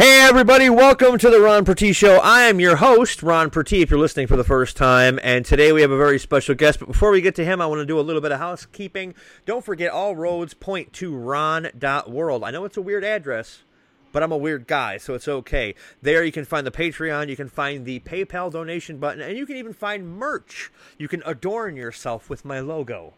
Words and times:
Hey 0.00 0.22
everybody, 0.22 0.70
welcome 0.70 1.18
to 1.18 1.28
the 1.28 1.40
Ron 1.40 1.66
Pertie 1.66 1.92
Show. 1.92 2.20
I 2.20 2.44
am 2.44 2.58
your 2.58 2.76
host, 2.76 3.22
Ron 3.22 3.50
Pertie, 3.50 3.82
if 3.82 3.90
you're 3.90 4.00
listening 4.00 4.28
for 4.28 4.36
the 4.38 4.42
first 4.42 4.74
time, 4.74 5.20
and 5.22 5.44
today 5.44 5.72
we 5.72 5.82
have 5.82 5.90
a 5.90 5.96
very 5.98 6.18
special 6.18 6.54
guest. 6.54 6.78
But 6.78 6.88
before 6.88 7.10
we 7.10 7.20
get 7.20 7.34
to 7.34 7.44
him, 7.44 7.60
I 7.60 7.66
want 7.66 7.80
to 7.80 7.84
do 7.84 8.00
a 8.00 8.00
little 8.00 8.22
bit 8.22 8.32
of 8.32 8.38
housekeeping. 8.38 9.14
Don't 9.44 9.62
forget, 9.62 9.90
all 9.90 10.16
roads 10.16 10.54
point 10.54 10.94
to 10.94 11.14
ron.world. 11.14 12.44
I 12.44 12.50
know 12.50 12.64
it's 12.64 12.78
a 12.78 12.80
weird 12.80 13.04
address, 13.04 13.64
but 14.10 14.22
I'm 14.22 14.32
a 14.32 14.38
weird 14.38 14.66
guy, 14.66 14.96
so 14.96 15.12
it's 15.12 15.28
okay. 15.28 15.74
There 16.00 16.24
you 16.24 16.32
can 16.32 16.46
find 16.46 16.66
the 16.66 16.70
Patreon, 16.70 17.28
you 17.28 17.36
can 17.36 17.50
find 17.50 17.84
the 17.84 18.00
PayPal 18.00 18.50
donation 18.50 18.96
button, 18.96 19.20
and 19.20 19.36
you 19.36 19.44
can 19.44 19.56
even 19.56 19.74
find 19.74 20.08
merch. 20.08 20.72
You 20.96 21.08
can 21.08 21.22
adorn 21.26 21.76
yourself 21.76 22.30
with 22.30 22.42
my 22.42 22.60
logo. 22.60 23.12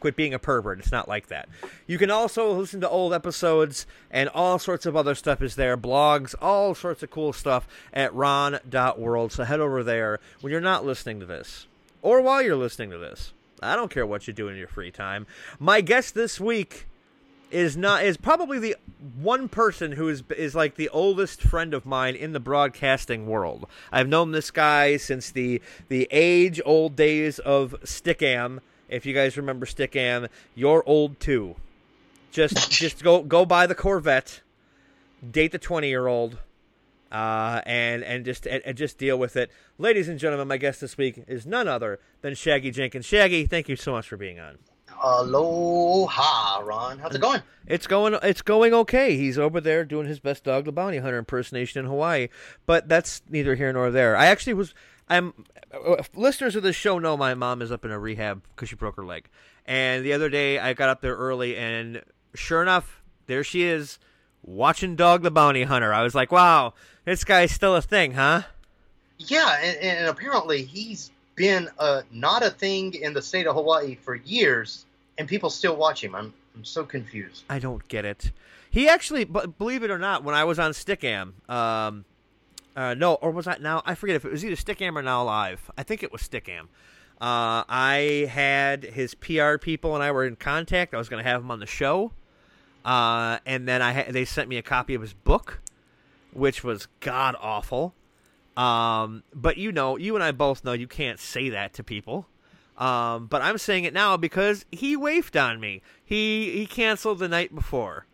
Quit 0.00 0.16
being 0.16 0.34
a 0.34 0.38
pervert. 0.38 0.78
It's 0.78 0.92
not 0.92 1.08
like 1.08 1.28
that. 1.28 1.48
You 1.86 1.98
can 1.98 2.10
also 2.10 2.52
listen 2.52 2.80
to 2.82 2.88
old 2.88 3.12
episodes 3.12 3.86
and 4.10 4.28
all 4.28 4.58
sorts 4.58 4.86
of 4.86 4.96
other 4.96 5.14
stuff 5.14 5.42
is 5.42 5.56
there. 5.56 5.76
Blogs, 5.76 6.34
all 6.40 6.74
sorts 6.74 7.02
of 7.02 7.10
cool 7.10 7.32
stuff 7.32 7.66
at 7.92 8.14
ron.world. 8.14 9.32
So 9.32 9.44
head 9.44 9.60
over 9.60 9.82
there 9.82 10.20
when 10.40 10.52
you're 10.52 10.60
not 10.60 10.84
listening 10.84 11.20
to 11.20 11.26
this 11.26 11.66
or 12.02 12.20
while 12.20 12.42
you're 12.42 12.56
listening 12.56 12.90
to 12.90 12.98
this. 12.98 13.32
I 13.62 13.74
don't 13.74 13.90
care 13.90 14.06
what 14.06 14.26
you 14.26 14.32
do 14.32 14.48
in 14.48 14.56
your 14.56 14.68
free 14.68 14.90
time. 14.90 15.26
My 15.58 15.80
guest 15.80 16.14
this 16.14 16.38
week 16.38 16.86
is 17.50 17.76
not 17.76 18.04
is 18.04 18.16
probably 18.16 18.58
the 18.58 18.76
one 19.16 19.48
person 19.48 19.92
who 19.92 20.08
is 20.08 20.22
is 20.36 20.54
like 20.54 20.74
the 20.74 20.88
oldest 20.90 21.40
friend 21.40 21.72
of 21.72 21.86
mine 21.86 22.14
in 22.14 22.32
the 22.32 22.40
broadcasting 22.40 23.26
world. 23.26 23.66
I've 23.90 24.08
known 24.08 24.32
this 24.32 24.50
guy 24.50 24.96
since 24.96 25.30
the 25.30 25.62
the 25.88 26.06
age 26.10 26.60
old 26.64 26.94
days 26.94 27.38
of 27.38 27.74
Stickam 27.84 28.60
if 28.88 29.06
you 29.06 29.14
guys 29.14 29.36
remember 29.36 29.66
Stickam, 29.66 30.28
you're 30.54 30.82
old 30.86 31.20
too. 31.20 31.56
Just 32.30 32.70
just 32.70 33.02
go 33.02 33.22
go 33.22 33.44
buy 33.44 33.66
the 33.66 33.74
Corvette, 33.74 34.40
date 35.28 35.52
the 35.52 35.58
twenty 35.58 35.88
year 35.88 36.06
old, 36.06 36.38
uh, 37.12 37.60
and 37.66 38.02
and 38.02 38.24
just 38.24 38.46
and, 38.46 38.62
and, 38.64 38.76
just 38.76 38.98
deal 38.98 39.18
with 39.18 39.36
it. 39.36 39.50
Ladies 39.78 40.08
and 40.08 40.18
gentlemen, 40.18 40.48
my 40.48 40.56
guest 40.56 40.80
this 40.80 40.96
week 40.96 41.24
is 41.26 41.46
none 41.46 41.68
other 41.68 42.00
than 42.20 42.34
Shaggy 42.34 42.70
Jenkins. 42.70 43.06
Shaggy, 43.06 43.46
thank 43.46 43.68
you 43.68 43.76
so 43.76 43.92
much 43.92 44.08
for 44.08 44.16
being 44.16 44.38
on. 44.38 44.58
Aloha, 45.00 46.60
Ron. 46.60 46.98
How's 46.98 47.14
it 47.14 47.20
going? 47.20 47.42
It's 47.66 47.86
going. 47.86 48.16
It's 48.22 48.42
going 48.42 48.74
okay. 48.74 49.16
He's 49.16 49.38
over 49.38 49.60
there 49.60 49.84
doing 49.84 50.06
his 50.06 50.20
best 50.20 50.44
Dog 50.44 50.64
the 50.64 50.72
Bounty 50.72 50.98
Hunter 50.98 51.18
impersonation 51.18 51.80
in 51.80 51.86
Hawaii, 51.86 52.28
but 52.66 52.88
that's 52.88 53.22
neither 53.28 53.54
here 53.54 53.72
nor 53.72 53.90
there. 53.90 54.16
I 54.16 54.26
actually 54.26 54.54
was. 54.54 54.74
I'm 55.08 55.32
uh, 55.72 56.02
listeners 56.14 56.56
of 56.56 56.62
the 56.62 56.72
show 56.72 56.98
know 56.98 57.16
my 57.16 57.34
mom 57.34 57.62
is 57.62 57.72
up 57.72 57.84
in 57.84 57.90
a 57.90 57.98
rehab 57.98 58.42
because 58.54 58.68
she 58.68 58.76
broke 58.76 58.96
her 58.96 59.04
leg. 59.04 59.28
And 59.66 60.04
the 60.04 60.12
other 60.12 60.28
day 60.28 60.58
I 60.58 60.72
got 60.72 60.88
up 60.88 61.00
there 61.00 61.16
early, 61.16 61.56
and 61.56 62.02
sure 62.34 62.62
enough, 62.62 63.02
there 63.26 63.44
she 63.44 63.64
is 63.64 63.98
watching 64.42 64.96
Dog 64.96 65.22
the 65.22 65.30
Bounty 65.30 65.64
Hunter. 65.64 65.92
I 65.92 66.02
was 66.02 66.14
like, 66.14 66.32
wow, 66.32 66.74
this 67.04 67.24
guy's 67.24 67.52
still 67.52 67.76
a 67.76 67.82
thing, 67.82 68.12
huh? 68.12 68.42
Yeah, 69.18 69.58
and, 69.62 69.76
and 69.78 70.06
apparently 70.06 70.62
he's 70.62 71.10
been 71.34 71.68
uh, 71.78 72.02
not 72.10 72.42
a 72.42 72.50
thing 72.50 72.94
in 72.94 73.12
the 73.12 73.22
state 73.22 73.46
of 73.46 73.54
Hawaii 73.54 73.96
for 73.96 74.14
years, 74.14 74.86
and 75.18 75.28
people 75.28 75.50
still 75.50 75.76
watch 75.76 76.02
him. 76.02 76.14
I'm 76.14 76.32
I'm 76.58 76.64
so 76.64 76.84
confused. 76.84 77.44
I 77.48 77.60
don't 77.60 77.86
get 77.86 78.04
it. 78.04 78.32
He 78.68 78.88
actually, 78.88 79.24
believe 79.24 79.84
it 79.84 79.92
or 79.92 79.98
not, 79.98 80.24
when 80.24 80.34
I 80.34 80.42
was 80.42 80.58
on 80.58 80.72
Stickam, 80.72 81.48
um, 81.48 82.04
uh, 82.78 82.94
no, 82.94 83.14
or 83.14 83.32
was 83.32 83.44
that 83.46 83.60
now? 83.60 83.82
I 83.84 83.96
forget 83.96 84.14
if 84.14 84.24
it 84.24 84.30
was 84.30 84.44
either 84.44 84.54
Stickam 84.54 84.94
or 84.94 85.02
Now 85.02 85.24
Live. 85.24 85.68
I 85.76 85.82
think 85.82 86.04
it 86.04 86.12
was 86.12 86.22
Stickam. 86.22 86.68
Uh, 87.20 87.66
I 87.68 88.28
had 88.30 88.84
his 88.84 89.16
PR 89.16 89.58
people 89.58 89.96
and 89.96 90.04
I 90.04 90.12
were 90.12 90.24
in 90.24 90.36
contact. 90.36 90.94
I 90.94 90.98
was 90.98 91.08
going 91.08 91.22
to 91.22 91.28
have 91.28 91.42
him 91.42 91.50
on 91.50 91.58
the 91.58 91.66
show, 91.66 92.12
uh, 92.84 93.38
and 93.44 93.66
then 93.66 93.82
I 93.82 93.92
ha- 93.92 94.12
they 94.12 94.24
sent 94.24 94.48
me 94.48 94.58
a 94.58 94.62
copy 94.62 94.94
of 94.94 95.02
his 95.02 95.12
book, 95.12 95.60
which 96.32 96.62
was 96.62 96.86
god 97.00 97.34
awful. 97.40 97.94
Um, 98.56 99.24
but 99.34 99.56
you 99.56 99.72
know, 99.72 99.96
you 99.96 100.14
and 100.14 100.22
I 100.22 100.30
both 100.30 100.62
know 100.62 100.72
you 100.72 100.86
can't 100.86 101.18
say 101.18 101.48
that 101.48 101.74
to 101.74 101.82
people. 101.82 102.28
Um, 102.76 103.26
but 103.26 103.42
I'm 103.42 103.58
saying 103.58 103.82
it 103.82 103.92
now 103.92 104.16
because 104.16 104.64
he 104.70 104.96
wafted 104.96 105.40
on 105.40 105.58
me. 105.58 105.82
He 106.04 106.52
he 106.52 106.66
canceled 106.66 107.18
the 107.18 107.28
night 107.28 107.52
before, 107.52 108.06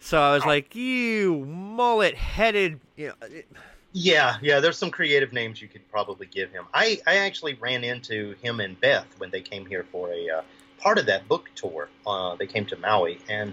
so 0.00 0.20
I 0.20 0.34
was 0.34 0.42
oh. 0.42 0.48
like, 0.48 0.74
"You 0.74 1.44
mullet 1.46 2.16
headed." 2.16 2.80
You 2.96 3.08
know, 3.08 3.14
it, 3.28 3.46
yeah, 3.92 4.36
yeah. 4.42 4.60
There's 4.60 4.78
some 4.78 4.90
creative 4.90 5.32
names 5.32 5.62
you 5.62 5.68
could 5.68 5.88
probably 5.90 6.26
give 6.26 6.50
him. 6.50 6.66
I, 6.74 7.00
I 7.06 7.16
actually 7.18 7.54
ran 7.54 7.84
into 7.84 8.34
him 8.42 8.60
and 8.60 8.78
Beth 8.80 9.06
when 9.18 9.30
they 9.30 9.40
came 9.40 9.66
here 9.66 9.86
for 9.90 10.12
a 10.12 10.28
uh, 10.28 10.42
part 10.78 10.98
of 10.98 11.06
that 11.06 11.26
book 11.28 11.48
tour. 11.54 11.88
Uh, 12.06 12.36
they 12.36 12.46
came 12.46 12.66
to 12.66 12.76
Maui, 12.76 13.18
and 13.28 13.52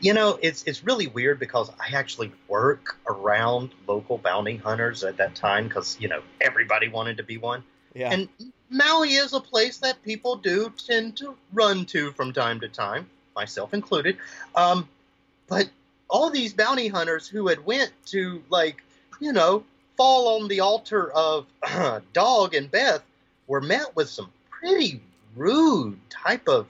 you 0.00 0.14
know, 0.14 0.38
it's 0.40 0.62
it's 0.64 0.84
really 0.84 1.08
weird 1.08 1.38
because 1.38 1.70
I 1.80 1.96
actually 1.96 2.32
work 2.48 2.98
around 3.08 3.70
local 3.86 4.18
bounty 4.18 4.56
hunters 4.56 5.04
at 5.04 5.16
that 5.18 5.34
time 5.34 5.68
because 5.68 5.96
you 6.00 6.08
know 6.08 6.22
everybody 6.40 6.88
wanted 6.88 7.16
to 7.18 7.22
be 7.22 7.36
one. 7.36 7.64
Yeah. 7.94 8.12
And 8.12 8.28
Maui 8.70 9.14
is 9.14 9.32
a 9.32 9.40
place 9.40 9.78
that 9.78 10.02
people 10.04 10.36
do 10.36 10.72
tend 10.86 11.16
to 11.16 11.36
run 11.52 11.86
to 11.86 12.12
from 12.12 12.32
time 12.32 12.60
to 12.60 12.68
time, 12.68 13.10
myself 13.34 13.74
included. 13.74 14.16
Um, 14.54 14.88
but 15.48 15.68
all 16.08 16.30
these 16.30 16.54
bounty 16.54 16.88
hunters 16.88 17.26
who 17.26 17.48
had 17.48 17.64
went 17.66 17.92
to 18.06 18.42
like 18.48 18.82
you 19.20 19.32
know, 19.32 19.64
fall 19.96 20.40
on 20.40 20.48
the 20.48 20.60
altar 20.60 21.10
of 21.12 21.46
Dog 22.12 22.54
and 22.54 22.70
Beth 22.70 23.02
were 23.46 23.60
met 23.60 23.94
with 23.94 24.08
some 24.08 24.30
pretty 24.48 25.00
rude 25.36 25.98
type 26.10 26.48
of 26.48 26.66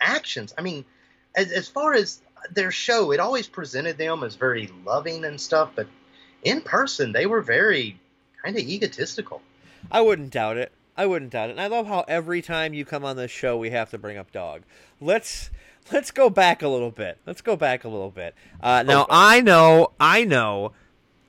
actions. 0.00 0.54
I 0.56 0.62
mean, 0.62 0.84
as, 1.34 1.50
as 1.50 1.68
far 1.68 1.94
as 1.94 2.20
their 2.52 2.70
show, 2.70 3.12
it 3.12 3.20
always 3.20 3.46
presented 3.46 3.98
them 3.98 4.22
as 4.22 4.34
very 4.34 4.70
loving 4.84 5.24
and 5.24 5.40
stuff, 5.40 5.70
but 5.74 5.86
in 6.42 6.60
person, 6.60 7.12
they 7.12 7.26
were 7.26 7.42
very 7.42 7.98
kind 8.42 8.56
of 8.56 8.62
egotistical. 8.62 9.42
I 9.90 10.00
wouldn't 10.00 10.30
doubt 10.30 10.56
it. 10.56 10.72
I 10.96 11.06
wouldn't 11.06 11.30
doubt 11.30 11.48
it. 11.48 11.52
And 11.52 11.60
I 11.60 11.66
love 11.68 11.86
how 11.86 12.04
every 12.08 12.42
time 12.42 12.74
you 12.74 12.84
come 12.84 13.04
on 13.04 13.16
this 13.16 13.30
show, 13.30 13.56
we 13.56 13.70
have 13.70 13.90
to 13.90 13.98
bring 13.98 14.18
up 14.18 14.32
Dog. 14.32 14.62
Let's 15.00 15.50
let's 15.92 16.10
go 16.10 16.28
back 16.28 16.62
a 16.62 16.68
little 16.68 16.90
bit. 16.90 17.18
Let's 17.26 17.40
go 17.40 17.56
back 17.56 17.84
a 17.84 17.88
little 17.88 18.10
bit. 18.10 18.34
Uh, 18.62 18.82
now. 18.82 19.06
I 19.08 19.40
know, 19.40 19.92
I 19.98 20.24
know 20.24 20.72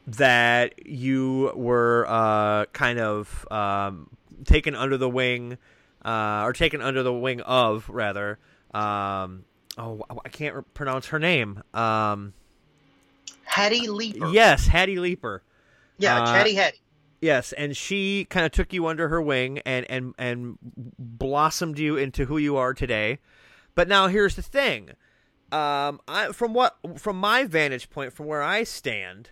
that 0.08 0.86
you 0.88 1.52
were 1.56 2.06
uh, 2.08 2.66
kind 2.68 3.00
of 3.00 3.48
um, 3.52 4.10
taken 4.46 4.76
under 4.76 4.98
the 4.98 5.10
wing, 5.10 5.58
uh, 6.04 6.44
or 6.44 6.54
taken 6.54 6.82
under 6.82 7.04
the 7.04 7.14
wing 7.14 7.42
of 7.42 7.90
rather. 7.90 8.40
Um, 8.74 9.46
oh, 9.78 10.02
I 10.26 10.30
can't 10.30 10.74
pronounce 10.74 11.08
her 11.08 11.20
name. 11.20 11.62
Um, 11.74 12.34
Hattie 13.44 13.88
Leeper. 13.88 14.30
Yes, 14.30 14.68
Hattie 14.68 15.00
Leeper. 15.00 15.44
Yeah, 15.98 16.22
uh, 16.22 16.34
Hattie 16.34 16.56
Hattie. 16.56 16.82
Yes, 17.22 17.54
and 17.54 17.78
she 17.78 18.26
kind 18.26 18.46
of 18.46 18.52
took 18.52 18.74
you 18.74 18.88
under 18.88 19.08
her 19.10 19.22
wing 19.22 19.60
and 19.60 19.86
and 19.90 20.16
and 20.18 20.58
blossomed 20.98 21.78
you 21.78 21.96
into 21.96 22.26
who 22.26 22.38
you 22.38 22.58
are 22.58 22.74
today. 22.74 23.20
But 23.76 23.88
now 23.88 24.08
here's 24.08 24.36
the 24.36 24.42
thing. 24.42 24.92
Um, 25.52 26.02
I 26.08 26.32
from 26.34 26.54
what 26.54 26.78
from 26.98 27.18
my 27.18 27.44
vantage 27.44 27.90
point, 27.90 28.14
from 28.14 28.26
where 28.26 28.42
I 28.42 28.64
stand, 28.64 29.30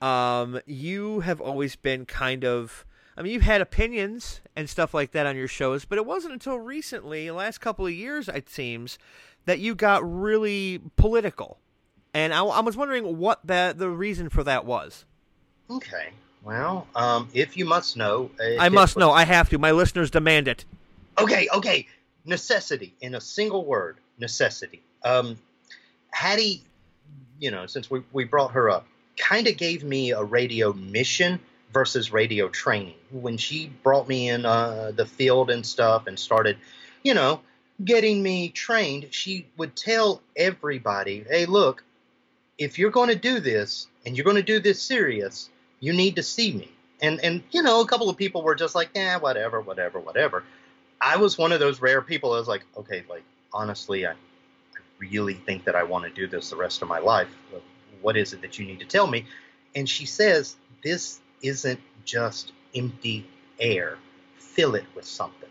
um, 0.00 0.60
you 0.66 1.20
have 1.20 1.40
always 1.40 1.76
been 1.76 2.06
kind 2.06 2.44
of. 2.44 2.84
I 3.16 3.22
mean, 3.22 3.32
you've 3.32 3.42
had 3.42 3.60
opinions 3.60 4.40
and 4.56 4.70
stuff 4.70 4.94
like 4.94 5.10
that 5.12 5.26
on 5.26 5.36
your 5.36 5.48
shows, 5.48 5.84
but 5.84 5.98
it 5.98 6.06
wasn't 6.06 6.32
until 6.32 6.58
recently, 6.58 7.26
the 7.26 7.34
last 7.34 7.58
couple 7.58 7.84
of 7.84 7.92
years, 7.92 8.28
it 8.28 8.48
seems, 8.48 8.98
that 9.44 9.58
you 9.58 9.74
got 9.74 10.00
really 10.02 10.80
political. 10.96 11.58
And 12.14 12.32
I, 12.32 12.42
I 12.42 12.60
was 12.60 12.76
wondering 12.76 13.18
what 13.18 13.40
that 13.44 13.78
the 13.78 13.90
reason 13.90 14.30
for 14.30 14.42
that 14.44 14.64
was. 14.64 15.04
Okay. 15.68 16.10
Well, 16.42 16.86
um, 16.94 17.28
if 17.34 17.56
you 17.56 17.64
must 17.64 17.96
know, 17.96 18.30
I 18.58 18.68
must 18.70 18.96
was... 18.96 19.00
know. 19.00 19.10
I 19.10 19.24
have 19.24 19.50
to. 19.50 19.58
My 19.58 19.72
listeners 19.72 20.10
demand 20.10 20.48
it. 20.48 20.64
Okay. 21.18 21.48
Okay. 21.52 21.86
Necessity 22.24 22.94
in 23.00 23.14
a 23.14 23.20
single 23.20 23.64
word. 23.64 23.98
Necessity. 24.18 24.82
Um, 25.04 25.36
Hattie, 26.10 26.62
you 27.38 27.50
know, 27.50 27.66
since 27.66 27.90
we 27.90 28.02
we 28.12 28.24
brought 28.24 28.52
her 28.52 28.70
up, 28.70 28.86
kind 29.20 29.46
of 29.46 29.56
gave 29.56 29.84
me 29.84 30.12
a 30.12 30.24
radio 30.24 30.72
mission 30.72 31.38
versus 31.72 32.12
radio 32.12 32.48
training. 32.48 32.94
When 33.12 33.36
she 33.36 33.70
brought 33.82 34.08
me 34.08 34.28
in 34.28 34.46
uh, 34.46 34.92
the 34.94 35.06
field 35.06 35.50
and 35.50 35.64
stuff 35.64 36.06
and 36.06 36.18
started, 36.18 36.56
you 37.02 37.14
know, 37.14 37.40
getting 37.84 38.22
me 38.22 38.48
trained, 38.48 39.08
she 39.10 39.46
would 39.56 39.76
tell 39.76 40.22
everybody, 40.34 41.24
hey, 41.28 41.46
look, 41.46 41.84
if 42.58 42.78
you're 42.78 42.90
going 42.90 43.10
to 43.10 43.14
do 43.14 43.40
this 43.40 43.86
and 44.04 44.16
you're 44.16 44.24
going 44.24 44.36
to 44.36 44.42
do 44.42 44.58
this 44.58 44.82
serious, 44.82 45.50
you 45.78 45.92
need 45.92 46.16
to 46.16 46.22
see 46.22 46.52
me. 46.52 46.70
And, 47.02 47.20
and 47.20 47.42
you 47.50 47.62
know, 47.62 47.80
a 47.80 47.86
couple 47.86 48.10
of 48.10 48.16
people 48.16 48.42
were 48.42 48.54
just 48.54 48.74
like, 48.74 48.90
yeah, 48.94 49.16
whatever, 49.18 49.60
whatever, 49.60 50.00
whatever. 50.00 50.44
I 51.00 51.16
was 51.16 51.38
one 51.38 51.52
of 51.52 51.60
those 51.60 51.80
rare 51.80 52.02
people. 52.02 52.34
I 52.34 52.38
was 52.38 52.48
like, 52.48 52.64
okay, 52.76 53.04
like, 53.08 53.22
honestly, 53.52 54.06
I, 54.06 54.12
I 54.12 54.16
really 54.98 55.34
think 55.34 55.64
that 55.64 55.74
I 55.74 55.82
want 55.84 56.04
to 56.04 56.10
do 56.10 56.26
this 56.26 56.50
the 56.50 56.56
rest 56.56 56.82
of 56.82 56.88
my 56.88 56.98
life 56.98 57.34
what 58.02 58.16
is 58.16 58.32
it 58.32 58.42
that 58.42 58.58
you 58.58 58.66
need 58.66 58.80
to 58.80 58.86
tell 58.86 59.06
me? 59.06 59.26
And 59.74 59.88
she 59.88 60.06
says, 60.06 60.56
This 60.82 61.20
isn't 61.42 61.80
just 62.04 62.52
empty 62.74 63.26
air. 63.58 63.98
Fill 64.38 64.74
it 64.74 64.84
with 64.94 65.04
something. 65.04 65.48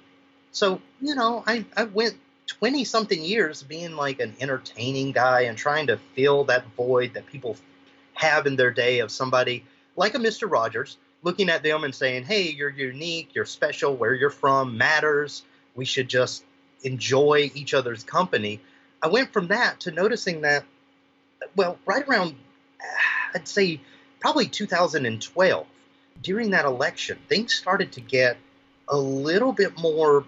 So, 0.52 0.82
you 1.02 1.16
know, 1.16 1.44
I, 1.46 1.66
I 1.76 1.84
went 1.84 2.18
20 2.48 2.84
something 2.84 3.24
years 3.24 3.62
being 3.64 3.96
like 3.96 4.20
an 4.20 4.36
entertaining 4.40 5.12
guy 5.12 5.42
and 5.42 5.58
trying 5.58 5.88
to 5.88 5.98
fill 6.16 6.46
that 6.46 6.66
void 6.76 7.14
that 7.14 7.28
people 7.28 7.56
have 8.14 8.48
in 8.48 8.56
their 8.56 8.72
day 8.72 9.00
of 9.00 9.12
somebody 9.12 9.64
like 9.96 10.16
a 10.16 10.18
Mr. 10.18 10.50
Rogers 10.50 10.98
looking 11.22 11.50
at 11.50 11.64
them 11.64 11.84
and 11.84 11.94
saying, 11.94 12.24
hey, 12.24 12.50
you're 12.50 12.70
unique, 12.70 13.30
you're 13.34 13.46
special, 13.46 13.96
where 13.96 14.14
you're 14.14 14.30
from 14.30 14.78
matters. 14.78 15.44
We 15.76 15.86
should 15.86 16.08
just 16.08 16.44
enjoy 16.84 17.52
each 17.54 17.74
other's 17.74 18.04
company. 18.04 18.62
I 19.02 19.08
went 19.08 19.32
from 19.34 19.48
that 19.48 19.82
to 19.82 19.92
noticing 19.92 20.42
that, 20.42 20.64
well, 21.56 21.78
right 21.86 22.08
around, 22.08 22.36
uh, 22.82 23.36
I'd 23.36 23.48
say 23.48 23.82
probably 24.20 24.48
2012, 24.48 25.68
during 26.22 26.52
that 26.52 26.66
election, 26.66 27.18
things 27.28 27.54
started 27.54 27.94
to 27.94 28.02
get 28.02 28.38
a 28.88 28.98
little 28.98 29.54
bit 29.54 29.78
more 29.80 30.26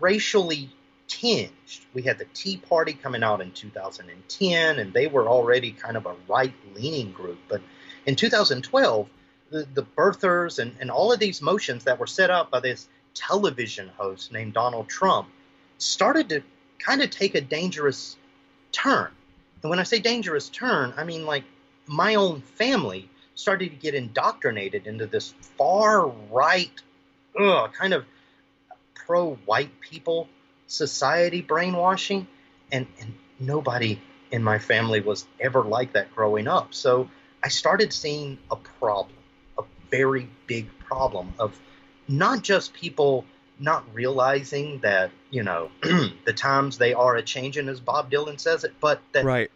racially 0.00 0.70
tinged. 1.08 1.50
We 1.94 2.02
had 2.02 2.18
the 2.18 2.26
Tea 2.26 2.58
Party 2.58 2.92
coming 2.92 3.22
out 3.22 3.40
in 3.40 3.52
2010, 3.52 4.78
and 4.78 4.92
they 4.92 5.06
were 5.06 5.28
already 5.28 5.72
kind 5.72 5.96
of 5.96 6.06
a 6.06 6.14
right 6.28 6.54
leaning 6.74 7.12
group. 7.12 7.38
But 7.48 7.62
in 8.06 8.14
2012, 8.16 9.08
the, 9.50 9.66
the 9.74 9.82
birthers 9.82 10.58
and, 10.58 10.74
and 10.80 10.90
all 10.90 11.12
of 11.12 11.18
these 11.18 11.42
motions 11.42 11.84
that 11.84 11.98
were 11.98 12.06
set 12.06 12.30
up 12.30 12.50
by 12.50 12.60
this 12.60 12.88
television 13.14 13.90
host 13.96 14.32
named 14.32 14.54
Donald 14.54 14.88
Trump 14.88 15.28
started 15.78 16.28
to 16.28 16.42
kind 16.78 17.02
of 17.02 17.10
take 17.10 17.34
a 17.34 17.40
dangerous 17.40 18.16
turn. 18.72 19.10
And 19.62 19.70
when 19.70 19.78
I 19.78 19.82
say 19.82 19.98
dangerous 19.98 20.48
turn, 20.48 20.94
I 20.96 21.04
mean 21.04 21.26
like 21.26 21.44
my 21.86 22.14
own 22.16 22.42
family 22.42 23.08
started 23.34 23.70
to 23.70 23.76
get 23.76 23.94
indoctrinated 23.94 24.86
into 24.86 25.06
this 25.06 25.32
far 25.56 26.06
right, 26.06 26.72
ugh, 27.38 27.72
kind 27.72 27.94
of 27.94 28.04
pro 28.94 29.34
white 29.46 29.80
people 29.80 30.28
society 30.66 31.40
brainwashing. 31.40 32.26
And, 32.70 32.86
and 33.00 33.14
nobody 33.40 34.00
in 34.30 34.42
my 34.42 34.58
family 34.58 35.00
was 35.00 35.26
ever 35.40 35.62
like 35.62 35.94
that 35.94 36.14
growing 36.14 36.46
up. 36.46 36.74
So 36.74 37.08
I 37.42 37.48
started 37.48 37.92
seeing 37.92 38.38
a 38.50 38.56
problem, 38.56 39.16
a 39.56 39.62
very 39.90 40.28
big 40.46 40.66
problem 40.78 41.32
of 41.38 41.58
not 42.06 42.42
just 42.42 42.74
people 42.74 43.24
not 43.58 43.84
realizing 43.92 44.78
that 44.80 45.10
you 45.30 45.42
know 45.42 45.70
the 45.82 46.32
times 46.34 46.78
they 46.78 46.94
are 46.94 47.16
a 47.16 47.22
changing 47.22 47.68
as 47.68 47.80
bob 47.80 48.10
dylan 48.10 48.38
says 48.38 48.64
it 48.64 48.72
but 48.80 49.00
that 49.12 49.24
right. 49.24 49.50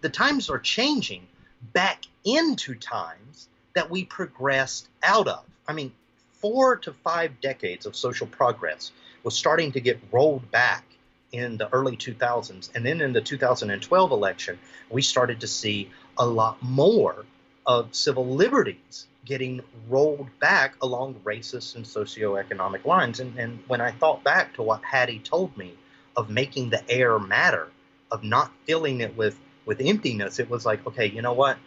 the 0.00 0.08
times 0.08 0.50
are 0.50 0.58
changing 0.58 1.26
back 1.72 2.04
into 2.24 2.74
times 2.74 3.48
that 3.74 3.88
we 3.88 4.04
progressed 4.04 4.88
out 5.02 5.28
of 5.28 5.44
i 5.68 5.72
mean 5.72 5.92
four 6.32 6.76
to 6.76 6.92
five 6.92 7.40
decades 7.40 7.86
of 7.86 7.96
social 7.96 8.26
progress 8.26 8.92
was 9.22 9.36
starting 9.36 9.72
to 9.72 9.80
get 9.80 9.98
rolled 10.12 10.48
back 10.50 10.84
in 11.32 11.56
the 11.56 11.72
early 11.72 11.96
2000s 11.96 12.70
and 12.74 12.84
then 12.84 13.00
in 13.00 13.12
the 13.12 13.20
2012 13.20 14.10
election 14.10 14.58
we 14.90 15.02
started 15.02 15.40
to 15.40 15.46
see 15.46 15.90
a 16.18 16.26
lot 16.26 16.60
more 16.62 17.24
of 17.66 17.94
civil 17.94 18.26
liberties 18.26 19.06
getting 19.26 19.60
rolled 19.88 20.28
back 20.40 20.74
along 20.80 21.14
racist 21.24 21.74
and 21.76 21.84
socioeconomic 21.84 22.84
lines. 22.84 23.20
And, 23.20 23.38
and 23.38 23.58
when 23.66 23.80
I 23.80 23.90
thought 23.90 24.24
back 24.24 24.54
to 24.54 24.62
what 24.62 24.82
Hattie 24.82 25.18
told 25.18 25.56
me 25.56 25.74
of 26.16 26.30
making 26.30 26.70
the 26.70 26.88
air 26.90 27.18
matter, 27.18 27.68
of 28.10 28.22
not 28.22 28.50
filling 28.64 29.00
it 29.00 29.16
with, 29.16 29.38
with 29.66 29.80
emptiness, 29.80 30.38
it 30.38 30.48
was 30.48 30.64
like, 30.64 30.86
okay, 30.86 31.06
you 31.06 31.20
know 31.20 31.34
what? 31.34 31.58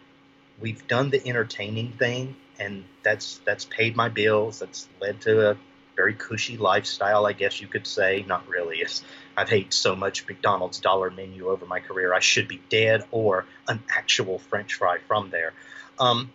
We've 0.58 0.86
done 0.88 1.10
the 1.10 1.26
entertaining 1.26 1.92
thing, 1.92 2.36
and 2.58 2.84
that's 3.02 3.40
that's 3.46 3.64
paid 3.64 3.96
my 3.96 4.10
bills. 4.10 4.58
That's 4.58 4.88
led 5.00 5.22
to 5.22 5.52
a 5.52 5.56
very 5.96 6.12
cushy 6.14 6.58
lifestyle, 6.58 7.26
I 7.26 7.32
guess 7.32 7.60
you 7.62 7.66
could 7.66 7.86
say. 7.86 8.24
Not 8.26 8.46
really. 8.46 8.84
I've 9.36 9.52
ate 9.52 9.72
so 9.72 9.96
much 9.96 10.26
McDonald's 10.28 10.80
dollar 10.80 11.10
menu 11.10 11.48
over 11.48 11.64
my 11.64 11.80
career. 11.80 12.12
I 12.12 12.20
should 12.20 12.46
be 12.46 12.60
dead 12.68 13.04
or 13.10 13.46
an 13.68 13.82
actual 13.90 14.38
French 14.38 14.74
fry 14.74 14.98
from 15.08 15.30
there. 15.30 15.54
Um, 15.98 16.30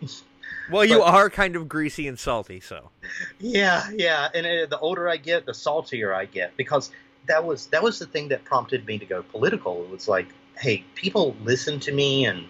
well, 0.70 0.84
you 0.84 0.98
but, 0.98 1.14
are 1.14 1.30
kind 1.30 1.56
of 1.56 1.68
greasy 1.68 2.08
and 2.08 2.18
salty, 2.18 2.60
so. 2.60 2.90
Yeah, 3.38 3.88
yeah, 3.94 4.28
and 4.34 4.46
uh, 4.46 4.66
the 4.66 4.78
older 4.78 5.08
I 5.08 5.16
get, 5.16 5.46
the 5.46 5.54
saltier 5.54 6.12
I 6.14 6.24
get 6.24 6.56
because 6.56 6.90
that 7.26 7.44
was 7.44 7.66
that 7.66 7.82
was 7.82 7.98
the 7.98 8.06
thing 8.06 8.28
that 8.28 8.44
prompted 8.44 8.86
me 8.86 8.98
to 8.98 9.06
go 9.06 9.22
political. 9.22 9.84
It 9.84 9.90
was 9.90 10.08
like, 10.08 10.28
hey, 10.58 10.84
people 10.94 11.36
listen 11.42 11.80
to 11.80 11.92
me, 11.92 12.26
and 12.26 12.46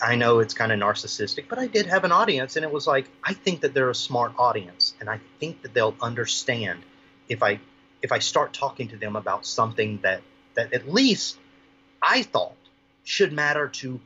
I 0.00 0.16
know 0.16 0.38
it's 0.38 0.54
kind 0.54 0.72
of 0.72 0.78
narcissistic, 0.78 1.44
but 1.48 1.58
I 1.58 1.66
did 1.66 1.86
have 1.86 2.04
an 2.04 2.12
audience, 2.12 2.56
and 2.56 2.64
it 2.64 2.72
was 2.72 2.86
like, 2.86 3.06
I 3.22 3.34
think 3.34 3.60
that 3.60 3.74
they're 3.74 3.90
a 3.90 3.94
smart 3.94 4.32
audience, 4.38 4.94
and 5.00 5.10
I 5.10 5.20
think 5.38 5.62
that 5.62 5.74
they'll 5.74 5.96
understand 6.00 6.80
if 7.28 7.42
I 7.42 7.60
if 8.02 8.12
I 8.12 8.18
start 8.18 8.52
talking 8.52 8.88
to 8.88 8.96
them 8.96 9.16
about 9.16 9.44
something 9.46 9.98
that 10.02 10.22
that 10.54 10.72
at 10.72 10.90
least 10.90 11.38
I 12.02 12.22
thought 12.22 12.56
should 13.04 13.32
matter 13.32 13.68
to 13.68 14.00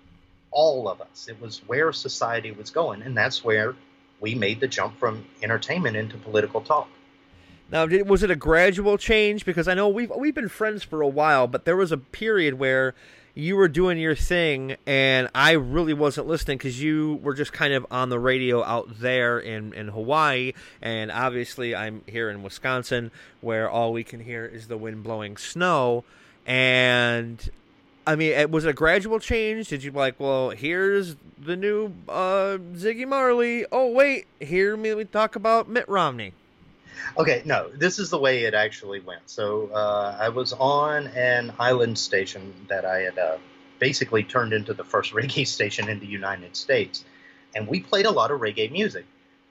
all 0.55 0.89
of 0.89 1.03
us. 1.03 1.29
It 1.29 1.39
was 1.41 1.59
where 1.67 1.93
society 1.93 2.53
was 2.53 2.71
going, 2.71 3.03
and 3.03 3.15
that's 3.15 3.45
where 3.45 3.75
we 4.21 4.35
made 4.35 4.61
the 4.61 4.69
jump 4.69 4.99
from 4.99 5.27
entertainment 5.43 5.97
into 5.97 6.17
political 6.17 6.63
talk. 6.63 6.89
Now, 7.71 7.87
was 7.87 8.23
it 8.23 8.31
a 8.31 8.37
gradual 8.37 8.97
change? 8.97 9.45
Because 9.45 9.69
I 9.69 9.75
know 9.75 9.89
we've 9.89 10.11
we've 10.17 10.35
been 10.35 10.49
friends 10.49 10.83
for 10.83 11.03
a 11.03 11.09
while, 11.09 11.47
but 11.47 11.65
there 11.65 11.77
was 11.77 11.93
a 11.93 11.99
period 11.99 12.55
where 12.55 12.95
you 13.35 13.57
were 13.57 13.69
doing 13.69 13.99
your 13.99 14.15
thing, 14.15 14.77
and 14.87 15.29
I 15.35 15.53
really 15.53 15.95
wasn't 15.95 16.29
listening 16.29 16.59
because 16.59 16.81
you 16.81 17.19
were 17.23 17.35
just 17.35 17.53
kind 17.53 17.75
of 17.75 17.85
on 17.91 18.09
the 18.09 18.19
radio 18.19 18.63
out 18.63 19.01
there 19.01 19.41
in 19.41 19.73
in 19.73 19.89
Hawaii, 19.89 20.53
and 20.81 21.11
obviously 21.11 21.75
I'm 21.75 22.03
here 22.07 22.31
in 22.31 22.43
Wisconsin, 22.43 23.11
where 23.41 23.69
all 23.69 23.93
we 23.93 24.05
can 24.05 24.21
hear 24.21 24.45
is 24.45 24.69
the 24.69 24.77
wind 24.77 25.03
blowing 25.03 25.37
snow, 25.37 26.05
and 26.47 27.51
I 28.07 28.17
mean, 28.17 28.33
it 28.33 28.51
was 28.51 28.65
a 28.65 28.73
gradual 28.73 29.19
change. 29.19 29.69
Did 29.69 29.83
you 29.83 29.91
like, 29.91 30.21
well, 30.21 30.51
here's 30.51 31.17
the 31.39 31.57
new 31.57 31.93
uh, 32.09 32.59
Ziggy 32.75 33.07
Marley. 33.07 33.65
Oh, 33.73 33.91
wait, 33.93 34.27
hear 34.41 34.77
me 34.77 35.05
talk 35.05 35.37
about 35.37 35.69
Mitt 35.69 35.89
Romney. 35.89 36.33
Okay, 37.17 37.43
no, 37.45 37.69
this 37.69 37.99
is 37.99 38.11
the 38.11 38.19
way 38.19 38.45
it 38.45 38.55
actually 38.55 39.01
went. 39.01 39.23
So 39.27 39.71
uh, 39.73 40.17
I 40.19 40.29
was 40.29 40.53
on 40.53 41.07
an 41.09 41.53
island 41.59 41.99
station 41.99 42.53
that 42.69 42.85
I 42.85 43.01
had 43.01 43.19
uh, 43.19 43.39
basically 43.79 44.23
turned 44.23 44.53
into 44.53 44.75
the 44.75 44.85
first 44.85 45.13
reggae 45.15 45.47
station 45.47 45.89
in 45.89 46.01
the 46.01 46.07
United 46.07 46.57
States, 46.57 47.05
and 47.55 47.67
we 47.67 47.81
played 47.81 48.07
a 48.07 48.11
lot 48.11 48.31
of 48.31 48.41
reggae 48.41 48.71
music. 48.71 49.07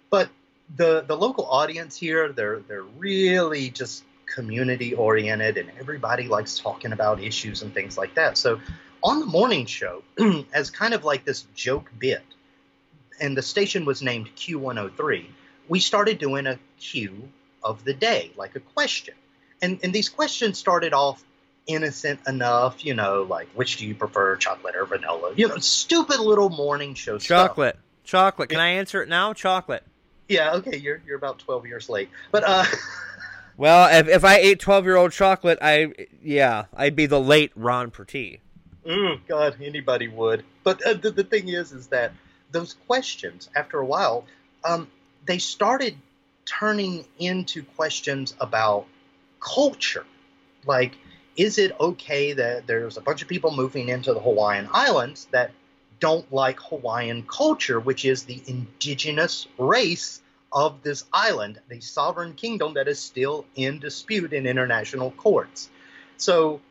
But 0.09 0.29
the 0.75 1.01
the 1.01 1.15
local 1.15 1.45
audience 1.45 1.95
here, 1.95 2.31
they're 2.31 2.59
they're 2.59 2.83
really 2.83 3.69
just 3.69 4.03
community 4.33 4.93
oriented 4.95 5.57
and 5.57 5.71
everybody 5.79 6.27
likes 6.27 6.57
talking 6.57 6.91
about 6.91 7.21
issues 7.21 7.61
and 7.61 7.73
things 7.73 7.97
like 7.97 8.15
that. 8.15 8.37
So 8.37 8.59
on 9.03 9.19
the 9.19 9.25
morning 9.25 9.65
show, 9.65 10.03
as 10.53 10.71
kind 10.71 10.93
of 10.93 11.03
like 11.03 11.23
this 11.23 11.45
joke 11.55 11.91
bit, 11.99 12.23
and 13.21 13.37
the 13.37 13.41
station 13.41 13.85
was 13.85 14.01
named 14.01 14.29
Q103, 14.35 15.25
we 15.67 15.79
started 15.79 16.17
doing 16.17 16.47
a 16.47 16.57
Q 16.79 17.29
of 17.63 17.83
the 17.83 17.93
day, 17.93 18.31
like 18.35 18.55
a 18.55 18.59
question. 18.59 19.13
And, 19.61 19.79
and 19.83 19.93
these 19.93 20.09
questions 20.09 20.57
started 20.57 20.93
off 20.93 21.23
innocent 21.67 22.19
enough, 22.27 22.83
you 22.83 22.93
know, 22.93 23.23
like 23.23 23.47
which 23.53 23.77
do 23.77 23.87
you 23.87 23.95
prefer, 23.95 24.35
chocolate 24.35 24.75
or 24.75 24.85
vanilla? 24.85 25.33
You 25.35 25.47
know, 25.47 25.57
stupid 25.57 26.19
little 26.19 26.49
morning 26.49 26.95
show 26.95 27.17
chocolate. 27.17 27.75
Stuff. 27.75 27.83
Chocolate. 28.03 28.49
Can 28.49 28.57
yeah. 28.57 28.65
I 28.65 28.67
answer 28.69 29.01
it 29.01 29.07
now? 29.07 29.31
Chocolate. 29.33 29.83
Yeah, 30.27 30.53
okay, 30.55 30.77
you're 30.77 31.01
you're 31.05 31.17
about 31.17 31.39
12 31.39 31.67
years 31.67 31.89
late. 31.89 32.09
But 32.31 32.43
uh 32.45 32.65
Well, 33.57 33.89
if, 33.95 34.07
if 34.07 34.23
I 34.23 34.37
ate 34.37 34.59
12 34.59 34.85
year 34.85 34.95
old 34.95 35.11
chocolate, 35.11 35.59
I, 35.61 35.93
yeah, 36.21 36.65
I'd 36.75 36.95
be 36.95 37.05
the 37.05 37.19
late 37.21 37.51
Ron 37.55 37.91
Pertie. 37.91 38.41
Mm, 38.85 39.25
God, 39.27 39.57
anybody 39.61 40.07
would. 40.07 40.43
But 40.63 40.85
uh, 40.85 40.93
the, 40.95 41.11
the 41.11 41.23
thing 41.23 41.49
is, 41.49 41.71
is 41.71 41.87
that 41.87 42.13
those 42.51 42.75
questions, 42.87 43.49
after 43.55 43.79
a 43.79 43.85
while, 43.85 44.25
um, 44.65 44.87
they 45.25 45.37
started 45.37 45.95
turning 46.45 47.05
into 47.19 47.63
questions 47.63 48.35
about 48.39 48.85
culture. 49.39 50.05
Like, 50.65 50.95
is 51.35 51.57
it 51.57 51.75
okay 51.79 52.33
that 52.33 52.67
there's 52.67 52.97
a 52.97 53.01
bunch 53.01 53.21
of 53.21 53.27
people 53.27 53.55
moving 53.55 53.89
into 53.89 54.13
the 54.13 54.19
Hawaiian 54.19 54.69
Islands 54.71 55.27
that 55.31 55.51
don't 55.99 56.31
like 56.33 56.59
Hawaiian 56.59 57.23
culture, 57.23 57.79
which 57.79 58.05
is 58.05 58.23
the 58.23 58.41
indigenous 58.47 59.47
race 59.57 60.21
of 60.53 60.81
this 60.83 61.05
island, 61.11 61.59
the 61.67 61.81
sovereign 61.81 62.33
kingdom 62.33 62.75
that 62.75 62.87
is 62.87 62.99
still 62.99 63.45
in 63.55 63.79
dispute 63.79 64.33
in 64.33 64.45
international 64.45 65.11
courts. 65.11 65.69
So 66.17 66.61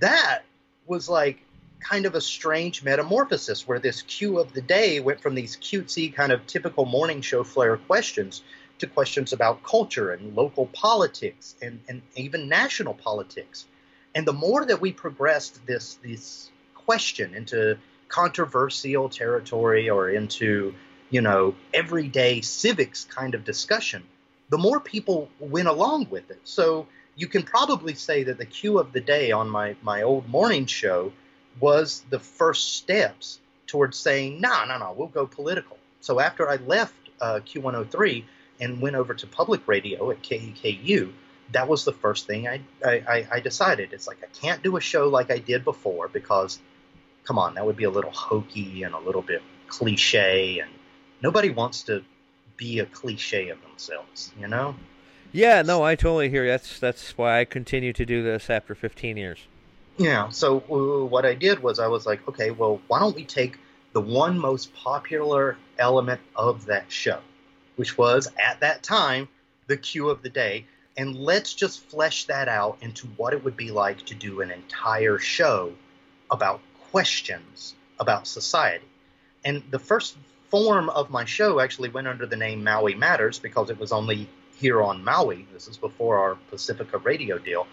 that 0.00 0.42
was 0.86 1.08
like 1.08 1.40
kind 1.80 2.06
of 2.06 2.14
a 2.14 2.20
strange 2.20 2.82
metamorphosis 2.82 3.68
where 3.68 3.78
this 3.78 4.02
Q 4.02 4.38
of 4.38 4.52
the 4.52 4.62
day 4.62 5.00
went 5.00 5.20
from 5.20 5.34
these 5.34 5.56
cutesy 5.56 6.12
kind 6.12 6.32
of 6.32 6.46
typical 6.46 6.86
morning 6.86 7.20
show 7.20 7.44
flair 7.44 7.76
questions 7.76 8.42
to 8.78 8.86
questions 8.86 9.32
about 9.32 9.62
culture 9.62 10.12
and 10.12 10.34
local 10.34 10.66
politics 10.66 11.56
and, 11.62 11.80
and 11.88 12.02
even 12.16 12.48
national 12.48 12.94
politics. 12.94 13.66
And 14.14 14.26
the 14.26 14.32
more 14.32 14.64
that 14.64 14.80
we 14.80 14.92
progressed 14.92 15.64
this 15.66 15.94
this 16.02 16.50
question 16.74 17.34
into 17.34 17.78
controversial 18.08 19.08
territory 19.08 19.88
or 19.88 20.10
into 20.10 20.74
you 21.10 21.20
know, 21.20 21.54
everyday 21.74 22.40
civics 22.40 23.04
kind 23.04 23.34
of 23.34 23.44
discussion, 23.44 24.02
the 24.48 24.58
more 24.58 24.80
people 24.80 25.28
went 25.38 25.68
along 25.68 26.08
with 26.10 26.30
it. 26.30 26.40
So 26.44 26.86
you 27.16 27.26
can 27.26 27.42
probably 27.42 27.94
say 27.94 28.24
that 28.24 28.38
the 28.38 28.46
Q 28.46 28.78
of 28.78 28.92
the 28.92 29.00
day 29.00 29.32
on 29.32 29.50
my, 29.50 29.76
my 29.82 30.02
old 30.02 30.28
morning 30.28 30.66
show 30.66 31.12
was 31.58 32.04
the 32.10 32.18
first 32.18 32.76
steps 32.76 33.40
towards 33.66 33.98
saying, 33.98 34.40
no, 34.40 34.64
no, 34.64 34.78
no, 34.78 34.94
we'll 34.96 35.08
go 35.08 35.26
political. 35.26 35.76
So 36.00 36.20
after 36.20 36.48
I 36.48 36.56
left 36.56 36.94
uh, 37.20 37.40
Q103 37.44 38.24
and 38.60 38.80
went 38.80 38.96
over 38.96 39.14
to 39.14 39.26
public 39.26 39.66
radio 39.66 40.10
at 40.10 40.22
KEKU, 40.22 41.12
that 41.52 41.68
was 41.68 41.84
the 41.84 41.92
first 41.92 42.26
thing 42.26 42.48
I, 42.48 42.60
I, 42.84 43.26
I 43.30 43.40
decided. 43.40 43.92
It's 43.92 44.06
like 44.06 44.18
I 44.22 44.26
can't 44.40 44.62
do 44.62 44.76
a 44.76 44.80
show 44.80 45.08
like 45.08 45.30
I 45.30 45.38
did 45.38 45.64
before 45.64 46.08
because, 46.08 46.60
come 47.24 47.38
on, 47.38 47.54
that 47.54 47.66
would 47.66 47.76
be 47.76 47.84
a 47.84 47.90
little 47.90 48.12
hokey 48.12 48.84
and 48.84 48.94
a 48.94 49.00
little 49.00 49.22
bit 49.22 49.42
cliche, 49.66 50.60
and 50.60 50.70
nobody 51.22 51.50
wants 51.50 51.82
to 51.84 52.02
be 52.56 52.78
a 52.78 52.86
cliche 52.86 53.48
of 53.48 53.60
themselves, 53.62 54.32
you 54.38 54.48
know? 54.48 54.74
Yeah, 55.32 55.62
no, 55.62 55.82
I 55.82 55.94
totally 55.94 56.28
hear. 56.28 56.44
You. 56.44 56.50
That's 56.50 56.80
that's 56.80 57.16
why 57.16 57.40
I 57.40 57.44
continue 57.44 57.92
to 57.92 58.04
do 58.04 58.22
this 58.22 58.50
after 58.50 58.74
15 58.74 59.16
years. 59.16 59.46
Yeah. 59.96 60.28
So 60.30 60.58
uh, 60.70 61.04
what 61.04 61.24
I 61.24 61.34
did 61.34 61.62
was 61.62 61.78
I 61.78 61.86
was 61.86 62.06
like, 62.06 62.26
okay, 62.28 62.50
well, 62.50 62.80
why 62.88 62.98
don't 62.98 63.14
we 63.14 63.24
take 63.24 63.58
the 63.92 64.00
one 64.00 64.38
most 64.38 64.74
popular 64.74 65.56
element 65.78 66.20
of 66.34 66.66
that 66.66 66.90
show, 66.90 67.20
which 67.76 67.96
was 67.96 68.30
at 68.38 68.60
that 68.60 68.82
time 68.82 69.28
the 69.66 69.76
Q 69.76 70.08
of 70.10 70.22
the 70.22 70.28
day, 70.28 70.66
and 70.96 71.14
let's 71.14 71.54
just 71.54 71.80
flesh 71.88 72.24
that 72.24 72.48
out 72.48 72.78
into 72.80 73.06
what 73.16 73.32
it 73.32 73.44
would 73.44 73.56
be 73.56 73.70
like 73.70 74.04
to 74.06 74.14
do 74.14 74.40
an 74.40 74.50
entire 74.50 75.18
show 75.18 75.72
about 76.30 76.60
questions 76.90 77.74
about 78.00 78.26
society. 78.26 78.84
And 79.44 79.62
the 79.70 79.78
first 79.78 80.16
form 80.50 80.90
of 80.90 81.10
my 81.10 81.24
show 81.24 81.60
actually 81.60 81.88
went 81.88 82.08
under 82.08 82.26
the 82.26 82.36
name 82.36 82.62
Maui 82.64 82.94
Matters 82.94 83.38
because 83.38 83.70
it 83.70 83.78
was 83.78 83.92
only 83.92 84.28
here 84.56 84.82
on 84.82 85.02
Maui. 85.02 85.46
This 85.52 85.68
is 85.68 85.76
before 85.76 86.18
our 86.18 86.34
Pacifica 86.50 86.98
radio 86.98 87.38
deal. 87.38 87.66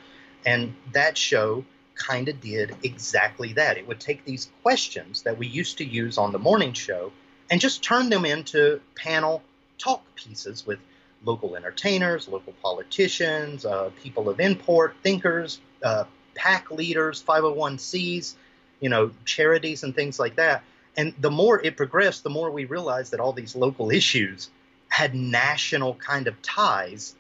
And 0.46 0.74
that 0.94 1.18
show 1.18 1.66
kind 1.96 2.30
of 2.30 2.40
did 2.40 2.76
exactly 2.84 3.54
that. 3.54 3.78
It 3.78 3.88
would 3.88 4.00
take 4.00 4.24
these 4.24 4.50
questions 4.62 5.24
that 5.24 5.38
we 5.38 5.48
used 5.48 5.80
to 5.80 5.86
use 5.86 6.18
on 6.18 6.32
the 6.32 6.40
morning 6.40 6.74
show 6.74 7.12
and 7.50 7.60
just 7.60 7.84
turn 7.84 8.10
them 8.10 8.26
into 8.26 8.80
panel 8.96 9.42
talk 9.78 10.04
pieces 10.16 10.66
with 10.66 10.80
local 11.24 11.56
entertainers, 11.56 12.28
local 12.28 12.54
politicians, 12.62 13.66
uh, 13.66 13.90
people 14.02 14.30
of 14.30 14.40
import, 14.40 14.96
thinkers, 15.02 15.60
uh, 15.84 16.04
pack 16.36 16.70
leaders, 16.70 17.24
501cs, 17.28 18.36
you 18.80 18.90
know, 18.90 19.12
charities 19.26 19.84
and 19.84 19.96
things 19.96 20.20
like 20.20 20.36
that. 20.36 20.64
And 20.98 21.14
the 21.20 21.32
more 21.32 21.64
it 21.64 21.78
progressed, 21.78 22.24
the 22.24 22.30
more 22.30 22.50
we 22.50 22.66
realized 22.66 23.12
that 23.14 23.20
all 23.20 23.32
these 23.32 23.56
local 23.56 23.92
issues 23.92 24.50
had 24.90 25.14
national 25.14 25.94
kind 25.96 26.28
of 26.28 26.42
ties. 26.42 27.16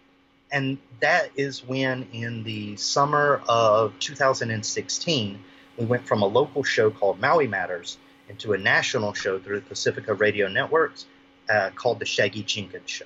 And 0.52 0.80
that 1.00 1.30
is 1.36 1.64
when, 1.64 2.08
in 2.12 2.44
the 2.44 2.76
summer 2.78 3.42
of 3.48 3.94
2016, 4.00 5.40
we 5.78 5.86
went 5.86 6.08
from 6.08 6.24
a 6.24 6.26
local 6.26 6.64
show 6.64 6.90
called 6.90 7.20
Maui 7.20 7.48
Matters 7.48 7.98
into 8.30 8.54
a 8.54 8.58
national 8.58 9.14
show 9.14 9.40
through 9.40 9.62
Pacifica 9.62 10.14
Radio 10.14 10.48
Networks 10.48 11.06
uh, 11.50 11.70
called 11.76 12.00
The 12.00 12.06
Shaggy 12.06 12.44
Jenkins 12.44 12.90
Show. 12.90 13.06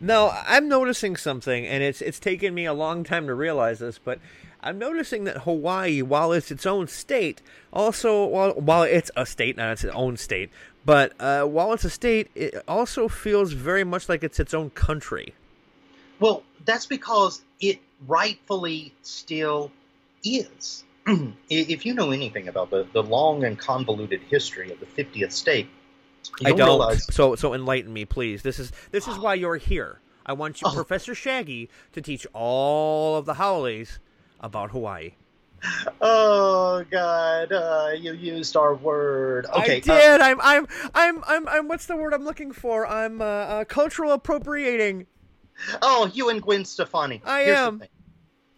Now, 0.00 0.42
I'm 0.46 0.68
noticing 0.68 1.16
something, 1.16 1.66
and 1.66 1.82
it's 1.82 2.02
it's 2.02 2.18
taken 2.18 2.54
me 2.54 2.66
a 2.66 2.72
long 2.72 3.04
time 3.04 3.26
to 3.26 3.34
realize 3.34 3.78
this, 3.78 3.98
but 3.98 4.18
I'm 4.62 4.78
noticing 4.78 5.24
that 5.24 5.38
Hawaii, 5.38 6.02
while 6.02 6.32
it's 6.32 6.50
its 6.50 6.66
own 6.66 6.86
state, 6.86 7.42
also 7.72 8.24
while 8.26 8.52
while 8.52 8.84
it's 8.84 9.10
a 9.16 9.26
state, 9.26 9.56
not 9.56 9.72
its 9.72 9.84
own 9.84 10.16
state, 10.16 10.50
but 10.84 11.12
uh, 11.18 11.44
while 11.44 11.72
it's 11.72 11.84
a 11.84 11.90
state, 11.90 12.30
it 12.34 12.62
also 12.68 13.08
feels 13.08 13.52
very 13.52 13.84
much 13.84 14.08
like 14.08 14.22
it's 14.22 14.38
its 14.38 14.54
own 14.54 14.70
country. 14.70 15.34
Well, 16.20 16.44
that's 16.64 16.86
because 16.86 17.42
it 17.60 17.80
rightfully 18.06 18.94
still 19.02 19.72
is. 20.22 20.84
if 21.50 21.84
you 21.84 21.94
know 21.94 22.12
anything 22.12 22.46
about 22.46 22.70
the, 22.70 22.86
the 22.92 23.02
long 23.02 23.42
and 23.42 23.58
convoluted 23.58 24.20
history 24.30 24.70
of 24.70 24.78
the 24.78 24.86
50th 24.86 25.32
state, 25.32 25.68
I 26.44 26.50
don't. 26.50 26.68
Realize... 26.68 27.12
So 27.12 27.34
so 27.34 27.54
enlighten 27.54 27.92
me, 27.92 28.04
please. 28.04 28.42
This 28.42 28.60
is 28.60 28.70
this 28.92 29.08
is 29.08 29.18
why 29.18 29.34
you're 29.34 29.56
here. 29.56 29.98
I 30.24 30.34
want 30.34 30.60
you, 30.60 30.68
oh. 30.70 30.74
Professor 30.74 31.16
Shaggy, 31.16 31.68
to 31.94 32.00
teach 32.00 32.28
all 32.32 33.16
of 33.16 33.26
the 33.26 33.34
haoles 33.34 33.98
about 34.42 34.70
Hawaii. 34.70 35.12
Oh 36.00 36.84
God! 36.90 37.52
Uh, 37.52 37.90
you 37.96 38.14
used 38.14 38.56
our 38.56 38.74
word. 38.74 39.46
Okay, 39.46 39.76
I 39.76 39.80
did. 39.80 40.20
Uh, 40.20 40.24
I'm, 40.24 40.40
I'm, 40.40 40.66
I'm, 40.94 41.24
I'm, 41.26 41.48
I'm. 41.48 41.68
What's 41.68 41.86
the 41.86 41.96
word 41.96 42.12
I'm 42.12 42.24
looking 42.24 42.50
for? 42.50 42.86
I'm 42.86 43.22
uh, 43.22 43.24
uh 43.24 43.64
cultural 43.64 44.12
appropriating. 44.12 45.06
Oh, 45.80 46.10
you 46.12 46.30
and 46.30 46.42
Gwen 46.42 46.64
Stefani. 46.64 47.22
I 47.24 47.42
Here's 47.42 47.58
am. 47.58 47.82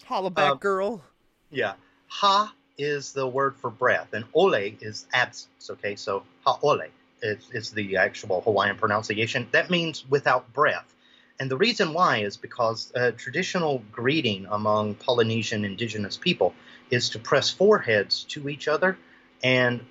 Holla 0.04 0.30
back, 0.30 0.52
um, 0.52 0.58
girl. 0.58 1.02
Yeah. 1.50 1.74
Ha 2.06 2.54
is 2.78 3.12
the 3.12 3.26
word 3.26 3.56
for 3.56 3.70
breath, 3.70 4.12
and 4.12 4.24
ole 4.34 4.54
is 4.54 5.06
absence. 5.12 5.70
Okay, 5.70 5.96
so 5.96 6.22
ha 6.44 6.58
ole 6.62 6.82
is, 7.22 7.50
is 7.52 7.70
the 7.70 7.96
actual 7.96 8.40
Hawaiian 8.42 8.76
pronunciation. 8.76 9.46
That 9.52 9.70
means 9.70 10.08
without 10.08 10.52
breath. 10.52 10.93
And 11.40 11.50
the 11.50 11.56
reason 11.56 11.92
why 11.92 12.18
is 12.18 12.36
because 12.36 12.92
a 12.94 13.10
traditional 13.10 13.82
greeting 13.90 14.46
among 14.50 14.94
Polynesian 14.94 15.64
indigenous 15.64 16.16
people 16.16 16.54
is 16.90 17.10
to 17.10 17.18
press 17.18 17.50
foreheads 17.50 18.24
to 18.24 18.48
each 18.48 18.68
other 18.68 18.96
and 19.42 19.84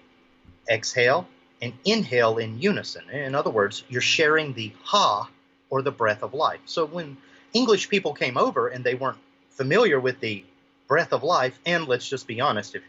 exhale 0.70 1.28
and 1.62 1.74
inhale 1.84 2.38
in 2.38 2.60
unison. 2.60 3.10
In 3.10 3.36
other 3.36 3.50
words, 3.50 3.84
you're 3.90 4.02
sharing 4.02 4.54
the 4.54 4.72
ha 4.84 5.30
or 5.70 5.82
the 5.82 5.92
breath 5.92 6.24
of 6.24 6.34
life. 6.34 6.62
So 6.66 6.86
when 6.86 7.18
English 7.52 7.90
people 7.90 8.14
came 8.14 8.38
over 8.38 8.70
and 8.70 8.84
they 8.84 8.96
weren't 8.96 9.18
familiar 9.50 10.00
with 10.00 10.20
the 10.22 10.46
breath 10.88 11.12
of 11.12 11.24
life, 11.24 11.60
and 11.66 11.88
let's 11.88 12.08
just 12.08 12.26
be 12.26 12.40
honest, 12.40 12.76
if, 12.76 12.84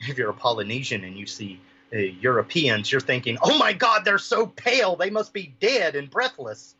if 0.00 0.18
you're 0.18 0.30
a 0.30 0.34
Polynesian 0.34 1.04
and 1.04 1.16
you 1.16 1.26
see 1.26 1.60
uh, 1.92 1.98
Europeans, 1.98 2.90
you're 2.90 3.00
thinking, 3.00 3.38
oh 3.42 3.56
my 3.58 3.72
God, 3.72 4.04
they're 4.04 4.18
so 4.18 4.46
pale, 4.46 4.96
they 4.96 5.10
must 5.10 5.32
be 5.32 5.54
dead 5.60 5.94
and 5.94 6.10
breathless 6.10 6.74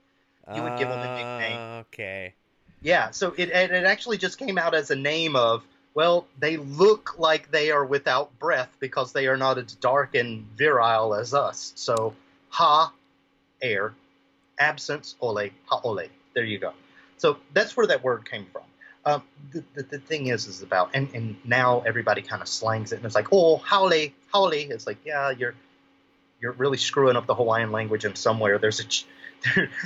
you 0.55 0.63
would 0.63 0.79
give 0.79 0.89
them 0.89 0.99
a 0.99 1.17
nickname. 1.17 1.59
Ah, 1.59 1.79
okay. 1.81 2.35
Yeah, 2.83 3.11
so 3.11 3.35
it 3.37 3.51
it 3.51 3.85
actually 3.85 4.19
just 4.19 4.39
came 4.39 4.59
out 4.59 4.75
as 4.75 4.91
a 4.91 4.97
name 4.97 5.37
of 5.37 5.63
well, 5.95 6.27
they 6.39 6.57
look 6.57 7.19
like 7.19 7.51
they 7.51 7.71
are 7.71 7.85
without 7.85 8.39
breath 8.39 8.71
because 8.79 9.13
they 9.13 9.27
are 9.27 9.37
not 9.37 9.59
as 9.59 9.75
dark 9.75 10.15
and 10.15 10.47
virile 10.57 11.15
as 11.15 11.35
us. 11.35 11.73
So 11.75 12.15
ha, 12.49 12.93
air, 13.61 13.93
absence, 14.59 15.17
ole, 15.21 15.51
ha 15.67 15.81
ole. 15.83 16.07
There 16.35 16.45
you 16.45 16.59
go. 16.59 16.73
So 17.17 17.39
that's 17.53 17.77
where 17.77 17.89
that 17.89 18.05
word 18.05 18.29
came 18.29 18.47
from. 18.53 18.63
Um, 19.05 19.23
the, 19.51 19.65
the, 19.75 19.83
the, 19.83 19.99
thing 19.99 20.27
is, 20.27 20.47
is 20.47 20.63
about, 20.63 20.91
and, 20.95 21.09
and 21.15 21.37
now 21.45 21.81
everybody 21.81 22.21
kind 22.23 22.43
of 22.43 22.49
slangs 22.49 22.93
it, 22.93 22.97
and 22.97 23.07
it's 23.07 23.15
like, 23.15 23.29
oh, 23.33 23.57
haole, 23.57 24.13
haole. 24.33 24.53
It's 24.53 24.87
like, 24.87 24.99
yeah, 25.05 25.31
you're 25.31 25.55
you're 26.39 26.53
really 26.53 26.77
screwing 26.77 27.17
up 27.17 27.27
the 27.27 27.35
Hawaiian 27.35 27.73
language 27.73 28.05
in 28.05 28.15
somewhere. 28.15 28.59
There's 28.59 28.81
a 28.81 28.85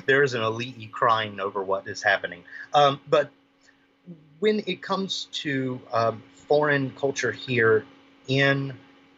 there 0.07 0.23
is 0.23 0.35
an 0.35 0.43
elite 0.43 0.91
crying 0.93 1.41
over 1.41 1.63
what 1.63 1.87
is 1.87 2.03
happening. 2.03 2.43
Um, 2.73 3.01
but 3.09 3.31
when 4.41 4.63
it 4.67 4.83
comes 4.83 5.29
to 5.33 5.81
um, 5.93 6.23
foreign 6.35 6.91
culture 6.91 7.33
here 7.33 7.85
in 8.27 8.75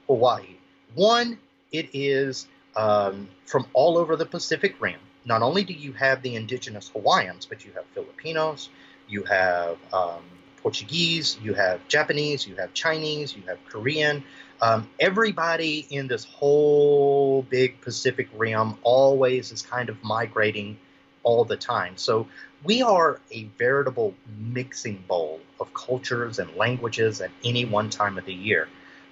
Hawaii, 0.07 0.57
one, 0.95 1.39
it 1.73 1.89
is 1.93 2.47
um, 2.77 3.29
from 3.45 3.67
all 3.73 3.99
over 3.99 4.17
the 4.17 4.27
Pacific 4.27 4.77
Rim. 4.81 5.01
Not 5.25 5.43
only 5.43 5.65
do 5.65 5.73
you 5.73 5.93
have 5.95 6.23
the 6.23 6.37
indigenous 6.37 6.89
Hawaiians, 6.91 7.47
but 7.47 7.65
you 7.65 7.73
have 7.73 7.85
Filipinos, 7.95 8.69
you 9.09 9.25
have 9.25 9.79
um, 9.93 10.23
Portuguese, 10.67 11.39
you 11.41 11.55
have 11.55 11.87
Japanese, 11.87 12.45
you 12.45 12.57
have 12.57 12.75
Chinese, 12.75 13.37
you 13.37 13.43
have 13.47 13.65
Korean, 13.67 14.25
um, 14.61 14.91
everybody 14.99 15.87
in 15.91 16.09
this 16.09 16.25
whole 16.25 17.43
big 17.43 17.81
Pacific 17.83 18.29
Rim 18.35 18.75
always 18.83 19.53
is 19.53 19.63
kind 19.63 19.89
of 19.89 20.03
migrating 20.03 20.77
all 21.23 21.45
the 21.45 21.57
time. 21.57 21.97
So 21.97 22.27
we 22.65 22.83
are 22.83 23.21
a 23.31 23.45
veritable 23.57 24.13
mixing 24.41 25.05
bowl 25.07 25.39
of 25.61 25.73
cultures 25.73 26.41
and 26.41 26.53
languages 26.57 27.21
at 27.21 27.31
any 27.45 27.65
one 27.65 27.89
time 27.89 28.19
of 28.19 28.25
the 28.25 28.35
year. 28.35 28.67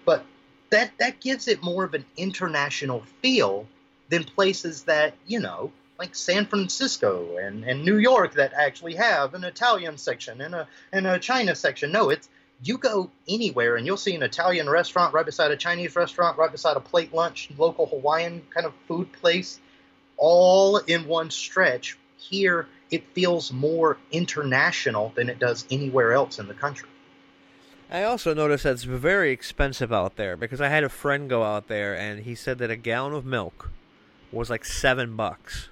But 0.04 0.24
that 0.70 0.90
that 0.98 1.20
gives 1.20 1.46
it 1.46 1.62
more 1.62 1.84
of 1.84 1.94
an 1.94 2.04
international 2.16 3.04
feel 3.22 3.68
than 4.08 4.24
places 4.24 4.82
that, 4.84 5.14
you 5.28 5.38
know, 5.38 5.70
like 5.98 6.14
San 6.14 6.46
Francisco 6.46 7.36
and, 7.36 7.64
and 7.64 7.84
New 7.84 7.98
York 7.98 8.34
that 8.34 8.52
actually 8.52 8.94
have 8.94 9.34
an 9.34 9.44
Italian 9.44 9.96
section 9.96 10.40
and 10.40 10.54
a 10.54 10.68
and 10.92 11.06
a 11.06 11.18
China 11.18 11.54
section. 11.54 11.92
No, 11.92 12.10
it's 12.10 12.28
you 12.62 12.78
go 12.78 13.10
anywhere 13.28 13.76
and 13.76 13.86
you'll 13.86 13.96
see 13.96 14.14
an 14.14 14.22
Italian 14.22 14.68
restaurant 14.68 15.14
right 15.14 15.26
beside 15.26 15.50
a 15.50 15.56
Chinese 15.56 15.94
restaurant, 15.96 16.38
right 16.38 16.50
beside 16.50 16.76
a 16.76 16.80
plate 16.80 17.12
lunch, 17.12 17.50
local 17.58 17.86
Hawaiian 17.86 18.42
kind 18.50 18.66
of 18.66 18.72
food 18.88 19.12
place, 19.12 19.60
all 20.16 20.78
in 20.78 21.06
one 21.06 21.30
stretch. 21.30 21.98
Here, 22.16 22.66
it 22.90 23.04
feels 23.12 23.52
more 23.52 23.98
international 24.10 25.12
than 25.14 25.28
it 25.28 25.38
does 25.38 25.66
anywhere 25.70 26.12
else 26.12 26.38
in 26.38 26.48
the 26.48 26.54
country. 26.54 26.88
I 27.90 28.04
also 28.04 28.32
noticed 28.32 28.64
that 28.64 28.72
it's 28.72 28.84
very 28.84 29.30
expensive 29.30 29.92
out 29.92 30.16
there 30.16 30.36
because 30.36 30.60
I 30.60 30.68
had 30.68 30.84
a 30.84 30.88
friend 30.88 31.28
go 31.28 31.42
out 31.42 31.68
there 31.68 31.94
and 31.94 32.24
he 32.24 32.34
said 32.34 32.58
that 32.58 32.70
a 32.70 32.76
gallon 32.76 33.12
of 33.12 33.26
milk 33.26 33.70
was 34.32 34.48
like 34.48 34.64
seven 34.64 35.16
bucks. 35.16 35.68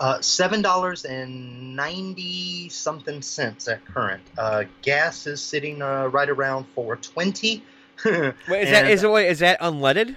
Uh, 0.00 0.20
Seven 0.20 0.60
dollars 0.62 1.04
and 1.04 1.76
ninety 1.76 2.68
something 2.68 3.22
cents 3.22 3.68
at 3.68 3.84
current. 3.84 4.22
Uh, 4.36 4.64
gas 4.82 5.26
is 5.26 5.42
sitting 5.42 5.82
uh, 5.82 6.06
right 6.06 6.28
around 6.28 6.66
four 6.74 6.96
twenty. 6.96 7.62
wait, 8.04 8.34
is 8.48 8.70
that 8.70 8.90
is 8.90 9.04
it? 9.04 9.10
Wait, 9.10 9.28
is 9.28 9.38
that 9.38 9.60
unleaded? 9.60 10.16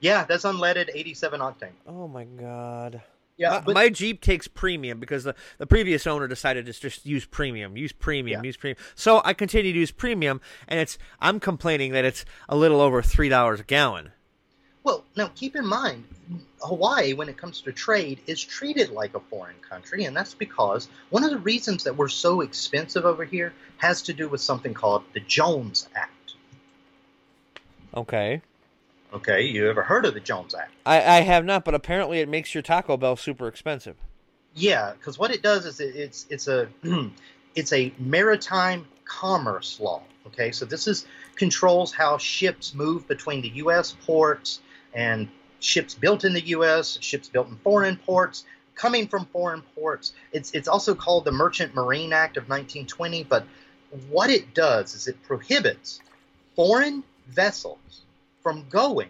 Yeah, 0.00 0.24
that's 0.24 0.44
unleaded 0.44 0.90
87 0.92 1.40
octane. 1.40 1.70
Oh 1.86 2.06
my 2.08 2.24
god. 2.24 3.00
Yeah, 3.38 3.50
my, 3.50 3.60
but 3.60 3.74
my 3.74 3.88
Jeep 3.88 4.20
takes 4.20 4.46
premium 4.46 5.00
because 5.00 5.24
the, 5.24 5.34
the 5.56 5.66
previous 5.66 6.06
owner 6.06 6.28
decided 6.28 6.66
to 6.66 6.72
just 6.72 7.06
use 7.06 7.24
premium, 7.24 7.76
use 7.76 7.92
premium, 7.92 8.42
Yeah. 8.42 8.46
use 8.46 8.56
premium. 8.58 8.76
So 8.94 9.22
I 9.24 9.32
continue 9.32 9.72
to 9.72 9.78
use 9.78 9.90
premium, 9.90 10.40
and 10.68 10.78
it's 10.78 10.98
I'm 11.20 11.40
complaining 11.40 11.92
that 11.92 12.04
it's 12.04 12.24
a 12.50 12.56
little 12.56 12.80
over 12.82 13.00
three 13.00 13.28
dollars 13.30 13.60
a 13.60 13.64
gallon. 13.64 14.12
Well, 14.84 15.02
now 15.16 15.30
keep 15.34 15.56
in 15.56 15.66
mind, 15.66 16.04
Hawaii, 16.60 17.14
when 17.14 17.30
it 17.30 17.38
comes 17.38 17.62
to 17.62 17.72
trade, 17.72 18.20
is 18.26 18.42
treated 18.42 18.90
like 18.90 19.14
a 19.14 19.20
foreign 19.20 19.56
country, 19.68 20.04
and 20.04 20.14
that's 20.14 20.34
because 20.34 20.88
one 21.08 21.24
of 21.24 21.30
the 21.30 21.38
reasons 21.38 21.84
that 21.84 21.96
we're 21.96 22.08
so 22.08 22.42
expensive 22.42 23.06
over 23.06 23.24
here 23.24 23.54
has 23.78 24.02
to 24.02 24.12
do 24.12 24.28
with 24.28 24.42
something 24.42 24.74
called 24.74 25.02
the 25.14 25.20
Jones 25.20 25.88
Act. 25.96 26.34
Okay. 27.96 28.42
Okay, 29.14 29.42
you 29.42 29.70
ever 29.70 29.82
heard 29.82 30.04
of 30.04 30.12
the 30.12 30.20
Jones 30.20 30.54
Act? 30.54 30.72
I, 30.84 30.96
I 30.96 31.20
have 31.20 31.46
not, 31.46 31.64
but 31.64 31.74
apparently 31.74 32.20
it 32.20 32.28
makes 32.28 32.54
your 32.54 32.62
Taco 32.62 32.96
Bell 32.98 33.16
super 33.16 33.48
expensive. 33.48 33.96
Yeah, 34.54 34.92
because 34.92 35.18
what 35.18 35.30
it 35.30 35.42
does 35.42 35.64
is 35.64 35.80
it, 35.80 35.96
it's 35.96 36.26
it's 36.28 36.46
a 36.46 36.68
it's 37.54 37.72
a 37.72 37.92
maritime 37.98 38.86
commerce 39.04 39.80
law. 39.80 40.02
Okay, 40.26 40.52
so 40.52 40.64
this 40.64 40.86
is 40.86 41.06
controls 41.36 41.92
how 41.92 42.18
ships 42.18 42.74
move 42.74 43.06
between 43.08 43.40
the 43.40 43.48
U.S. 43.48 43.96
ports 44.04 44.60
and 44.94 45.28
ships 45.60 45.94
built 45.94 46.24
in 46.24 46.32
the 46.32 46.46
U.S., 46.48 46.98
ships 47.00 47.28
built 47.28 47.48
in 47.48 47.56
foreign 47.56 47.96
ports, 47.96 48.44
coming 48.74 49.08
from 49.08 49.26
foreign 49.26 49.62
ports. 49.74 50.12
It's 50.32 50.52
it's 50.52 50.68
also 50.68 50.94
called 50.94 51.24
the 51.24 51.32
Merchant 51.32 51.74
Marine 51.74 52.12
Act 52.12 52.36
of 52.36 52.44
1920. 52.44 53.24
But 53.24 53.46
what 54.08 54.30
it 54.30 54.54
does 54.54 54.94
is 54.94 55.08
it 55.08 55.22
prohibits 55.22 56.00
foreign 56.56 57.02
vessels 57.28 58.02
from 58.42 58.66
going 58.68 59.08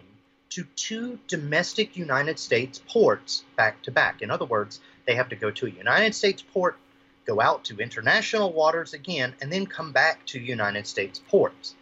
to 0.51 0.63
two 0.75 1.19
domestic 1.27 1.97
United 1.97 2.39
States 2.39 2.81
ports 2.87 3.43
back 3.57 3.81
to 3.83 3.91
back. 3.91 4.21
In 4.21 4.31
other 4.31 4.45
words, 4.45 4.79
they 5.05 5.15
have 5.15 5.29
to 5.29 5.35
go 5.35 5.51
to 5.51 5.65
a 5.65 5.69
United 5.69 6.15
States 6.15 6.41
port, 6.41 6.77
go 7.25 7.41
out 7.41 7.65
to 7.65 7.77
international 7.77 8.53
waters 8.53 8.93
again, 8.93 9.35
and 9.41 9.51
then 9.51 9.65
come 9.65 9.91
back 9.91 10.25
to 10.27 10.39
United 10.39 10.87
States 10.87 11.19
ports. 11.27 11.75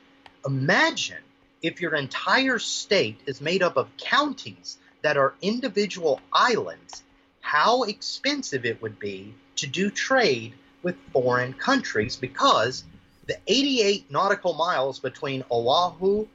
Imagine 0.45 1.21
if 1.63 1.79
your 1.79 1.95
entire 1.95 2.59
state 2.59 3.21
is 3.25 3.39
made 3.39 3.63
up 3.63 3.77
of 3.77 3.95
counties 3.97 4.77
that 5.01 5.15
are 5.15 5.33
individual 5.41 6.19
islands, 6.33 7.03
how 7.39 7.83
expensive 7.83 8.65
it 8.65 8.81
would 8.81 8.99
be 8.99 9.33
to 9.55 9.65
do 9.65 9.89
trade 9.89 10.53
with 10.83 10.97
foreign 11.13 11.53
countries 11.53 12.17
because 12.17 12.83
the 13.27 13.37
88 13.47 14.11
nautical 14.11 14.53
miles 14.53 14.99
between 14.99 15.45
Oahu 15.49 16.27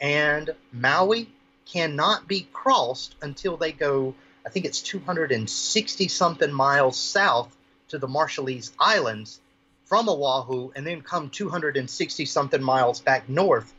and 0.00 0.50
Maui 0.70 1.30
cannot 1.64 2.28
be 2.28 2.46
crossed 2.52 3.14
until 3.22 3.56
they 3.56 3.72
go, 3.72 4.14
I 4.46 4.50
think 4.50 4.66
it's 4.66 4.82
260 4.82 6.08
something 6.08 6.52
miles 6.52 6.98
south 6.98 7.56
to 7.88 7.98
the 7.98 8.06
Marshallese 8.08 8.72
Islands 8.78 9.40
from 9.86 10.10
Oahu 10.10 10.72
and 10.76 10.86
then 10.86 11.00
come 11.00 11.30
260 11.30 12.26
something 12.26 12.62
miles 12.62 13.00
back 13.00 13.30
north 13.30 13.72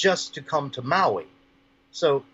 just 0.00 0.32
to 0.32 0.40
come 0.40 0.70
to 0.70 0.80
Maui. 0.80 1.26
So 1.90 2.24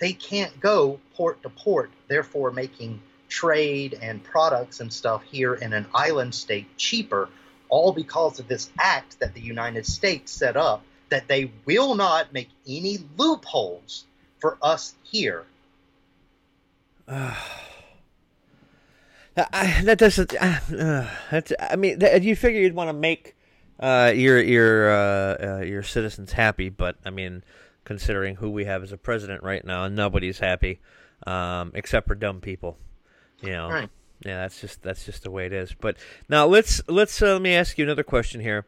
they 0.00 0.12
can't 0.12 0.58
go 0.58 0.98
port 1.14 1.40
to 1.44 1.50
port, 1.50 1.92
therefore 2.08 2.50
making 2.50 3.00
trade 3.28 3.96
and 4.02 4.24
products 4.24 4.80
and 4.80 4.92
stuff 4.92 5.22
here 5.22 5.54
in 5.54 5.72
an 5.72 5.86
island 5.94 6.34
state 6.34 6.76
cheaper, 6.76 7.28
all 7.68 7.92
because 7.92 8.40
of 8.40 8.48
this 8.48 8.70
act 8.76 9.20
that 9.20 9.34
the 9.34 9.40
United 9.40 9.86
States 9.86 10.32
set 10.32 10.56
up 10.56 10.82
that 11.10 11.28
they 11.28 11.52
will 11.64 11.94
not 11.94 12.32
make 12.32 12.48
any 12.66 12.98
loopholes 13.16 14.04
for 14.40 14.58
us 14.60 14.96
here. 15.04 15.44
I, 17.08 17.36
that 19.84 19.98
doesn't. 19.98 20.34
Uh, 20.34 20.58
uh, 20.76 21.08
that's. 21.30 21.52
I 21.58 21.76
mean, 21.76 22.02
you 22.20 22.34
figure 22.34 22.60
you'd 22.60 22.74
want 22.74 22.88
to 22.88 22.92
make 22.92 23.36
uh, 23.82 24.12
your 24.14 24.40
your 24.40 24.90
uh, 24.92 25.36
uh, 25.58 25.62
your 25.64 25.82
citizens 25.82 26.32
happy, 26.32 26.68
but 26.68 26.96
I 27.04 27.10
mean, 27.10 27.42
considering 27.84 28.36
who 28.36 28.50
we 28.50 28.64
have 28.64 28.82
as 28.82 28.92
a 28.92 28.96
president 28.96 29.42
right 29.42 29.64
now, 29.64 29.88
nobody's 29.88 30.38
happy, 30.38 30.80
um, 31.26 31.72
except 31.74 32.06
for 32.06 32.14
dumb 32.14 32.40
people. 32.40 32.78
You 33.42 33.50
know. 33.50 33.68
Right. 33.68 33.88
Yeah, 34.24 34.42
that's 34.42 34.60
just 34.60 34.82
that's 34.82 35.04
just 35.04 35.24
the 35.24 35.32
way 35.32 35.46
it 35.46 35.52
is. 35.52 35.74
But 35.74 35.96
now 36.28 36.46
let's 36.46 36.80
let's 36.88 37.20
uh, 37.20 37.32
let 37.32 37.42
me 37.42 37.54
ask 37.54 37.76
you 37.76 37.84
another 37.84 38.04
question 38.04 38.40
here. 38.40 38.64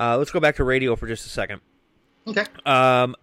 Uh, 0.00 0.16
let's 0.16 0.30
go 0.30 0.40
back 0.40 0.56
to 0.56 0.64
radio 0.64 0.96
for 0.96 1.06
just 1.06 1.26
a 1.26 1.28
second. 1.28 1.60
Okay. 2.26 2.44
Um, 2.64 3.14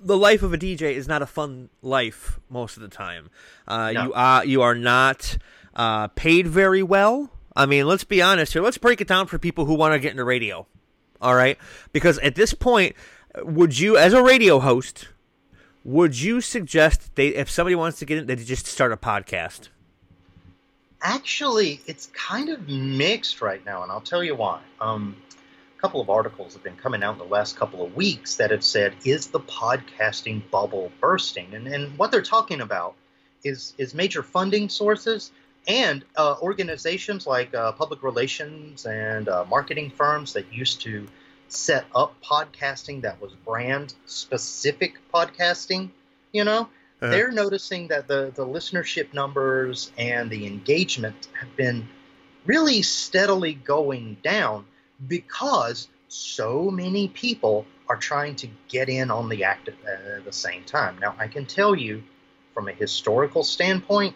the 0.00 0.16
life 0.16 0.42
of 0.42 0.54
a 0.54 0.58
DJ 0.58 0.94
is 0.94 1.06
not 1.06 1.20
a 1.20 1.26
fun 1.26 1.68
life 1.82 2.40
most 2.48 2.76
of 2.78 2.82
the 2.82 2.88
time. 2.88 3.28
Uh, 3.68 3.92
No. 3.92 4.02
You 4.04 4.12
are 4.14 4.44
you 4.46 4.62
are 4.62 4.74
not 4.74 5.36
uh, 5.74 6.08
paid 6.08 6.46
very 6.48 6.82
well. 6.82 7.30
I 7.56 7.66
mean, 7.66 7.86
let's 7.86 8.04
be 8.04 8.20
honest 8.20 8.52
here. 8.52 8.62
Let's 8.62 8.78
break 8.78 9.00
it 9.00 9.08
down 9.08 9.26
for 9.26 9.38
people 9.38 9.64
who 9.64 9.74
want 9.74 9.94
to 9.94 9.98
get 9.98 10.10
into 10.10 10.24
radio. 10.24 10.66
All 11.20 11.34
right, 11.34 11.56
because 11.92 12.18
at 12.18 12.34
this 12.34 12.52
point, 12.52 12.96
would 13.38 13.78
you, 13.78 13.96
as 13.96 14.12
a 14.12 14.22
radio 14.22 14.58
host, 14.58 15.08
would 15.84 16.20
you 16.20 16.40
suggest 16.40 17.14
they, 17.14 17.28
if 17.28 17.48
somebody 17.50 17.74
wants 17.74 17.98
to 18.00 18.04
get 18.04 18.18
in, 18.18 18.26
they 18.26 18.36
just 18.36 18.66
start 18.66 18.92
a 18.92 18.96
podcast? 18.96 19.68
Actually, 21.00 21.80
it's 21.86 22.06
kind 22.06 22.48
of 22.48 22.68
mixed 22.68 23.40
right 23.40 23.64
now, 23.64 23.82
and 23.82 23.92
I'll 23.92 24.00
tell 24.00 24.24
you 24.24 24.34
why. 24.34 24.60
Um, 24.80 25.16
a 25.76 25.80
couple 25.80 26.00
of 26.00 26.08
articles 26.08 26.54
have 26.54 26.62
been 26.62 26.76
coming 26.76 27.02
out 27.02 27.12
in 27.12 27.18
the 27.18 27.24
last 27.24 27.56
couple 27.56 27.84
of 27.84 27.94
weeks 27.94 28.36
that 28.36 28.50
have 28.50 28.64
said, 28.64 28.94
"Is 29.04 29.28
the 29.28 29.40
podcasting 29.40 30.50
bubble 30.50 30.90
bursting?" 31.00 31.54
And, 31.54 31.66
and 31.68 31.96
what 31.98 32.10
they're 32.10 32.22
talking 32.22 32.62
about 32.62 32.94
is 33.44 33.74
is 33.76 33.94
major 33.94 34.22
funding 34.22 34.70
sources 34.70 35.30
and 35.66 36.04
uh, 36.16 36.36
organizations 36.42 37.26
like 37.26 37.54
uh, 37.54 37.72
public 37.72 38.02
relations 38.02 38.86
and 38.86 39.28
uh, 39.28 39.44
marketing 39.48 39.90
firms 39.90 40.32
that 40.34 40.52
used 40.52 40.80
to 40.82 41.06
set 41.48 41.84
up 41.94 42.14
podcasting 42.22 43.02
that 43.02 43.20
was 43.20 43.32
brand 43.46 43.94
specific 44.06 44.98
podcasting. 45.12 45.90
You 46.32 46.44
know, 46.44 46.68
Uh-huh. 47.02 47.10
they're 47.10 47.32
noticing 47.32 47.88
that 47.88 48.08
the, 48.08 48.32
the 48.34 48.46
listenership 48.46 49.12
numbers 49.12 49.92
and 49.98 50.30
the 50.30 50.46
engagement 50.46 51.28
have 51.40 51.54
been 51.56 51.88
really 52.46 52.82
steadily 52.82 53.54
going 53.54 54.16
down 54.22 54.64
because 55.08 55.88
so 56.08 56.70
many 56.70 57.08
people 57.08 57.66
are 57.88 57.96
trying 57.96 58.34
to 58.36 58.48
get 58.68 58.88
in 58.88 59.10
on 59.10 59.28
the 59.28 59.44
act 59.44 59.68
at 59.68 59.74
uh, 59.74 60.20
the 60.24 60.32
same 60.32 60.62
time. 60.64 60.98
Now, 61.00 61.14
I 61.18 61.26
can 61.28 61.46
tell 61.46 61.74
you 61.74 62.02
from 62.54 62.68
a 62.68 62.72
historical 62.72 63.42
standpoint, 63.44 64.14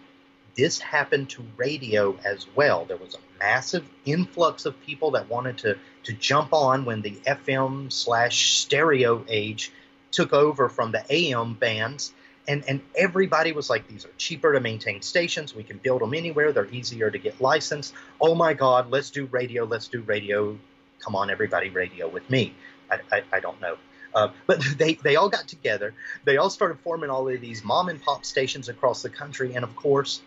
this 0.58 0.80
happened 0.80 1.30
to 1.30 1.44
radio 1.56 2.18
as 2.24 2.48
well. 2.56 2.84
There 2.84 2.96
was 2.96 3.14
a 3.14 3.18
massive 3.38 3.88
influx 4.04 4.66
of 4.66 4.78
people 4.82 5.12
that 5.12 5.30
wanted 5.30 5.58
to, 5.58 5.78
to 6.02 6.12
jump 6.12 6.52
on 6.52 6.84
when 6.84 7.00
the 7.00 7.12
FM 7.12 7.92
slash 7.92 8.56
stereo 8.56 9.24
age 9.28 9.70
took 10.10 10.32
over 10.32 10.68
from 10.68 10.90
the 10.90 11.04
AM 11.08 11.54
bands. 11.54 12.12
And 12.48 12.64
and 12.66 12.80
everybody 12.96 13.52
was 13.52 13.70
like 13.70 13.86
these 13.86 14.04
are 14.04 14.10
cheaper 14.16 14.52
to 14.52 14.58
maintain 14.58 15.00
stations. 15.00 15.54
We 15.54 15.62
can 15.62 15.78
build 15.78 16.00
them 16.00 16.12
anywhere. 16.12 16.50
They're 16.50 16.66
easier 16.66 17.08
to 17.08 17.18
get 17.18 17.40
licensed. 17.40 17.94
Oh 18.20 18.34
my 18.34 18.52
god 18.52 18.90
let's 18.90 19.10
do 19.10 19.26
radio 19.26 19.64
let's 19.64 19.86
do 19.86 20.00
radio. 20.00 20.58
Come 20.98 21.14
on 21.14 21.30
everybody 21.30 21.68
radio 21.68 22.08
with 22.08 22.28
me. 22.28 22.52
I, 22.90 22.98
I, 23.12 23.22
I 23.34 23.40
don't 23.40 23.60
know. 23.60 23.76
Uh, 24.12 24.30
but 24.46 24.64
they, 24.78 24.94
they 24.94 25.14
all 25.14 25.28
got 25.28 25.46
together. 25.46 25.94
They 26.24 26.38
all 26.38 26.50
started 26.50 26.80
forming 26.80 27.10
all 27.10 27.28
of 27.28 27.40
these 27.40 27.62
mom 27.62 27.90
and 27.90 28.02
pop 28.02 28.24
stations 28.24 28.68
across 28.68 29.02
the 29.02 29.10
country. 29.10 29.54
And 29.54 29.62
of 29.62 29.76
course 29.76 30.22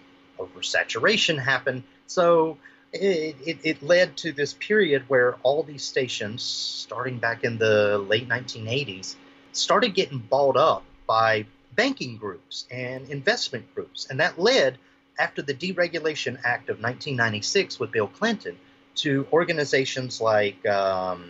oversaturation 0.47 1.37
happened 1.39 1.83
so 2.07 2.57
it, 2.93 3.35
it, 3.45 3.57
it 3.63 3.83
led 3.83 4.17
to 4.17 4.31
this 4.31 4.53
period 4.53 5.03
where 5.07 5.35
all 5.43 5.63
these 5.63 5.83
stations 5.83 6.43
starting 6.43 7.17
back 7.17 7.43
in 7.43 7.57
the 7.57 7.97
late 7.97 8.27
1980s 8.27 9.15
started 9.53 9.93
getting 9.93 10.19
balled 10.19 10.57
up 10.57 10.83
by 11.07 11.45
banking 11.75 12.17
groups 12.17 12.65
and 12.69 13.09
investment 13.09 13.73
groups. 13.73 14.07
And 14.09 14.19
that 14.19 14.39
led, 14.39 14.77
after 15.17 15.41
the 15.41 15.53
Deregulation 15.53 16.37
Act 16.43 16.69
of 16.69 16.81
1996 16.81 17.79
with 17.79 17.91
Bill 17.91 18.07
Clinton, 18.07 18.57
to 18.95 19.25
organizations 19.31 20.19
like, 20.19 20.65
um, 20.65 21.29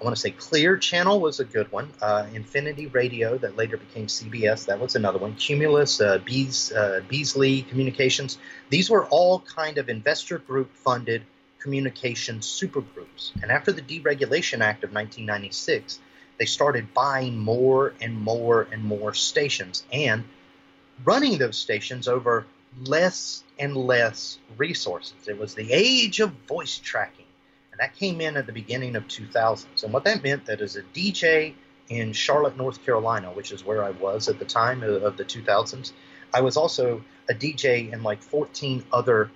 I 0.00 0.04
want 0.04 0.16
to 0.16 0.20
say 0.20 0.30
Clear 0.30 0.76
Channel 0.76 1.20
was 1.20 1.40
a 1.40 1.44
good 1.44 1.70
one, 1.70 1.88
uh, 2.02 2.26
Infinity 2.34 2.88
Radio, 2.88 3.38
that 3.38 3.56
later 3.56 3.76
became 3.76 4.06
CBS, 4.06 4.66
that 4.66 4.80
was 4.80 4.96
another 4.96 5.18
one, 5.18 5.34
Cumulus, 5.36 6.00
uh, 6.00 6.18
Bees, 6.18 6.72
uh, 6.72 7.00
Beasley 7.08 7.62
Communications. 7.62 8.38
These 8.70 8.90
were 8.90 9.06
all 9.06 9.40
kind 9.40 9.78
of 9.78 9.88
investor 9.88 10.38
group 10.38 10.74
funded 10.74 11.22
communication 11.60 12.40
supergroups. 12.40 13.32
And 13.40 13.50
after 13.50 13.72
the 13.72 13.82
Deregulation 13.82 14.60
Act 14.60 14.84
of 14.84 14.92
1996, 14.92 16.00
they 16.38 16.44
started 16.44 16.92
buying 16.92 17.38
more 17.38 17.94
and 18.00 18.18
more 18.18 18.66
and 18.70 18.84
more 18.84 19.14
stations 19.14 19.84
and 19.92 20.24
running 21.04 21.38
those 21.38 21.56
stations 21.56 22.08
over 22.08 22.46
less 22.84 23.44
and 23.58 23.76
less 23.76 24.38
resources. 24.56 25.14
It 25.26 25.38
was 25.38 25.54
the 25.54 25.72
age 25.72 26.20
of 26.20 26.32
voice 26.48 26.78
tracking, 26.78 27.23
and 27.74 27.80
that 27.80 27.96
came 27.96 28.20
in 28.20 28.36
at 28.36 28.46
the 28.46 28.52
beginning 28.52 28.94
of 28.94 29.08
2000s. 29.08 29.82
And 29.82 29.92
what 29.92 30.04
that 30.04 30.22
meant 30.22 30.46
that 30.46 30.60
as 30.60 30.76
a 30.76 30.82
DJ 30.82 31.54
in 31.88 32.12
Charlotte, 32.12 32.56
North 32.56 32.84
Carolina, 32.84 33.32
which 33.32 33.50
is 33.50 33.64
where 33.64 33.82
I 33.82 33.90
was 33.90 34.28
at 34.28 34.38
the 34.38 34.44
time 34.44 34.84
of, 34.84 35.16
the 35.16 35.24
2000s. 35.24 35.90
I 36.32 36.42
was 36.42 36.56
also 36.56 37.02
a 37.28 37.34
DJ 37.34 37.92
in 37.92 38.04
like 38.04 38.22
14 38.22 38.84
other 38.92 39.28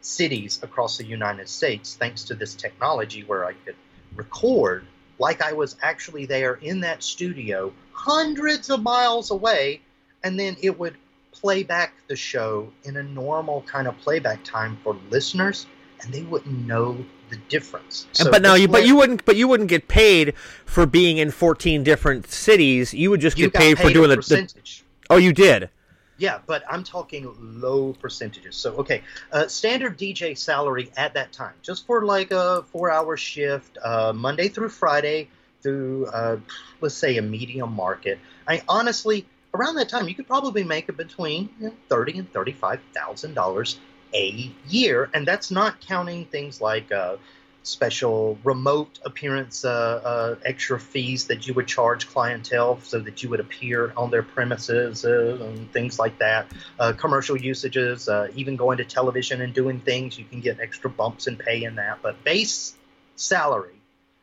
cities 0.00 0.58
across 0.60 0.98
the 0.98 1.04
United 1.04 1.48
States, 1.48 1.94
thanks 1.94 2.24
to 2.24 2.34
this 2.34 2.56
technology 2.56 3.22
where 3.22 3.44
I 3.44 3.52
could 3.52 3.76
record 4.16 4.84
like 5.20 5.40
I 5.40 5.52
was 5.52 5.76
actually 5.80 6.26
there 6.26 6.54
in 6.54 6.80
that 6.80 7.04
studio, 7.04 7.72
hundreds 7.92 8.70
of 8.70 8.82
miles 8.82 9.30
away, 9.30 9.82
and 10.24 10.36
then 10.36 10.56
it 10.60 10.76
would 10.76 10.96
play 11.30 11.62
back 11.62 11.94
the 12.08 12.16
show 12.16 12.72
in 12.82 12.96
a 12.96 13.04
normal 13.04 13.62
kind 13.62 13.86
of 13.86 13.96
playback 13.98 14.42
time 14.42 14.78
for 14.82 14.96
listeners, 15.10 15.66
and 16.02 16.12
they 16.12 16.22
wouldn't 16.22 16.66
know 16.66 17.04
the 17.34 17.40
difference. 17.48 18.06
So 18.12 18.30
but 18.30 18.42
now 18.42 18.54
you, 18.54 18.68
but 18.68 18.86
you 18.86 18.96
wouldn't, 18.96 19.24
but 19.24 19.36
you 19.36 19.48
wouldn't 19.48 19.68
get 19.68 19.88
paid 19.88 20.34
for 20.64 20.86
being 20.86 21.18
in 21.18 21.30
14 21.30 21.82
different 21.82 22.30
cities. 22.30 22.94
You 22.94 23.10
would 23.10 23.20
just 23.20 23.36
get 23.36 23.52
paid, 23.52 23.76
paid, 23.76 23.86
for 23.86 23.92
doing 23.92 24.10
the 24.10 24.16
percentage. 24.16 24.84
The, 25.08 25.14
oh, 25.14 25.16
you 25.16 25.32
did. 25.32 25.70
Yeah, 26.16 26.38
but 26.46 26.62
I'm 26.70 26.84
talking 26.84 27.34
low 27.40 27.92
percentages. 27.94 28.54
So, 28.56 28.76
okay, 28.76 29.02
uh, 29.32 29.48
standard 29.48 29.98
DJ 29.98 30.38
salary 30.38 30.92
at 30.96 31.14
that 31.14 31.32
time, 31.32 31.54
just 31.62 31.86
for 31.86 32.04
like 32.04 32.30
a 32.30 32.62
four-hour 32.70 33.16
shift, 33.16 33.78
uh, 33.82 34.12
Monday 34.12 34.48
through 34.48 34.68
Friday, 34.68 35.28
through 35.62 36.06
uh, 36.06 36.38
let's 36.80 36.94
say 36.94 37.16
a 37.16 37.22
medium 37.22 37.72
market. 37.72 38.20
I 38.46 38.62
honestly, 38.68 39.26
around 39.54 39.74
that 39.74 39.88
time, 39.88 40.08
you 40.08 40.14
could 40.14 40.28
probably 40.28 40.62
make 40.62 40.88
it 40.88 40.96
between 40.96 41.48
you 41.58 41.66
know, 41.66 41.74
thirty 41.88 42.16
and 42.16 42.32
thirty-five 42.32 42.80
thousand 42.94 43.34
dollars 43.34 43.80
a 44.14 44.50
year, 44.68 45.10
and 45.12 45.26
that's 45.26 45.50
not 45.50 45.80
counting 45.80 46.24
things 46.26 46.60
like 46.60 46.90
uh, 46.92 47.16
special 47.64 48.38
remote 48.44 48.98
appearance 49.04 49.64
uh, 49.64 49.70
uh, 49.70 50.36
extra 50.44 50.78
fees 50.78 51.26
that 51.26 51.46
you 51.46 51.54
would 51.54 51.66
charge 51.66 52.06
clientele 52.06 52.78
so 52.80 53.00
that 53.00 53.22
you 53.22 53.28
would 53.30 53.40
appear 53.40 53.92
on 53.96 54.10
their 54.10 54.22
premises 54.22 55.04
uh, 55.04 55.38
and 55.40 55.70
things 55.72 55.98
like 55.98 56.18
that. 56.18 56.46
Uh, 56.78 56.92
commercial 56.92 57.36
usages, 57.36 58.08
even 58.34 58.56
going 58.56 58.78
to 58.78 58.84
television 58.84 59.40
and 59.40 59.52
doing 59.52 59.80
things, 59.80 60.18
you 60.18 60.24
can 60.24 60.40
get 60.40 60.60
extra 60.60 60.88
bumps 60.88 61.26
in 61.26 61.36
pay 61.36 61.64
in 61.64 61.76
that. 61.76 61.98
But 62.02 62.22
base 62.22 62.74
salary, 63.16 63.80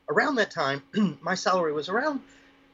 around 0.08 0.36
that 0.36 0.52
time, 0.52 0.84
my 1.22 1.36
salary 1.36 1.74
was 1.74 1.90
around. 1.90 2.22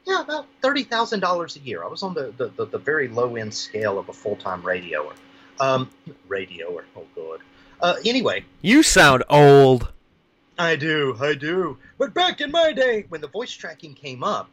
Yeah, 0.06 0.22
about 0.22 0.46
thirty 0.62 0.84
thousand 0.84 1.20
dollars 1.20 1.56
a 1.56 1.60
year. 1.60 1.84
I 1.84 1.88
was 1.88 2.02
on 2.02 2.14
the, 2.14 2.32
the, 2.36 2.48
the, 2.48 2.64
the 2.64 2.78
very 2.78 3.08
low 3.08 3.36
end 3.36 3.52
scale 3.52 3.98
of 3.98 4.08
a 4.08 4.12
full 4.12 4.36
time 4.36 4.62
radioer. 4.62 5.12
Um, 5.60 5.90
radioer, 6.28 6.84
oh 6.96 7.06
god. 7.14 7.40
Uh, 7.80 7.96
anyway, 8.04 8.44
you 8.62 8.82
sound 8.82 9.24
old. 9.28 9.92
I 10.58 10.74
do, 10.74 11.16
I 11.20 11.34
do. 11.34 11.78
But 11.98 12.14
back 12.14 12.40
in 12.40 12.50
my 12.50 12.72
day, 12.72 13.04
when 13.08 13.20
the 13.20 13.28
voice 13.28 13.52
tracking 13.52 13.94
came 13.94 14.24
up, 14.24 14.50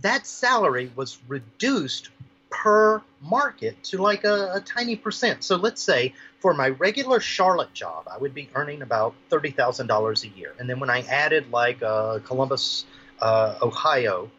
that 0.00 0.26
salary 0.26 0.90
was 0.96 1.18
reduced 1.28 2.10
per 2.50 3.02
market 3.20 3.82
to 3.82 3.98
like 3.98 4.24
a, 4.24 4.52
a, 4.54 4.60
tiny 4.60 4.96
percent. 4.96 5.42
So 5.42 5.56
let's 5.56 5.82
say 5.82 6.14
for 6.38 6.54
my 6.54 6.68
regular 6.68 7.20
Charlotte 7.20 7.72
job, 7.72 8.08
I 8.10 8.18
would 8.18 8.34
be 8.34 8.48
earning 8.54 8.82
about 8.82 9.14
thirty 9.28 9.50
thousand 9.50 9.88
dollars 9.88 10.24
a 10.24 10.28
year, 10.28 10.54
and 10.58 10.68
then 10.68 10.80
when 10.80 10.90
I 10.90 11.00
added 11.02 11.50
like 11.50 11.82
uh, 11.82 12.20
Columbus, 12.24 12.86
uh, 13.20 13.56
Ohio, 13.60 14.30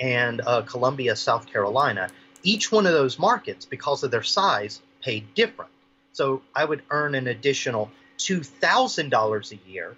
and 0.00 0.40
uh, 0.46 0.62
Columbia, 0.62 1.16
South 1.16 1.46
Carolina, 1.46 2.08
each 2.42 2.72
one 2.72 2.86
of 2.86 2.92
those 2.92 3.18
markets, 3.18 3.64
because 3.64 4.02
of 4.02 4.10
their 4.10 4.22
size, 4.22 4.80
paid 5.06 5.34
different. 5.34 5.70
So 6.12 6.42
I 6.54 6.64
would 6.64 6.82
earn 6.90 7.14
an 7.14 7.28
additional 7.28 7.90
two 8.18 8.42
thousand 8.42 9.10
dollars 9.10 9.52
a 9.52 9.70
year 9.70 9.96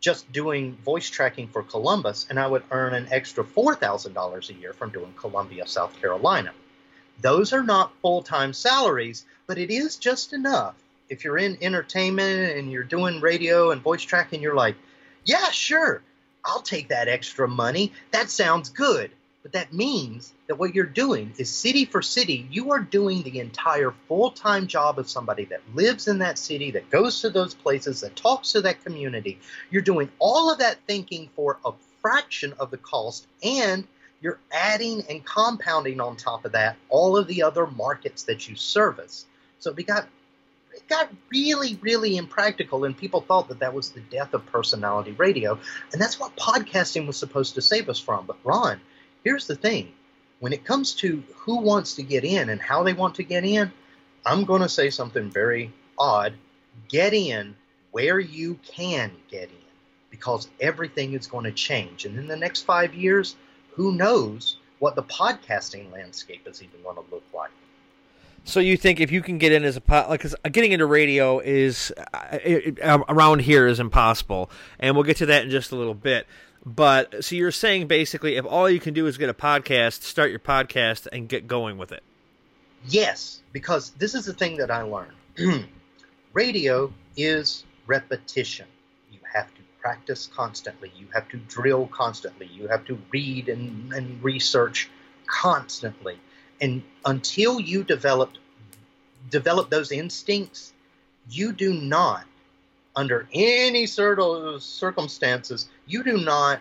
just 0.00 0.30
doing 0.32 0.74
voice 0.84 1.08
tracking 1.08 1.46
for 1.48 1.62
Columbus, 1.62 2.26
and 2.28 2.38
I 2.40 2.46
would 2.46 2.64
earn 2.72 2.92
an 2.92 3.06
extra 3.12 3.44
$4,000 3.44 4.50
a 4.50 4.54
year 4.54 4.72
from 4.72 4.90
doing 4.90 5.14
Columbia, 5.16 5.64
South 5.68 5.94
Carolina. 6.00 6.50
Those 7.20 7.52
are 7.52 7.62
not 7.62 7.92
full 8.02 8.20
time 8.22 8.52
salaries, 8.52 9.24
but 9.46 9.58
it 9.58 9.70
is 9.70 9.96
just 9.96 10.32
enough. 10.32 10.74
If 11.08 11.22
you're 11.22 11.38
in 11.38 11.56
entertainment 11.62 12.58
and 12.58 12.72
you're 12.72 12.82
doing 12.82 13.20
radio 13.20 13.70
and 13.70 13.80
voice 13.80 14.02
tracking, 14.02 14.42
you're 14.42 14.56
like, 14.56 14.74
yeah, 15.24 15.50
sure, 15.52 16.02
I'll 16.44 16.62
take 16.62 16.88
that 16.88 17.06
extra 17.06 17.46
money. 17.46 17.92
That 18.10 18.28
sounds 18.28 18.70
good. 18.70 19.12
But 19.42 19.52
that 19.52 19.72
means 19.72 20.32
that 20.46 20.56
what 20.56 20.74
you're 20.74 20.84
doing 20.84 21.34
is 21.36 21.50
city 21.50 21.84
for 21.84 22.00
city, 22.00 22.46
you 22.50 22.70
are 22.70 22.78
doing 22.78 23.22
the 23.22 23.40
entire 23.40 23.92
full 24.06 24.30
time 24.30 24.68
job 24.68 24.98
of 24.98 25.10
somebody 25.10 25.44
that 25.46 25.60
lives 25.74 26.06
in 26.06 26.18
that 26.18 26.38
city, 26.38 26.70
that 26.72 26.90
goes 26.90 27.20
to 27.22 27.30
those 27.30 27.54
places, 27.54 28.00
that 28.00 28.14
talks 28.14 28.52
to 28.52 28.60
that 28.62 28.84
community. 28.84 29.40
You're 29.70 29.82
doing 29.82 30.10
all 30.20 30.52
of 30.52 30.60
that 30.60 30.78
thinking 30.86 31.28
for 31.34 31.58
a 31.64 31.72
fraction 32.00 32.54
of 32.58 32.70
the 32.70 32.76
cost, 32.76 33.26
and 33.42 33.86
you're 34.20 34.38
adding 34.52 35.02
and 35.10 35.24
compounding 35.24 36.00
on 36.00 36.16
top 36.16 36.44
of 36.44 36.52
that 36.52 36.76
all 36.88 37.16
of 37.16 37.26
the 37.26 37.42
other 37.42 37.66
markets 37.66 38.22
that 38.24 38.48
you 38.48 38.54
service. 38.54 39.26
So 39.58 39.72
we 39.72 39.82
got 39.82 40.06
it 40.74 40.88
got 40.88 41.10
really, 41.30 41.78
really 41.82 42.16
impractical, 42.16 42.84
and 42.84 42.96
people 42.96 43.20
thought 43.20 43.48
that 43.48 43.58
that 43.58 43.74
was 43.74 43.90
the 43.90 44.00
death 44.00 44.32
of 44.34 44.46
personality 44.46 45.12
radio, 45.12 45.58
and 45.92 46.00
that's 46.00 46.18
what 46.18 46.36
podcasting 46.36 47.06
was 47.06 47.16
supposed 47.16 47.56
to 47.56 47.62
save 47.62 47.88
us 47.88 47.98
from. 47.98 48.24
But 48.24 48.38
Ron, 48.44 48.80
Here's 49.24 49.46
the 49.46 49.56
thing 49.56 49.92
when 50.40 50.52
it 50.52 50.64
comes 50.64 50.94
to 50.94 51.22
who 51.36 51.60
wants 51.60 51.94
to 51.94 52.02
get 52.02 52.24
in 52.24 52.48
and 52.48 52.60
how 52.60 52.82
they 52.82 52.92
want 52.92 53.14
to 53.16 53.22
get 53.22 53.44
in, 53.44 53.70
I'm 54.26 54.44
going 54.44 54.62
to 54.62 54.68
say 54.68 54.90
something 54.90 55.30
very 55.30 55.72
odd. 55.98 56.34
Get 56.88 57.14
in 57.14 57.54
where 57.92 58.18
you 58.18 58.58
can 58.66 59.12
get 59.30 59.44
in 59.50 59.56
because 60.10 60.48
everything 60.60 61.14
is 61.14 61.26
going 61.26 61.44
to 61.44 61.52
change. 61.52 62.04
And 62.04 62.18
in 62.18 62.26
the 62.26 62.36
next 62.36 62.62
five 62.62 62.94
years, 62.94 63.36
who 63.70 63.92
knows 63.92 64.56
what 64.80 64.96
the 64.96 65.02
podcasting 65.04 65.92
landscape 65.92 66.46
is 66.46 66.62
even 66.62 66.82
going 66.82 66.96
to 66.96 67.04
look 67.12 67.24
like. 67.32 67.50
So 68.44 68.60
you 68.60 68.76
think 68.76 69.00
if 69.00 69.12
you 69.12 69.22
can 69.22 69.38
get 69.38 69.52
in 69.52 69.64
as 69.64 69.76
a 69.76 69.80
pod, 69.80 70.08
like 70.08 70.20
cause 70.20 70.34
getting 70.50 70.72
into 70.72 70.86
radio 70.86 71.38
is 71.38 71.92
uh, 72.12 72.38
it, 72.42 72.78
around 72.82 73.42
here 73.42 73.66
is 73.66 73.78
impossible, 73.78 74.50
and 74.80 74.96
we'll 74.96 75.04
get 75.04 75.16
to 75.18 75.26
that 75.26 75.44
in 75.44 75.50
just 75.50 75.70
a 75.70 75.76
little 75.76 75.94
bit. 75.94 76.26
But 76.64 77.24
so 77.24 77.34
you're 77.34 77.52
saying 77.52 77.86
basically, 77.86 78.36
if 78.36 78.44
all 78.44 78.68
you 78.68 78.80
can 78.80 78.94
do 78.94 79.06
is 79.06 79.18
get 79.18 79.28
a 79.28 79.34
podcast, 79.34 80.02
start 80.02 80.30
your 80.30 80.38
podcast 80.38 81.08
and 81.12 81.28
get 81.28 81.46
going 81.46 81.78
with 81.78 81.92
it. 81.92 82.02
Yes, 82.88 83.42
because 83.52 83.90
this 83.90 84.14
is 84.14 84.24
the 84.24 84.32
thing 84.32 84.56
that 84.56 84.70
I 84.70 84.82
learned. 84.82 85.14
Radio 86.32 86.92
is 87.16 87.64
repetition. 87.86 88.66
You 89.12 89.18
have 89.32 89.52
to 89.54 89.60
practice 89.80 90.28
constantly. 90.34 90.92
You 90.96 91.06
have 91.14 91.28
to 91.30 91.36
drill 91.36 91.88
constantly. 91.88 92.46
You 92.46 92.68
have 92.68 92.84
to 92.86 92.98
read 93.10 93.48
and, 93.48 93.92
and 93.92 94.22
research 94.22 94.88
constantly. 95.26 96.18
And 96.62 96.82
until 97.04 97.60
you 97.60 97.84
develop 97.84 98.30
develop 99.30 99.68
those 99.70 99.92
instincts, 99.92 100.72
you 101.28 101.52
do 101.52 101.74
not 101.74 102.24
under 102.94 103.28
any 103.32 103.86
circumstances, 103.86 105.68
you 105.86 106.04
do 106.04 106.18
not 106.18 106.60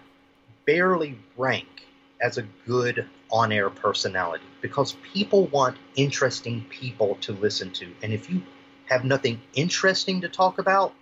barely 0.65 1.17
rank 1.37 1.85
as 2.21 2.37
a 2.37 2.43
good 2.65 3.07
on 3.31 3.51
air 3.51 3.69
personality 3.69 4.45
because 4.61 4.95
people 5.13 5.47
want 5.47 5.77
interesting 5.95 6.63
people 6.69 7.15
to 7.21 7.33
listen 7.33 7.71
to. 7.71 7.87
And 8.03 8.13
if 8.13 8.29
you 8.29 8.41
have 8.85 9.03
nothing 9.03 9.41
interesting 9.53 10.21
to 10.21 10.29
talk 10.29 10.59
about, 10.59 10.93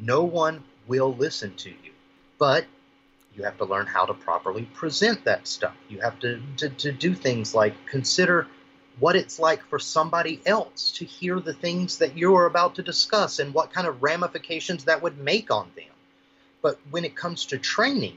no 0.00 0.24
one 0.24 0.62
will 0.86 1.14
listen 1.14 1.54
to 1.56 1.70
you. 1.70 1.92
But 2.38 2.66
you 3.36 3.44
have 3.44 3.58
to 3.58 3.64
learn 3.64 3.86
how 3.86 4.06
to 4.06 4.14
properly 4.14 4.62
present 4.74 5.24
that 5.24 5.46
stuff. 5.46 5.74
You 5.88 6.00
have 6.00 6.18
to, 6.20 6.40
to, 6.58 6.70
to 6.70 6.92
do 6.92 7.14
things 7.14 7.54
like 7.54 7.74
consider 7.86 8.46
what 8.98 9.14
it's 9.14 9.38
like 9.38 9.62
for 9.68 9.78
somebody 9.78 10.40
else 10.46 10.90
to 10.92 11.04
hear 11.04 11.38
the 11.38 11.52
things 11.52 11.98
that 11.98 12.16
you're 12.16 12.46
about 12.46 12.76
to 12.76 12.82
discuss 12.82 13.38
and 13.38 13.52
what 13.52 13.72
kind 13.72 13.86
of 13.86 14.02
ramifications 14.02 14.84
that 14.84 15.02
would 15.02 15.18
make 15.18 15.50
on 15.50 15.70
them. 15.76 15.84
But 16.62 16.80
when 16.90 17.04
it 17.04 17.14
comes 17.14 17.44
to 17.46 17.58
training, 17.58 18.16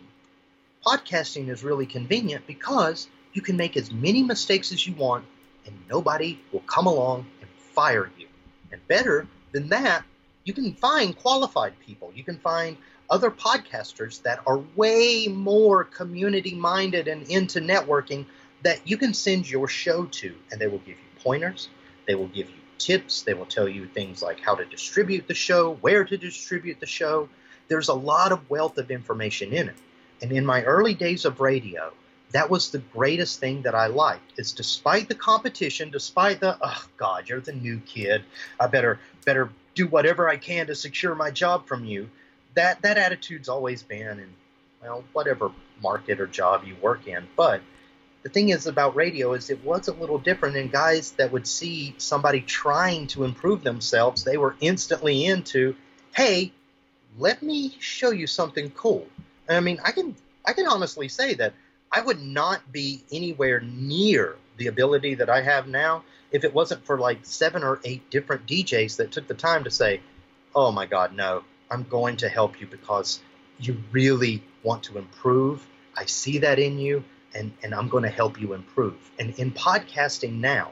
podcasting 0.85 1.49
is 1.49 1.63
really 1.63 1.85
convenient 1.85 2.47
because 2.47 3.09
you 3.33 3.41
can 3.41 3.57
make 3.57 3.75
as 3.75 3.91
many 3.91 4.23
mistakes 4.23 4.71
as 4.71 4.87
you 4.87 4.93
want 4.95 5.25
and 5.65 5.75
nobody 5.89 6.39
will 6.53 6.61
come 6.61 6.87
along 6.87 7.25
and 7.41 7.49
fire 7.73 8.09
you. 8.17 8.27
And 8.71 8.87
better 8.87 9.27
than 9.51 9.67
that, 9.69 10.05
you 10.45 10.53
can 10.53 10.73
find 10.73 11.17
qualified 11.17 11.77
people. 11.79 12.13
You 12.15 12.23
can 12.23 12.39
find 12.39 12.77
other 13.09 13.31
podcasters 13.31 14.21
that 14.23 14.39
are 14.45 14.59
way 14.75 15.27
more 15.27 15.83
community 15.83 16.53
minded 16.53 17.07
and 17.07 17.27
into 17.29 17.59
networking 17.59 18.25
that 18.63 18.79
you 18.85 18.97
can 18.97 19.13
send 19.13 19.49
your 19.49 19.67
show 19.67 20.05
to, 20.05 20.35
and 20.51 20.59
they 20.59 20.67
will 20.67 20.79
give 20.79 20.97
you 20.97 21.23
pointers, 21.23 21.69
they 22.07 22.15
will 22.15 22.27
give 22.27 22.49
you 22.49 22.55
tips, 22.77 23.21
they 23.21 23.33
will 23.33 23.45
tell 23.45 23.67
you 23.67 23.85
things 23.87 24.21
like 24.21 24.39
how 24.39 24.55
to 24.55 24.65
distribute 24.65 25.27
the 25.27 25.33
show, 25.33 25.75
where 25.75 26.03
to 26.03 26.17
distribute 26.17 26.79
the 26.79 26.85
show. 26.85 27.29
There's 27.67 27.89
a 27.89 27.93
lot 27.93 28.31
of 28.31 28.49
wealth 28.49 28.77
of 28.77 28.89
information 28.89 29.53
in 29.53 29.69
it. 29.69 29.75
And 30.21 30.31
in 30.31 30.45
my 30.45 30.63
early 30.63 30.93
days 30.93 31.25
of 31.25 31.39
radio, 31.39 31.93
that 32.31 32.49
was 32.49 32.69
the 32.69 32.79
greatest 32.79 33.39
thing 33.39 33.63
that 33.63 33.75
I 33.75 33.87
liked. 33.87 34.33
Is 34.37 34.51
despite 34.51 35.07
the 35.07 35.15
competition, 35.15 35.89
despite 35.89 36.39
the 36.39 36.57
oh 36.61 36.85
God, 36.97 37.27
you're 37.27 37.39
the 37.39 37.53
new 37.53 37.79
kid. 37.85 38.23
I 38.59 38.67
better 38.67 38.99
better 39.25 39.49
do 39.75 39.87
whatever 39.87 40.29
I 40.29 40.37
can 40.37 40.67
to 40.67 40.75
secure 40.75 41.15
my 41.15 41.31
job 41.31 41.67
from 41.67 41.85
you. 41.85 42.09
That 42.55 42.81
that 42.81 42.97
attitude's 42.97 43.49
always 43.49 43.83
been, 43.83 44.19
and 44.19 44.33
well, 44.81 45.03
whatever 45.13 45.51
market 45.81 46.19
or 46.19 46.27
job 46.27 46.63
you 46.65 46.75
work 46.81 47.07
in. 47.07 47.27
But 47.35 47.61
the 48.23 48.29
thing 48.29 48.49
is 48.49 48.67
about 48.67 48.95
radio 48.95 49.33
is 49.33 49.49
it 49.49 49.63
was 49.63 49.87
a 49.87 49.93
little 49.93 50.17
different 50.17 50.57
and 50.57 50.71
guys 50.71 51.11
that 51.11 51.31
would 51.31 51.47
see 51.47 51.95
somebody 51.97 52.41
trying 52.41 53.07
to 53.07 53.23
improve 53.23 53.63
themselves. 53.63 54.23
They 54.23 54.37
were 54.37 54.55
instantly 54.59 55.25
into 55.25 55.75
hey 56.15 56.51
let 57.17 57.41
me 57.41 57.75
show 57.79 58.11
you 58.11 58.27
something 58.27 58.71
cool. 58.71 59.07
And 59.47 59.57
i 59.57 59.59
mean 59.59 59.79
i 59.83 59.91
can 59.91 60.15
i 60.45 60.53
can 60.53 60.67
honestly 60.67 61.07
say 61.07 61.33
that 61.35 61.53
i 61.91 62.01
would 62.01 62.21
not 62.21 62.71
be 62.71 63.03
anywhere 63.11 63.61
near 63.61 64.35
the 64.57 64.67
ability 64.67 65.15
that 65.15 65.29
i 65.29 65.41
have 65.41 65.67
now 65.67 66.03
if 66.31 66.43
it 66.43 66.53
wasn't 66.53 66.85
for 66.85 66.99
like 66.99 67.19
seven 67.23 67.63
or 67.63 67.79
eight 67.83 68.09
different 68.09 68.45
djs 68.45 68.97
that 68.97 69.11
took 69.11 69.27
the 69.27 69.33
time 69.33 69.63
to 69.63 69.71
say 69.71 70.01
oh 70.53 70.71
my 70.71 70.85
god 70.85 71.15
no 71.15 71.43
i'm 71.71 71.83
going 71.83 72.17
to 72.17 72.29
help 72.29 72.59
you 72.59 72.67
because 72.67 73.21
you 73.59 73.77
really 73.91 74.43
want 74.63 74.83
to 74.83 74.97
improve 74.97 75.65
i 75.95 76.05
see 76.05 76.37
that 76.39 76.59
in 76.59 76.79
you 76.79 77.03
and, 77.33 77.51
and 77.63 77.73
I'm 77.73 77.89
going 77.89 78.03
to 78.03 78.09
help 78.09 78.39
you 78.39 78.53
improve. 78.53 79.11
And 79.19 79.37
in 79.37 79.51
podcasting 79.51 80.39
now, 80.39 80.71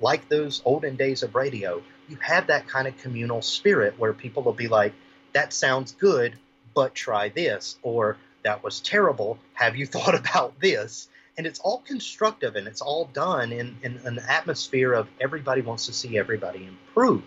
like 0.00 0.28
those 0.28 0.62
olden 0.64 0.96
days 0.96 1.22
of 1.22 1.34
radio, 1.34 1.82
you 2.08 2.16
have 2.22 2.46
that 2.46 2.66
kind 2.66 2.88
of 2.88 2.96
communal 2.98 3.42
spirit 3.42 3.98
where 3.98 4.12
people 4.12 4.42
will 4.42 4.52
be 4.52 4.68
like, 4.68 4.92
that 5.32 5.52
sounds 5.52 5.92
good, 5.92 6.36
but 6.74 6.94
try 6.94 7.28
this, 7.28 7.78
or 7.82 8.16
that 8.42 8.62
was 8.62 8.80
terrible. 8.80 9.38
Have 9.54 9.76
you 9.76 9.86
thought 9.94 10.14
about 10.14 10.58
this? 10.60 11.08
And 11.36 11.46
it's 11.46 11.60
all 11.60 11.78
constructive 11.78 12.56
and 12.56 12.66
it's 12.66 12.80
all 12.80 13.06
done 13.06 13.52
in, 13.52 13.76
in 13.82 13.98
an 14.04 14.18
atmosphere 14.28 14.92
of 14.92 15.08
everybody 15.20 15.62
wants 15.62 15.86
to 15.86 15.92
see 15.92 16.18
everybody 16.18 16.66
improve. 16.66 17.22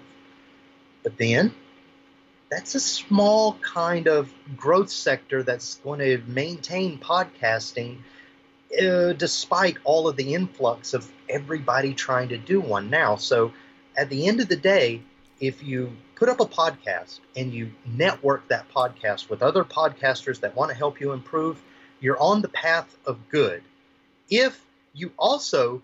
But 1.02 1.18
then 1.18 1.54
that's 2.54 2.76
a 2.76 2.80
small 2.80 3.54
kind 3.64 4.08
of 4.08 4.32
growth 4.56 4.92
sector 4.92 5.42
that's 5.42 5.76
going 5.78 6.00
to 6.00 6.22
maintain 6.28 7.00
podcasting 7.00 7.98
uh, 8.80 9.14
despite 9.14 9.78
all 9.84 10.08
of 10.08 10.18
the 10.18 10.36
influx 10.36 10.94
of 10.94 11.12
everybody 11.28 11.96
trying 11.96 12.30
to 12.30 12.38
do 12.38 12.62
one 12.62 12.92
now. 12.92 13.16
So 13.16 13.54
at 13.98 14.10
the 14.10 14.28
end 14.28 14.40
of 14.40 14.50
the 14.50 14.56
day, 14.56 15.02
if 15.40 15.64
you 15.64 15.98
put 16.14 16.30
up 16.30 16.42
a 16.42 16.46
podcast 16.46 17.22
and 17.36 17.52
you 17.52 17.72
network 17.88 18.48
that 18.50 18.70
podcast 18.70 19.30
with 19.30 19.42
other 19.42 19.64
podcasters 19.64 20.40
that 20.42 20.56
want 20.56 20.70
to 20.70 20.78
help 20.78 21.02
you 21.02 21.12
improve, 21.12 21.60
you're 22.02 22.22
on 22.22 22.44
the 22.44 22.50
path 22.50 22.96
of 23.08 23.18
good. 23.30 23.64
If 24.30 24.64
you 24.94 25.12
also 25.18 25.82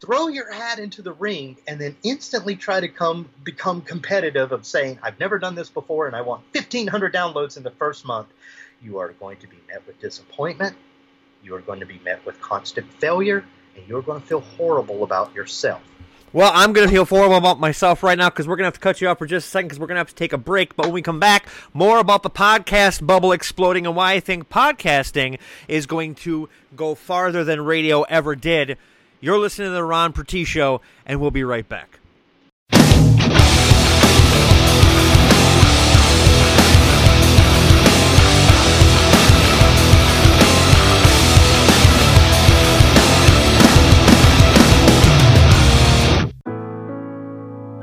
throw 0.00 0.28
your 0.28 0.52
hat 0.52 0.78
into 0.78 1.02
the 1.02 1.12
ring 1.12 1.56
and 1.66 1.80
then 1.80 1.96
instantly 2.02 2.56
try 2.56 2.80
to 2.80 2.88
come 2.88 3.28
become 3.44 3.82
competitive 3.82 4.52
of 4.52 4.64
saying 4.64 4.98
I've 5.02 5.20
never 5.20 5.38
done 5.38 5.54
this 5.54 5.68
before 5.68 6.06
and 6.06 6.16
I 6.16 6.22
want 6.22 6.42
1500 6.52 7.12
downloads 7.12 7.56
in 7.56 7.62
the 7.62 7.70
first 7.72 8.04
month, 8.04 8.28
you 8.82 8.98
are 8.98 9.08
going 9.12 9.36
to 9.38 9.46
be 9.46 9.58
met 9.68 9.86
with 9.86 10.00
disappointment 10.00 10.76
you 11.42 11.54
are 11.54 11.60
going 11.60 11.80
to 11.80 11.86
be 11.86 12.00
met 12.04 12.24
with 12.26 12.40
constant 12.40 12.92
failure, 12.94 13.44
and 13.76 13.86
you're 13.88 14.02
going 14.02 14.20
to 14.20 14.26
feel 14.26 14.40
horrible 14.40 15.02
about 15.02 15.34
yourself. 15.34 15.82
Well, 16.32 16.52
I'm 16.54 16.72
going 16.72 16.86
to 16.86 16.92
feel 16.92 17.04
horrible 17.04 17.36
about 17.36 17.58
myself 17.58 18.04
right 18.04 18.16
now 18.16 18.30
because 18.30 18.46
we're 18.46 18.54
going 18.54 18.64
to 18.64 18.68
have 18.68 18.74
to 18.74 18.80
cut 18.80 19.00
you 19.00 19.08
off 19.08 19.18
for 19.18 19.26
just 19.26 19.48
a 19.48 19.50
second 19.50 19.68
because 19.68 19.80
we're 19.80 19.88
going 19.88 19.96
to 19.96 20.00
have 20.00 20.10
to 20.10 20.14
take 20.14 20.32
a 20.32 20.38
break. 20.38 20.76
But 20.76 20.86
when 20.86 20.92
we 20.92 21.02
come 21.02 21.18
back, 21.18 21.48
more 21.72 21.98
about 21.98 22.22
the 22.22 22.30
podcast 22.30 23.04
bubble 23.04 23.32
exploding 23.32 23.84
and 23.84 23.96
why 23.96 24.12
I 24.12 24.20
think 24.20 24.48
podcasting 24.48 25.40
is 25.66 25.86
going 25.86 26.14
to 26.16 26.48
go 26.76 26.94
farther 26.94 27.42
than 27.42 27.62
radio 27.62 28.02
ever 28.02 28.36
did. 28.36 28.78
You're 29.22 29.38
listening 29.38 29.68
to 29.68 29.72
the 29.72 29.84
Ron 29.84 30.14
Pertie 30.14 30.44
Show, 30.44 30.80
and 31.04 31.20
we'll 31.20 31.30
be 31.30 31.44
right 31.44 31.68
back. 31.68 31.98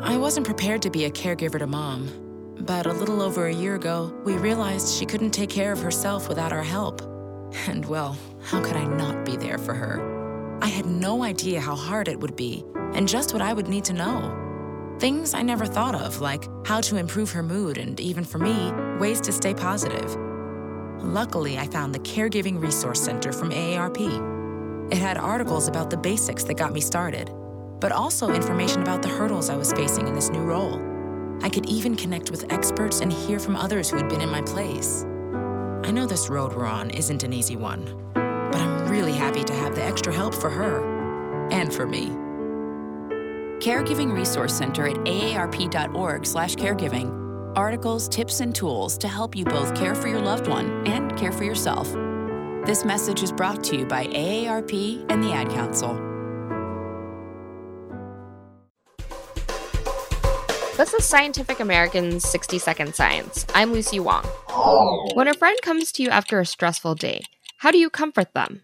I 0.02 0.18
wasn't 0.18 0.48
prepared 0.48 0.82
to 0.82 0.90
be 0.90 1.06
a 1.06 1.12
caregiver 1.12 1.60
to 1.60 1.68
mom, 1.68 2.10
but 2.62 2.88
a 2.88 2.94
little 2.94 3.22
over 3.22 3.46
a 3.46 3.54
year 3.54 3.76
ago, 3.76 4.12
we 4.26 4.34
realized 4.38 4.96
she 4.96 5.06
couldn't 5.06 5.32
take 5.32 5.52
care 5.52 5.72
of 5.72 5.80
herself 5.80 6.28
without 6.30 6.52
our 6.52 6.64
help. 6.64 7.00
And 7.68 7.86
well, 7.86 8.18
how 8.44 8.60
could 8.64 8.76
I 8.76 8.86
not 8.86 9.24
be 9.24 9.38
there 9.38 9.60
for 9.60 9.76
her? 9.76 10.17
I 10.62 10.68
had 10.68 10.86
no 10.86 11.24
idea 11.24 11.60
how 11.60 11.76
hard 11.76 12.08
it 12.08 12.20
would 12.20 12.36
be 12.36 12.64
and 12.94 13.08
just 13.08 13.34
what 13.34 13.42
I 13.42 13.54
would 13.54 13.68
need 13.68 13.86
to 13.86 13.94
know. 13.94 14.96
Things 15.00 15.34
I 15.34 15.42
never 15.42 15.66
thought 15.66 15.96
of, 15.96 16.22
like 16.22 16.46
how 16.66 16.82
to 16.82 16.98
improve 16.98 17.32
her 17.32 17.44
mood 17.44 17.78
and, 17.78 18.00
even 18.00 18.24
for 18.24 18.40
me, 18.40 18.72
ways 19.00 19.22
to 19.22 19.32
stay 19.32 19.54
positive. 19.54 20.16
Luckily, 21.00 21.58
I 21.58 21.68
found 21.68 21.94
the 21.94 22.00
Caregiving 22.00 22.60
Resource 22.60 23.02
Center 23.02 23.32
from 23.32 23.52
AARP. 23.52 24.92
It 24.92 24.98
had 24.98 25.18
articles 25.18 25.68
about 25.68 25.90
the 25.90 25.98
basics 25.98 26.44
that 26.46 26.58
got 26.58 26.74
me 26.74 26.82
started 26.82 27.32
but 27.80 27.92
also 27.92 28.34
information 28.34 28.82
about 28.82 29.02
the 29.02 29.10
hurdles 29.10 29.50
I 29.50 29.56
was 29.56 29.72
facing 29.74 30.08
in 30.08 30.16
this 30.16 30.30
new 30.30 30.42
role. 30.42 30.82
I 31.42 31.50
could 31.50 31.68
even 31.68 31.96
connect 31.96 32.32
with 32.32 32.52
experts 32.52 33.02
and 33.02 33.14
hear 33.14 33.40
from 33.40 33.56
others 33.56 33.90
who 33.90 33.98
had 33.98 34.10
been 34.10 34.22
in 34.22 34.30
my 34.30 34.42
place. 34.42 35.04
I 35.84 35.92
know 35.92 36.08
this 36.08 36.30
road 36.30 36.54
we're 36.54 36.66
on 36.66 36.90
isn't 36.90 37.24
an 37.24 37.34
easy 37.34 37.56
one, 37.56 38.12
really 38.98 39.14
happy 39.14 39.44
to 39.44 39.54
have 39.54 39.76
the 39.76 39.84
extra 39.84 40.12
help 40.12 40.34
for 40.34 40.50
her 40.50 40.82
and 41.52 41.72
for 41.72 41.86
me. 41.86 42.08
Caregiving 43.60 44.12
Resource 44.12 44.58
Center 44.58 44.88
at 44.88 44.96
aarp.org/caregiving. 44.96 47.14
Articles, 47.56 48.10
tips, 48.10 48.40
and 48.40 48.56
tools 48.56 48.98
to 48.98 49.08
help 49.08 49.36
you 49.36 49.46
both 49.46 49.76
care 49.76 49.94
for 49.94 50.08
your 50.08 50.20
loved 50.20 50.48
one 50.48 50.88
and 50.88 51.16
care 51.16 51.32
for 51.32 51.44
yourself. 51.44 51.88
This 52.66 52.84
message 52.84 53.22
is 53.22 53.32
brought 53.32 53.64
to 53.66 53.78
you 53.78 53.86
by 53.86 54.08
AARP 54.08 55.06
and 55.10 55.24
the 55.24 55.32
Ad 55.32 55.50
Council. 55.50 55.94
This 60.76 60.92
is 60.94 61.06
Scientific 61.06 61.60
American's 61.60 62.28
60 62.28 62.58
Second 62.60 62.96
Science. 62.96 63.46
I'm 63.54 63.74
Lucy 63.74 64.00
Wong. 64.00 64.26
When 65.14 65.28
a 65.28 65.36
friend 65.36 65.60
comes 65.62 65.92
to 65.94 66.04
you 66.04 66.10
after 66.10 66.40
a 66.40 66.46
stressful 66.46 66.96
day, 66.96 67.22
how 67.60 67.72
do 67.72 67.78
you 67.78 67.90
comfort 67.90 68.34
them? 68.34 68.62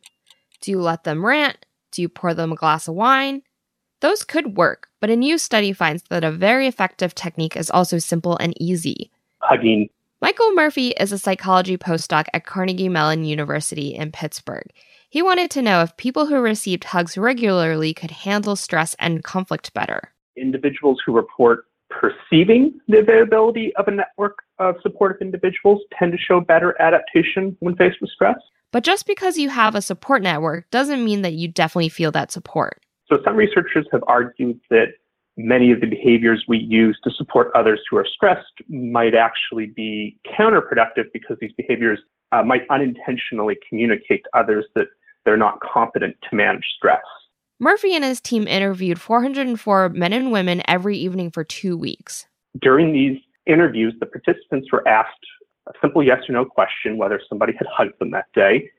Do 0.64 0.72
you 0.72 0.82
let 0.82 1.04
them 1.04 1.26
rant? 1.26 1.66
Do 1.92 2.02
you 2.02 2.08
pour 2.08 2.34
them 2.34 2.54
a 2.54 2.56
glass 2.56 2.88
of 2.88 2.96
wine? 2.96 3.42
Those 4.00 4.24
could 4.24 4.56
work, 4.56 4.88
but 5.02 5.10
a 5.10 5.16
new 5.18 5.38
study 5.38 5.74
finds 5.74 6.04
that 6.10 6.24
a 6.24 6.32
very 6.32 6.68
effective 6.68 7.14
technique 7.14 7.58
is 7.58 7.70
also 7.70 7.98
simple 7.98 8.38
and 8.38 8.54
easy. 8.62 9.12
Hugging. 9.40 9.90
Michael 10.22 10.54
Murphy 10.54 10.92
is 10.92 11.12
a 11.12 11.18
psychology 11.18 11.78
postdoc 11.78 12.28
at 12.34 12.46
Carnegie 12.46 12.88
Mellon 12.88 13.26
University 13.26 13.94
in 13.94 14.14
Pittsburgh. 14.14 14.72
He 15.10 15.22
wanted 15.22 15.52
to 15.52 15.62
know 15.62 15.82
if 15.82 15.98
people 15.98 16.28
who 16.28 16.40
received 16.40 16.86
hugs 16.86 17.18
regularly 17.18 17.94
could 17.94 18.12
handle 18.12 18.56
stress 18.56 18.96
and 19.00 19.22
conflict 19.22 19.74
better. 19.74 20.14
Individuals 20.38 21.02
who 21.06 21.12
report 21.12 21.66
perceiving 21.90 22.80
the 22.88 23.00
availability 23.00 23.76
of 23.76 23.90
a 23.90 23.92
network 23.92 24.38
of 24.60 24.76
supportive 24.82 25.22
individuals 25.22 25.82
tend 26.00 26.14
to 26.14 26.18
show 26.18 26.40
better 26.40 26.82
adaptation 26.82 27.58
when 27.60 27.76
faced 27.76 28.00
with 28.00 28.10
stress. 28.12 28.38
But 28.74 28.84
just 28.84 29.06
because 29.06 29.38
you 29.38 29.50
have 29.50 29.76
a 29.76 29.82
support 29.82 30.24
network 30.24 30.70
doesn't 30.72 31.06
mean 31.06 31.22
that 31.22 31.34
you 31.34 31.48
definitely 31.48 31.90
feel 31.90 32.12
that 32.12 32.32
support. 32.32 32.82
So 33.08 33.20
some 33.24 33.36
researchers 33.36 33.86
have 33.92 34.04
argued 34.08 34.60
that 34.72 34.88
many 35.38 35.72
of 35.72 35.80
the 35.80 35.86
behaviors 35.86 36.44
we 36.48 36.58
use 36.58 37.00
to 37.04 37.12
support 37.16 37.52
others 37.56 37.80
who 37.90 37.98
are 37.98 38.06
stressed 38.16 38.52
might 38.68 39.14
actually 39.14 39.68
be 39.68 40.18
counterproductive 40.38 41.06
because 41.14 41.38
these 41.40 41.52
behaviors 41.56 42.00
uh, 42.32 42.42
might 42.42 42.64
unintentionally 42.72 43.56
communicate 43.70 44.24
to 44.24 44.40
others 44.40 44.66
that 44.74 44.88
they're 45.24 45.38
not 45.38 45.60
competent 45.62 46.16
to 46.28 46.36
manage 46.36 46.66
stress. 46.76 47.04
Murphy 47.60 47.96
and 47.96 48.04
his 48.04 48.20
team 48.20 48.48
interviewed 48.48 49.00
404 49.00 49.90
men 49.90 50.14
and 50.14 50.32
women 50.32 50.64
every 50.68 50.98
evening 50.98 51.30
for 51.30 51.44
two 51.44 51.78
weeks. 51.78 52.26
During 52.60 52.92
these 52.92 53.20
interviews, 53.46 53.94
the 54.00 54.08
participants 54.08 54.70
were 54.72 54.86
asked 54.88 55.26
a 55.68 55.72
simple 55.82 56.04
yes 56.04 56.20
or 56.28 56.34
no 56.34 56.46
question 56.46 56.98
whether 56.98 57.22
somebody 57.28 57.54
had 57.54 57.68
hugged 57.72 58.00
them 58.00 58.12
that 58.12 58.26
day, 58.34 58.70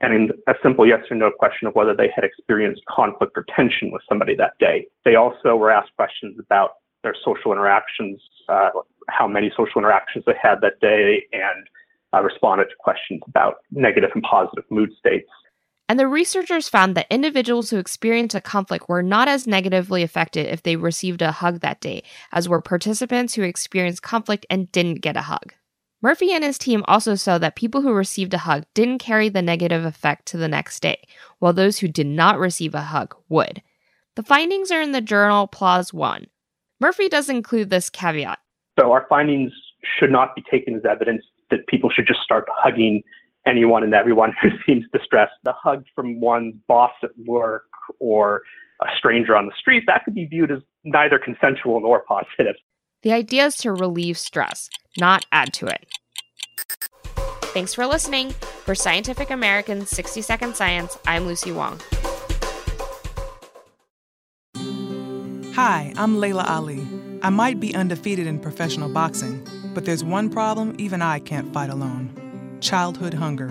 and 0.00 0.32
a 0.46 0.54
simple 0.62 0.86
yes 0.86 1.00
or 1.10 1.16
no 1.16 1.30
question 1.30 1.66
of 1.66 1.74
whether 1.74 1.94
they 1.94 2.10
had 2.14 2.24
experienced 2.24 2.82
conflict 2.88 3.32
or 3.36 3.44
tension 3.54 3.90
with 3.90 4.02
somebody 4.08 4.34
that 4.36 4.52
day. 4.60 4.86
They 5.04 5.16
also 5.16 5.56
were 5.56 5.70
asked 5.70 5.94
questions 5.96 6.36
about 6.38 6.72
their 7.02 7.14
social 7.24 7.52
interactions, 7.52 8.20
uh, 8.48 8.70
how 9.08 9.26
many 9.26 9.50
social 9.56 9.78
interactions 9.78 10.24
they 10.26 10.34
had 10.40 10.60
that 10.62 10.80
day, 10.80 11.24
and 11.32 11.66
uh, 12.14 12.22
responded 12.22 12.64
to 12.66 12.76
questions 12.78 13.20
about 13.26 13.56
negative 13.70 14.10
and 14.14 14.22
positive 14.22 14.64
mood 14.70 14.90
states. 14.98 15.28
And 15.88 15.98
the 15.98 16.06
researchers 16.06 16.68
found 16.68 16.94
that 16.94 17.06
individuals 17.08 17.70
who 17.70 17.78
experienced 17.78 18.34
a 18.34 18.42
conflict 18.42 18.88
were 18.88 19.02
not 19.02 19.26
as 19.26 19.46
negatively 19.46 20.02
affected 20.02 20.46
if 20.46 20.62
they 20.62 20.76
received 20.76 21.22
a 21.22 21.32
hug 21.32 21.60
that 21.60 21.80
day 21.80 22.02
as 22.30 22.48
were 22.48 22.60
participants 22.60 23.34
who 23.34 23.42
experienced 23.42 24.02
conflict 24.02 24.44
and 24.50 24.70
didn't 24.70 25.00
get 25.00 25.16
a 25.16 25.22
hug. 25.22 25.54
Murphy 26.00 26.32
and 26.32 26.44
his 26.44 26.58
team 26.58 26.84
also 26.86 27.16
saw 27.16 27.38
that 27.38 27.56
people 27.56 27.82
who 27.82 27.92
received 27.92 28.32
a 28.32 28.38
hug 28.38 28.64
didn't 28.72 28.98
carry 28.98 29.28
the 29.28 29.42
negative 29.42 29.84
effect 29.84 30.26
to 30.26 30.36
the 30.36 30.48
next 30.48 30.80
day, 30.80 31.02
while 31.40 31.52
those 31.52 31.78
who 31.78 31.88
did 31.88 32.06
not 32.06 32.38
receive 32.38 32.74
a 32.74 32.82
hug 32.82 33.16
would. 33.28 33.62
The 34.14 34.22
findings 34.22 34.70
are 34.70 34.80
in 34.80 34.92
the 34.92 35.00
journal 35.00 35.48
PLOS 35.48 35.92
One. 35.92 36.26
Murphy 36.80 37.08
does 37.08 37.28
include 37.28 37.70
this 37.70 37.90
caveat. 37.90 38.38
So, 38.78 38.92
our 38.92 39.06
findings 39.08 39.52
should 39.98 40.12
not 40.12 40.36
be 40.36 40.42
taken 40.48 40.76
as 40.76 40.82
evidence 40.88 41.24
that 41.50 41.66
people 41.66 41.90
should 41.90 42.06
just 42.06 42.20
start 42.20 42.46
hugging 42.48 43.02
anyone 43.46 43.82
and 43.82 43.94
everyone 43.94 44.32
who 44.40 44.50
seems 44.66 44.84
distressed. 44.92 45.32
The 45.42 45.52
hug 45.52 45.84
from 45.94 46.20
one's 46.20 46.54
boss 46.68 46.92
at 47.02 47.10
work 47.26 47.64
or 47.98 48.42
a 48.80 48.86
stranger 48.96 49.36
on 49.36 49.46
the 49.46 49.52
street, 49.58 49.84
that 49.86 50.04
could 50.04 50.14
be 50.14 50.26
viewed 50.26 50.52
as 50.52 50.60
neither 50.84 51.18
consensual 51.18 51.80
nor 51.80 52.04
positive. 52.04 52.54
The 53.02 53.12
idea 53.12 53.46
is 53.46 53.56
to 53.58 53.72
relieve 53.72 54.18
stress, 54.18 54.68
not 54.98 55.24
add 55.32 55.52
to 55.54 55.66
it. 55.66 55.86
Thanks 57.54 57.74
for 57.74 57.86
listening. 57.86 58.30
For 58.30 58.74
Scientific 58.74 59.30
American 59.30 59.86
60 59.86 60.20
Second 60.20 60.54
Science, 60.54 60.98
I'm 61.06 61.26
Lucy 61.26 61.52
Wong. 61.52 61.80
Hi, 65.54 65.92
I'm 65.96 66.20
Laila 66.20 66.44
Ali. 66.44 66.86
I 67.22 67.30
might 67.30 67.58
be 67.58 67.74
undefeated 67.74 68.26
in 68.26 68.38
professional 68.38 68.88
boxing, 68.88 69.44
but 69.74 69.84
there's 69.84 70.04
one 70.04 70.30
problem 70.30 70.74
even 70.78 71.02
I 71.02 71.18
can't 71.18 71.52
fight 71.52 71.70
alone 71.70 72.14
childhood 72.60 73.14
hunger. 73.14 73.50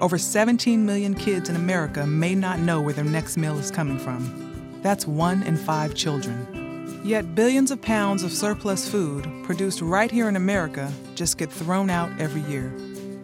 Over 0.00 0.18
17 0.18 0.84
million 0.84 1.14
kids 1.14 1.48
in 1.48 1.56
America 1.56 2.06
may 2.06 2.34
not 2.34 2.58
know 2.58 2.80
where 2.80 2.94
their 2.94 3.04
next 3.04 3.36
meal 3.36 3.58
is 3.58 3.70
coming 3.70 3.98
from. 3.98 4.80
That's 4.82 5.06
one 5.06 5.42
in 5.42 5.56
five 5.56 5.94
children. 5.94 6.59
Yet 7.02 7.34
billions 7.34 7.70
of 7.70 7.80
pounds 7.80 8.22
of 8.22 8.30
surplus 8.30 8.86
food 8.86 9.26
produced 9.44 9.80
right 9.80 10.10
here 10.10 10.28
in 10.28 10.36
America 10.36 10.92
just 11.14 11.38
get 11.38 11.50
thrown 11.50 11.88
out 11.88 12.10
every 12.20 12.42
year. 12.42 12.74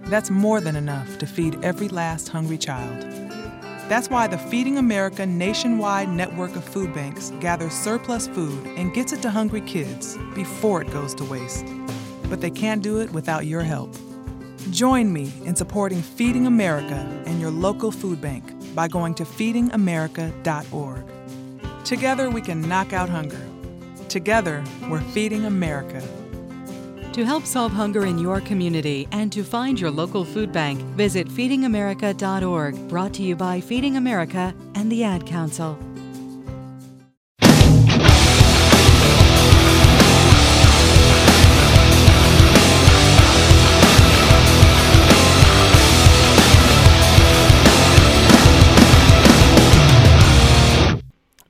That's 0.04 0.30
more 0.30 0.62
than 0.62 0.76
enough 0.76 1.18
to 1.18 1.26
feed 1.26 1.62
every 1.62 1.88
last 1.88 2.30
hungry 2.30 2.56
child. 2.56 3.02
That's 3.88 4.08
why 4.08 4.28
the 4.28 4.38
Feeding 4.38 4.78
America 4.78 5.26
nationwide 5.26 6.08
network 6.08 6.56
of 6.56 6.64
food 6.64 6.94
banks 6.94 7.32
gathers 7.38 7.74
surplus 7.74 8.26
food 8.28 8.66
and 8.78 8.94
gets 8.94 9.12
it 9.12 9.20
to 9.22 9.30
hungry 9.30 9.60
kids 9.60 10.16
before 10.34 10.80
it 10.80 10.90
goes 10.90 11.14
to 11.16 11.24
waste. 11.24 11.66
But 12.30 12.40
they 12.40 12.50
can't 12.50 12.82
do 12.82 13.00
it 13.00 13.12
without 13.12 13.44
your 13.44 13.62
help. 13.62 13.94
Join 14.70 15.12
me 15.12 15.32
in 15.44 15.54
supporting 15.54 16.00
Feeding 16.00 16.46
America 16.46 17.06
and 17.26 17.40
your 17.42 17.50
local 17.50 17.92
food 17.92 18.22
bank 18.22 18.42
by 18.74 18.88
going 18.88 19.14
to 19.16 19.24
feedingamerica.org. 19.24 21.04
Together 21.84 22.30
we 22.30 22.40
can 22.40 22.62
knock 22.62 22.92
out 22.92 23.08
hunger. 23.08 23.46
Together 24.08 24.62
we're 24.88 25.00
feeding 25.00 25.46
America. 25.46 26.02
To 27.12 27.24
help 27.24 27.46
solve 27.46 27.72
hunger 27.72 28.04
in 28.04 28.18
your 28.18 28.42
community 28.42 29.08
and 29.10 29.32
to 29.32 29.42
find 29.42 29.80
your 29.80 29.90
local 29.90 30.24
food 30.24 30.52
bank, 30.52 30.80
visit 30.96 31.28
feedingamerica.org, 31.28 32.88
brought 32.88 33.14
to 33.14 33.22
you 33.22 33.34
by 33.34 33.60
Feeding 33.60 33.96
America 33.96 34.54
and 34.74 34.92
the 34.92 35.02
Ad 35.02 35.26
Council. 35.26 35.78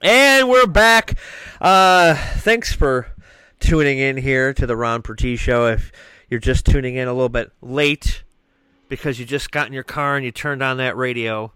And 0.00 0.48
we're 0.48 0.68
back. 0.68 1.18
Uh, 1.60 2.14
thanks 2.14 2.74
for 2.74 3.06
tuning 3.60 3.98
in 3.98 4.18
here 4.18 4.52
to 4.52 4.66
the 4.66 4.76
Ron 4.76 5.00
Pertie 5.00 5.36
Show. 5.36 5.66
If 5.66 5.90
you're 6.28 6.38
just 6.40 6.66
tuning 6.66 6.96
in 6.96 7.08
a 7.08 7.14
little 7.14 7.30
bit 7.30 7.50
late 7.62 8.24
because 8.88 9.18
you 9.18 9.24
just 9.24 9.50
got 9.50 9.66
in 9.66 9.72
your 9.72 9.82
car 9.82 10.16
and 10.16 10.24
you 10.24 10.30
turned 10.32 10.62
on 10.62 10.76
that 10.76 10.98
radio, 10.98 11.52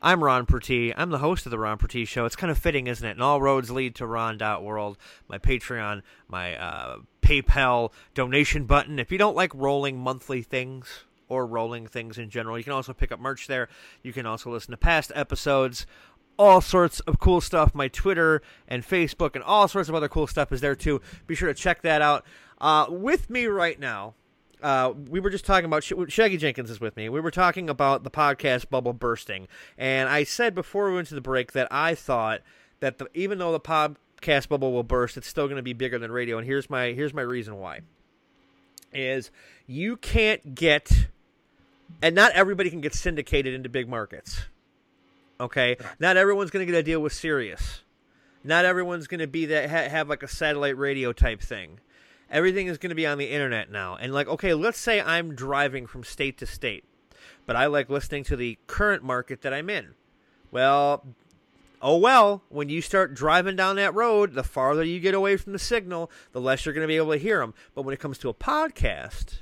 I'm 0.00 0.22
Ron 0.22 0.46
Pertie. 0.46 0.94
I'm 0.94 1.10
the 1.10 1.18
host 1.18 1.44
of 1.44 1.50
the 1.50 1.58
Ron 1.58 1.78
Pertie 1.78 2.04
Show. 2.04 2.24
It's 2.24 2.36
kind 2.36 2.52
of 2.52 2.58
fitting, 2.58 2.86
isn't 2.86 3.06
it? 3.06 3.12
And 3.12 3.22
all 3.22 3.42
roads 3.42 3.68
lead 3.68 3.96
to 3.96 4.06
Ron.world, 4.06 4.96
my 5.26 5.38
Patreon, 5.38 6.02
my 6.28 6.56
uh, 6.56 6.98
PayPal 7.20 7.90
donation 8.14 8.64
button. 8.66 9.00
If 9.00 9.10
you 9.10 9.18
don't 9.18 9.34
like 9.34 9.52
rolling 9.56 9.98
monthly 9.98 10.42
things, 10.42 11.04
or 11.28 11.46
rolling 11.46 11.86
things 11.86 12.18
in 12.18 12.30
general. 12.30 12.58
You 12.58 12.64
can 12.64 12.72
also 12.72 12.92
pick 12.92 13.12
up 13.12 13.20
merch 13.20 13.46
there. 13.46 13.68
You 14.02 14.12
can 14.12 14.26
also 14.26 14.50
listen 14.50 14.70
to 14.70 14.76
past 14.76 15.12
episodes 15.14 15.86
all 16.38 16.60
sorts 16.60 17.00
of 17.00 17.18
cool 17.18 17.40
stuff. 17.40 17.74
My 17.74 17.88
Twitter 17.88 18.42
and 18.66 18.82
Facebook 18.82 19.34
and 19.34 19.42
all 19.44 19.68
sorts 19.68 19.88
of 19.88 19.94
other 19.94 20.08
cool 20.08 20.26
stuff 20.26 20.52
is 20.52 20.60
there 20.60 20.74
too. 20.74 21.00
Be 21.26 21.34
sure 21.34 21.48
to 21.48 21.54
check 21.54 21.82
that 21.82 22.02
out. 22.02 22.24
Uh, 22.60 22.86
with 22.88 23.30
me 23.30 23.46
right 23.46 23.78
now, 23.78 24.14
uh, 24.62 24.92
we 25.08 25.20
were 25.20 25.30
just 25.30 25.44
talking 25.44 25.64
about 25.64 25.84
Shaggy 25.84 26.36
Jenkins 26.36 26.70
is 26.70 26.80
with 26.80 26.96
me. 26.96 27.08
We 27.08 27.20
were 27.20 27.30
talking 27.30 27.70
about 27.70 28.02
the 28.02 28.10
podcast 28.10 28.68
bubble 28.70 28.92
bursting, 28.92 29.46
and 29.76 30.08
I 30.08 30.24
said 30.24 30.54
before 30.54 30.88
we 30.88 30.96
went 30.96 31.08
to 31.08 31.14
the 31.14 31.20
break 31.20 31.52
that 31.52 31.68
I 31.70 31.94
thought 31.94 32.40
that 32.80 32.98
the, 32.98 33.08
even 33.14 33.38
though 33.38 33.52
the 33.52 33.60
podcast 33.60 34.48
bubble 34.48 34.72
will 34.72 34.82
burst, 34.82 35.16
it's 35.16 35.28
still 35.28 35.46
going 35.46 35.56
to 35.56 35.62
be 35.62 35.74
bigger 35.74 35.98
than 35.98 36.10
radio. 36.10 36.38
And 36.38 36.46
here's 36.46 36.68
my 36.68 36.86
here's 36.86 37.14
my 37.14 37.22
reason 37.22 37.56
why: 37.58 37.82
is 38.92 39.30
you 39.66 39.96
can't 39.96 40.56
get 40.56 41.08
and 42.02 42.14
not 42.14 42.32
everybody 42.32 42.70
can 42.70 42.80
get 42.80 42.94
syndicated 42.94 43.54
into 43.54 43.68
big 43.68 43.88
markets. 43.88 44.46
Okay, 45.40 45.76
not 46.00 46.16
everyone's 46.16 46.50
going 46.50 46.66
to 46.66 46.72
get 46.72 46.78
a 46.78 46.82
deal 46.82 47.00
with 47.00 47.12
Sirius. 47.12 47.82
Not 48.42 48.64
everyone's 48.64 49.06
going 49.06 49.20
to 49.20 49.26
be 49.26 49.46
that 49.46 49.70
ha- 49.70 49.88
have 49.88 50.08
like 50.08 50.22
a 50.22 50.28
satellite 50.28 50.76
radio 50.76 51.12
type 51.12 51.40
thing. 51.40 51.80
Everything 52.30 52.66
is 52.66 52.78
going 52.78 52.90
to 52.90 52.96
be 52.96 53.06
on 53.06 53.18
the 53.18 53.30
internet 53.30 53.70
now. 53.70 53.96
And 53.96 54.12
like, 54.12 54.28
okay, 54.28 54.52
let's 54.54 54.78
say 54.78 55.00
I'm 55.00 55.34
driving 55.34 55.86
from 55.86 56.02
state 56.04 56.38
to 56.38 56.46
state, 56.46 56.84
but 57.46 57.56
I 57.56 57.66
like 57.66 57.88
listening 57.88 58.24
to 58.24 58.36
the 58.36 58.58
current 58.66 59.02
market 59.02 59.42
that 59.42 59.54
I'm 59.54 59.70
in. 59.70 59.94
Well, 60.50 61.04
oh 61.80 61.98
well, 61.98 62.42
when 62.48 62.68
you 62.68 62.82
start 62.82 63.14
driving 63.14 63.54
down 63.54 63.76
that 63.76 63.94
road, 63.94 64.34
the 64.34 64.42
farther 64.42 64.82
you 64.82 64.98
get 64.98 65.14
away 65.14 65.36
from 65.36 65.52
the 65.52 65.58
signal, 65.58 66.10
the 66.32 66.40
less 66.40 66.66
you're 66.66 66.74
going 66.74 66.82
to 66.82 66.88
be 66.88 66.96
able 66.96 67.12
to 67.12 67.18
hear 67.18 67.38
them. 67.38 67.54
But 67.74 67.82
when 67.82 67.94
it 67.94 68.00
comes 68.00 68.18
to 68.18 68.28
a 68.28 68.34
podcast, 68.34 69.38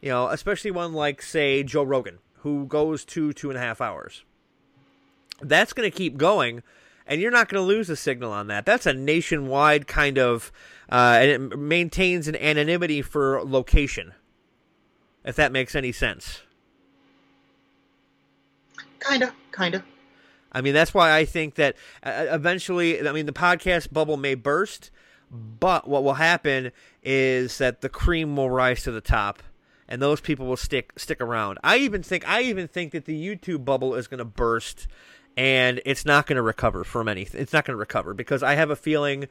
you 0.00 0.08
know, 0.08 0.28
especially 0.28 0.70
one 0.70 0.94
like, 0.94 1.20
say, 1.20 1.62
Joe 1.62 1.82
Rogan, 1.82 2.18
who 2.38 2.64
goes 2.66 3.04
two, 3.04 3.32
two 3.32 3.50
and 3.50 3.58
a 3.58 3.60
half 3.60 3.80
hours. 3.80 4.24
That's 5.40 5.72
going 5.72 5.90
to 5.90 5.96
keep 5.96 6.16
going, 6.16 6.62
and 7.06 7.20
you're 7.20 7.30
not 7.30 7.48
going 7.48 7.60
to 7.60 7.66
lose 7.66 7.88
a 7.90 7.96
signal 7.96 8.32
on 8.32 8.48
that. 8.48 8.66
That's 8.66 8.86
a 8.86 8.92
nationwide 8.92 9.86
kind 9.86 10.18
of, 10.18 10.52
uh, 10.90 11.18
and 11.20 11.30
it 11.30 11.58
maintains 11.58 12.28
an 12.28 12.36
anonymity 12.36 13.02
for 13.02 13.42
location, 13.42 14.12
if 15.24 15.36
that 15.36 15.52
makes 15.52 15.74
any 15.74 15.92
sense. 15.92 16.42
Kind 18.98 19.22
of, 19.22 19.32
kind 19.50 19.74
of. 19.74 19.82
I 20.52 20.60
mean, 20.60 20.74
that's 20.74 20.92
why 20.92 21.16
I 21.16 21.24
think 21.24 21.54
that 21.54 21.76
uh, 22.02 22.26
eventually, 22.30 23.06
I 23.06 23.12
mean, 23.12 23.26
the 23.26 23.32
podcast 23.32 23.92
bubble 23.92 24.16
may 24.16 24.34
burst, 24.34 24.90
but 25.30 25.88
what 25.88 26.02
will 26.02 26.14
happen 26.14 26.72
is 27.02 27.58
that 27.58 27.80
the 27.80 27.88
cream 27.88 28.36
will 28.36 28.50
rise 28.50 28.82
to 28.82 28.90
the 28.90 29.00
top 29.00 29.42
and 29.90 30.00
those 30.00 30.20
people 30.20 30.46
will 30.46 30.56
stick 30.56 30.92
stick 30.96 31.20
around. 31.20 31.58
I 31.62 31.78
even 31.78 32.02
think 32.02 32.26
I 32.28 32.42
even 32.42 32.68
think 32.68 32.92
that 32.92 33.04
the 33.04 33.36
YouTube 33.36 33.64
bubble 33.64 33.94
is 33.94 34.06
going 34.06 34.18
to 34.18 34.24
burst 34.24 34.86
and 35.36 35.80
it's 35.84 36.04
not 36.04 36.26
going 36.26 36.36
to 36.36 36.42
recover 36.42 36.84
from 36.84 37.08
anything. 37.08 37.40
It's 37.40 37.52
not 37.52 37.64
going 37.64 37.74
to 37.74 37.80
recover 37.80 38.14
because 38.14 38.42
I 38.42 38.54
have 38.54 38.70
a 38.70 38.76
feeling 38.76 39.28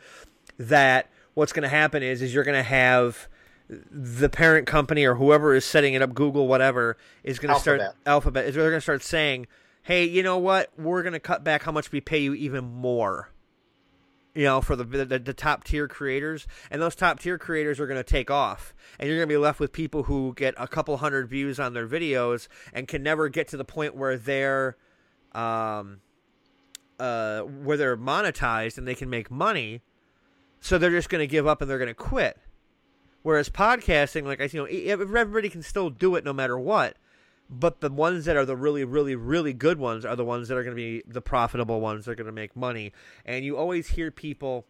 that 0.58 1.10
what's 1.34 1.54
going 1.54 1.64
to 1.64 1.70
happen 1.70 2.04
is 2.04 2.22
is 2.22 2.34
you're 2.34 2.44
going 2.44 2.58
to 2.58 2.64
have 2.64 3.28
the 3.70 4.30
parent 4.30 4.68
company 4.68 5.06
or 5.06 5.16
whoever 5.16 5.54
is 5.54 5.64
setting 5.64 5.94
it 5.94 6.02
up, 6.02 6.14
Google, 6.14 6.48
whatever, 6.48 6.98
is 7.24 7.38
going 7.38 7.54
to 7.54 7.60
start 7.60 7.82
Alphabet. 8.06 8.46
Is 8.46 8.56
they're 8.56 8.70
going 8.70 8.78
to 8.78 8.82
start 8.82 9.04
saying, 9.04 9.48
"Hey, 9.84 10.06
you 10.06 10.24
know 10.24 10.38
what? 10.38 10.72
We're 10.78 11.04
going 11.04 11.14
to 11.14 11.20
cut 11.20 11.44
back 11.44 11.64
how 11.64 11.72
much 11.72 11.92
we 11.92 12.02
pay 12.02 12.20
you 12.20 12.34
even 12.34 12.64
more." 12.64 13.30
you 14.36 14.44
know, 14.44 14.62
for 14.62 14.76
the, 14.76 14.84
the, 14.84 15.20
the 15.20 15.34
top 15.34 15.64
tier 15.64 15.88
creators, 15.88 16.48
and 16.70 16.82
those 16.82 16.96
top 16.96 17.20
tier 17.20 17.38
creators 17.38 17.80
are 17.80 17.88
going 17.88 18.00
to 18.00 18.04
take 18.04 18.30
off, 18.30 18.74
and 19.00 19.08
you're 19.08 19.18
going 19.18 19.28
to 19.28 19.34
be 19.34 19.38
left 19.38 19.60
with 19.60 19.74
people 19.74 20.04
who 20.04 20.34
get 20.36 20.54
a 20.58 20.68
couple 20.68 20.96
hundred 20.98 21.28
views 21.28 21.60
on 21.60 21.74
their 21.74 21.88
videos 21.88 22.48
and 22.72 22.88
can 22.88 23.04
never 23.04 23.28
get 23.28 23.48
to 23.50 23.58
the 23.58 23.66
point 23.66 23.96
where 23.96 24.18
they're, 24.18 24.78
um, 25.40 26.02
uh, 27.00 27.42
where 27.42 27.78
they're 27.78 27.98
monetized 27.98 28.78
and 28.78 28.88
they 28.88 28.96
can 28.96 29.10
make 29.10 29.32
money. 29.32 29.82
So 30.60 30.78
they're 30.78 30.92
just 30.92 31.10
going 31.10 31.22
to 31.22 31.28
give 31.28 31.48
up 31.48 31.62
and 31.62 31.70
they're 31.70 31.78
going 31.78 31.88
to 31.88 31.94
quit. 31.94 32.38
Whereas 33.22 33.50
podcasting, 33.50 34.24
like 34.24 34.42
I, 34.42 34.46
you 34.46 34.60
know, 34.60 34.66
everybody 34.92 35.50
can 35.50 35.62
still 35.62 35.90
do 35.90 36.16
it 36.16 36.24
no 36.24 36.34
matter 36.34 36.58
what 36.60 36.98
but 37.50 37.82
the 37.82 37.90
ones 37.90 38.26
that 38.26 38.38
are 38.38 38.46
the 38.46 38.56
really 38.56 38.84
really 38.84 39.16
really 39.16 39.54
good 39.54 39.80
ones 39.80 40.06
are 40.06 40.16
the 40.16 40.26
ones 40.26 40.48
that 40.48 40.58
are 40.58 40.64
going 40.64 40.76
to 40.76 40.82
be 40.82 41.02
the 41.08 41.22
profitable 41.22 41.82
ones 41.82 42.06
that 42.06 42.12
are 42.12 42.16
going 42.16 42.28
to 42.28 42.32
make 42.32 42.56
money 42.56 42.94
and 43.26 43.44
you 43.44 43.58
always 43.58 43.88
hear 43.90 44.12
people 44.12 44.66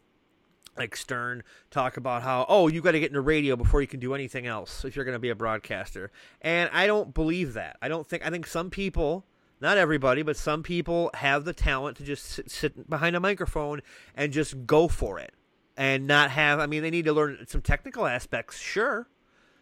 like 0.77 0.95
Stern 0.95 1.43
talk 1.71 1.97
about 1.97 2.23
how 2.23 2.45
oh 2.47 2.67
you 2.67 2.81
got 2.81 2.91
to 2.91 2.99
get 2.99 3.09
into 3.09 3.21
radio 3.21 3.55
before 3.55 3.81
you 3.81 3.87
can 3.87 3.99
do 3.99 4.13
anything 4.13 4.47
else 4.47 4.85
if 4.85 4.95
you're 4.95 5.05
going 5.05 5.13
to 5.15 5.19
be 5.19 5.29
a 5.29 5.35
broadcaster 5.35 6.09
and 6.41 6.69
I 6.71 6.87
don't 6.87 7.13
believe 7.13 7.53
that 7.53 7.75
I 7.81 7.89
don't 7.89 8.07
think 8.07 8.25
I 8.25 8.29
think 8.29 8.47
some 8.47 8.69
people 8.69 9.25
not 9.61 9.77
everybody 9.77 10.21
but 10.21 10.37
some 10.37 10.63
people 10.63 11.09
have 11.15 11.45
the 11.45 11.53
talent 11.53 11.97
to 11.97 12.03
just 12.03 12.25
sit, 12.25 12.49
sit 12.49 12.89
behind 12.89 13.15
a 13.15 13.19
microphone 13.19 13.81
and 14.15 14.33
just 14.33 14.65
go 14.65 14.87
for 14.87 15.19
it 15.19 15.33
and 15.77 16.07
not 16.07 16.31
have 16.31 16.59
I 16.59 16.65
mean 16.65 16.83
they 16.83 16.91
need 16.91 17.05
to 17.05 17.13
learn 17.13 17.45
some 17.47 17.61
technical 17.61 18.05
aspects 18.05 18.59
sure 18.59 19.07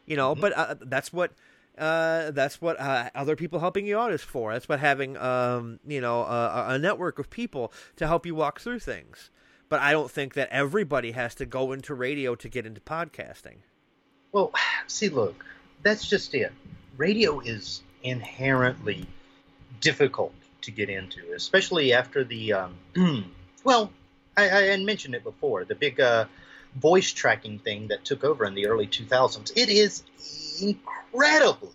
you 0.06 0.16
know 0.16 0.34
mm-hmm. 0.34 0.42
but 0.42 0.54
uh, 0.54 0.76
that's 0.82 1.12
what 1.12 1.32
uh, 1.78 2.32
that's 2.32 2.60
what 2.60 2.80
uh, 2.80 3.10
other 3.14 3.36
people 3.36 3.60
helping 3.60 3.86
you 3.86 4.00
out 4.00 4.12
is 4.12 4.24
for. 4.24 4.54
That's 4.54 4.68
what 4.68 4.80
having, 4.80 5.16
um, 5.18 5.80
you 5.88 6.02
know, 6.02 6.22
a, 6.22 6.66
a, 6.70 6.80
network 6.80 7.20
of 7.20 7.30
people 7.30 7.72
to 7.98 8.08
help 8.08 8.26
you 8.26 8.34
walk 8.34 8.60
through 8.60 8.80
things. 8.80 9.30
But 9.70 9.82
I 9.82 9.92
don't 9.92 10.10
think 10.10 10.34
that 10.34 10.50
everybody 10.50 11.12
has 11.12 11.36
to 11.36 11.46
go 11.46 11.72
into 11.72 11.94
radio 11.94 12.36
to 12.36 12.50
get 12.50 12.66
into 12.66 12.82
podcasting. 12.82 13.58
Well, 14.32 14.52
see, 14.88 15.10
look, 15.10 15.46
that's 15.84 16.08
just 16.08 16.34
it. 16.34 16.52
radio 16.98 17.40
is 17.42 17.84
inherently 18.04 19.06
difficult 19.80 20.34
to 20.62 20.72
get 20.72 20.90
into, 20.90 21.34
especially 21.36 21.94
after 21.94 22.24
the 22.24 22.54
um, 22.54 22.76
well, 23.64 23.92
I, 24.36 24.44
I 24.44 24.62
had 24.64 24.82
mentioned 24.82 25.16
it 25.16 25.24
before, 25.24 25.66
the 25.66 25.76
big 25.76 26.00
uh, 26.00 26.26
voice 26.76 27.12
tracking 27.12 27.60
thing 27.60 27.88
that 27.88 28.06
took 28.06 28.24
over 28.24 28.46
in 28.46 28.54
the 28.54 28.68
early 28.68 28.88
2000s. 28.88 29.52
It 29.56 29.70
is 29.70 30.04
incredibly, 30.62 31.70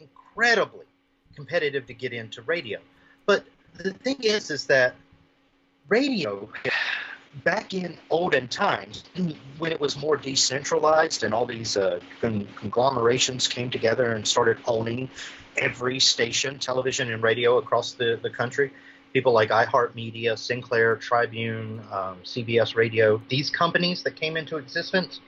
incredibly 0.00 0.86
competitive 1.34 1.86
to 1.86 1.94
get 1.94 2.12
into 2.12 2.42
radio. 2.42 2.80
But 3.26 3.44
the 3.76 3.92
thing 3.92 4.18
is, 4.20 4.50
is 4.50 4.66
that 4.66 4.94
radio 5.88 6.48
back 7.44 7.72
in 7.72 7.96
olden 8.10 8.48
times, 8.48 9.04
when 9.58 9.72
it 9.72 9.80
was 9.80 9.96
more 9.96 10.16
decentralized 10.16 11.24
and 11.24 11.32
all 11.32 11.46
these 11.46 11.76
uh, 11.76 12.00
con- 12.20 12.46
conglomerations 12.56 13.48
came 13.48 13.70
together 13.70 14.12
and 14.12 14.26
started 14.26 14.58
owning 14.66 15.08
every 15.56 16.00
station, 16.00 16.58
television 16.58 17.12
and 17.12 17.22
radio 17.22 17.58
across 17.58 17.92
the, 17.92 18.18
the 18.22 18.30
country, 18.30 18.72
people 19.12 19.32
like 19.32 19.50
iHeartMedia, 19.50 20.38
Sinclair, 20.38 20.96
Tribune, 20.96 21.80
um, 21.90 22.18
CBS 22.24 22.74
Radio, 22.74 23.20
these 23.28 23.50
companies 23.50 24.02
that 24.02 24.16
came 24.16 24.36
into 24.36 24.56
existence, 24.56 25.20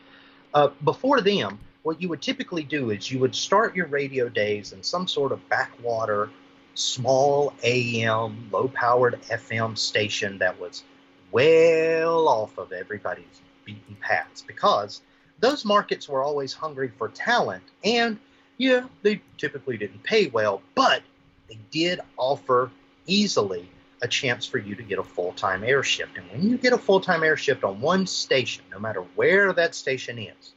uh, 0.54 0.68
before 0.84 1.20
them, 1.20 1.58
what 1.82 2.00
you 2.00 2.08
would 2.08 2.22
typically 2.22 2.62
do 2.62 2.90
is 2.90 3.10
you 3.10 3.18
would 3.18 3.34
start 3.34 3.76
your 3.76 3.86
radio 3.86 4.28
days 4.28 4.72
in 4.72 4.82
some 4.82 5.06
sort 5.06 5.32
of 5.32 5.48
backwater, 5.48 6.30
small 6.74 7.52
AM, 7.62 8.48
low 8.50 8.68
powered 8.68 9.20
FM 9.24 9.76
station 9.76 10.38
that 10.38 10.58
was 10.58 10.84
well 11.30 12.26
off 12.28 12.56
of 12.58 12.72
everybody's 12.72 13.42
beaten 13.64 13.96
paths 14.00 14.42
because 14.42 15.02
those 15.40 15.64
markets 15.64 16.08
were 16.08 16.22
always 16.22 16.52
hungry 16.52 16.90
for 16.96 17.08
talent 17.08 17.62
and 17.84 18.18
yeah 18.58 18.84
they 19.02 19.20
typically 19.38 19.76
didn't 19.76 20.02
pay 20.02 20.28
well 20.28 20.62
but 20.74 21.02
they 21.48 21.58
did 21.70 22.00
offer 22.16 22.70
easily 23.06 23.68
a 24.02 24.08
chance 24.08 24.44
for 24.46 24.58
you 24.58 24.74
to 24.74 24.82
get 24.82 24.98
a 24.98 25.02
full-time 25.02 25.64
air 25.64 25.82
shift. 25.82 26.18
And 26.18 26.30
when 26.30 26.42
you 26.42 26.58
get 26.58 26.74
a 26.74 26.78
full-time 26.78 27.22
air 27.22 27.36
shift 27.36 27.64
on 27.64 27.80
one 27.80 28.06
station 28.06 28.64
no 28.70 28.78
matter 28.78 29.00
where 29.14 29.52
that 29.54 29.74
station 29.74 30.18
is 30.18 30.52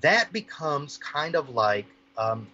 that 0.00 0.32
becomes 0.32 0.98
kind 0.98 1.34
of 1.34 1.48
like 1.50 1.86
um, 2.16 2.46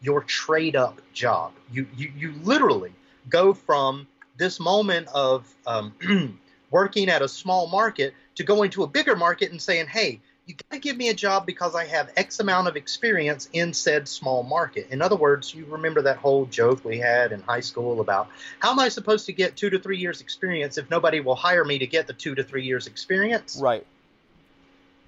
your 0.00 0.22
trade 0.22 0.76
up 0.76 1.00
job. 1.12 1.52
You, 1.70 1.86
you 1.96 2.12
you 2.16 2.32
literally 2.42 2.92
go 3.28 3.52
from 3.52 4.06
this 4.36 4.60
moment 4.60 5.08
of 5.08 5.52
um, 5.66 6.38
working 6.70 7.08
at 7.08 7.20
a 7.20 7.28
small 7.28 7.68
market 7.68 8.14
to 8.36 8.44
going 8.44 8.70
to 8.70 8.84
a 8.84 8.86
bigger 8.86 9.16
market 9.16 9.50
and 9.50 9.60
saying, 9.60 9.86
hey, 9.86 10.20
you 10.48 10.54
got 10.54 10.76
to 10.76 10.78
give 10.80 10.96
me 10.96 11.10
a 11.10 11.14
job 11.14 11.44
because 11.44 11.74
I 11.74 11.84
have 11.84 12.10
X 12.16 12.40
amount 12.40 12.68
of 12.68 12.76
experience 12.76 13.50
in 13.52 13.74
said 13.74 14.08
small 14.08 14.42
market. 14.42 14.88
In 14.90 15.02
other 15.02 15.14
words, 15.14 15.54
you 15.54 15.66
remember 15.66 16.00
that 16.00 16.16
whole 16.16 16.46
joke 16.46 16.82
we 16.86 16.98
had 16.98 17.32
in 17.32 17.42
high 17.42 17.60
school 17.60 18.00
about 18.00 18.30
how 18.58 18.70
am 18.70 18.78
I 18.78 18.88
supposed 18.88 19.26
to 19.26 19.34
get 19.34 19.56
two 19.56 19.68
to 19.68 19.78
three 19.78 19.98
years 19.98 20.22
experience 20.22 20.78
if 20.78 20.88
nobody 20.88 21.20
will 21.20 21.34
hire 21.34 21.66
me 21.66 21.78
to 21.78 21.86
get 21.86 22.06
the 22.06 22.14
two 22.14 22.34
to 22.34 22.42
three 22.42 22.64
years 22.64 22.86
experience? 22.86 23.60
Right. 23.62 23.86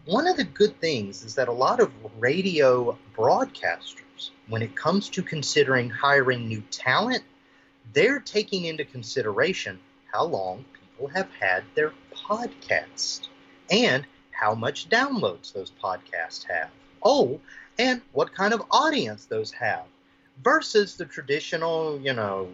One 0.05 0.27
of 0.27 0.37
the 0.37 0.45
good 0.45 0.79
things 0.79 1.25
is 1.25 1.35
that 1.37 1.49
a 1.49 1.53
lot 1.53 1.81
of 1.81 1.91
radio 2.19 2.99
broadcasters, 3.17 4.31
when 4.49 4.61
it 4.61 4.77
comes 4.77 5.09
to 5.11 5.23
considering 5.23 5.89
hiring 5.89 6.49
new 6.49 6.63
talent, 6.71 7.25
they're 7.95 8.21
taking 8.21 8.67
into 8.67 8.85
consideration 8.85 9.81
how 10.13 10.25
long 10.25 10.67
people 10.79 11.09
have 11.09 11.31
had 11.41 11.65
their 11.75 11.95
podcast 12.15 13.29
and 13.71 14.05
how 14.41 14.55
much 14.55 14.89
downloads 14.89 15.53
those 15.53 15.71
podcasts 15.83 16.45
have. 16.45 16.71
Oh, 17.03 17.41
and 17.79 18.01
what 18.13 18.35
kind 18.35 18.55
of 18.55 18.63
audience 18.71 19.27
those 19.27 19.53
have 19.53 19.85
versus 20.43 20.97
the 20.97 21.05
traditional, 21.05 22.01
you 22.01 22.15
know, 22.15 22.49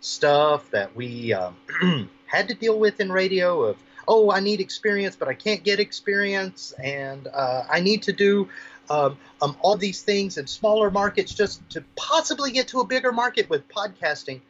stuff 0.00 0.68
that 0.72 0.94
we 0.96 1.32
um, 1.32 1.56
had 2.26 2.48
to 2.48 2.54
deal 2.54 2.76
with 2.76 2.98
in 2.98 3.12
radio 3.12 3.62
of, 3.62 3.76
oh, 4.08 4.32
I 4.32 4.40
need 4.40 4.60
experience, 4.60 5.14
but 5.14 5.28
I 5.28 5.34
can't 5.34 5.62
get 5.62 5.78
experience, 5.78 6.74
and 6.82 7.28
uh, 7.32 7.66
I 7.70 7.78
need 7.78 8.02
to 8.02 8.12
do 8.12 8.48
um, 8.90 9.16
um, 9.40 9.56
all 9.60 9.76
these 9.76 10.02
things 10.02 10.38
in 10.38 10.48
smaller 10.48 10.90
markets 10.90 11.32
just 11.32 11.68
to 11.70 11.84
possibly 11.94 12.50
get 12.50 12.66
to 12.68 12.80
a 12.80 12.84
bigger 12.84 13.12
market 13.12 13.48
with 13.48 13.68
podcasting. 13.68 14.40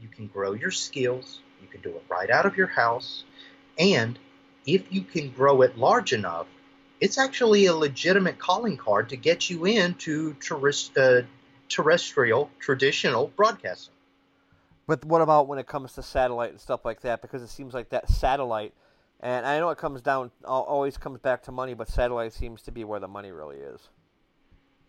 You 0.00 0.08
can 0.08 0.28
grow 0.28 0.54
your 0.54 0.70
skills, 0.70 1.40
you 1.60 1.68
can 1.68 1.82
do 1.82 1.90
it 1.90 2.04
right 2.08 2.30
out 2.30 2.46
of 2.46 2.56
your 2.56 2.68
house. 2.68 3.24
And 3.78 4.18
if 4.66 4.92
you 4.92 5.02
can 5.02 5.30
grow 5.30 5.62
it 5.62 5.76
large 5.78 6.12
enough, 6.12 6.46
it's 7.00 7.18
actually 7.18 7.66
a 7.66 7.74
legitimate 7.74 8.38
calling 8.38 8.76
card 8.76 9.08
to 9.10 9.16
get 9.16 9.50
you 9.50 9.64
into 9.64 10.34
terrest- 10.34 10.96
uh, 10.96 11.26
terrestrial, 11.68 12.50
traditional 12.60 13.28
broadcasting. 13.36 13.94
But 14.86 15.04
what 15.04 15.22
about 15.22 15.48
when 15.48 15.58
it 15.58 15.66
comes 15.66 15.92
to 15.94 16.02
satellite 16.02 16.50
and 16.50 16.60
stuff 16.60 16.84
like 16.84 17.00
that? 17.02 17.22
Because 17.22 17.42
it 17.42 17.48
seems 17.48 17.74
like 17.74 17.90
that 17.90 18.08
satellite, 18.08 18.74
and 19.20 19.46
I 19.46 19.58
know 19.58 19.70
it 19.70 19.78
comes 19.78 20.02
down, 20.02 20.30
always 20.44 20.98
comes 20.98 21.20
back 21.20 21.42
to 21.44 21.52
money, 21.52 21.74
but 21.74 21.88
satellite 21.88 22.32
seems 22.32 22.62
to 22.62 22.72
be 22.72 22.84
where 22.84 23.00
the 23.00 23.08
money 23.08 23.32
really 23.32 23.56
is. 23.56 23.80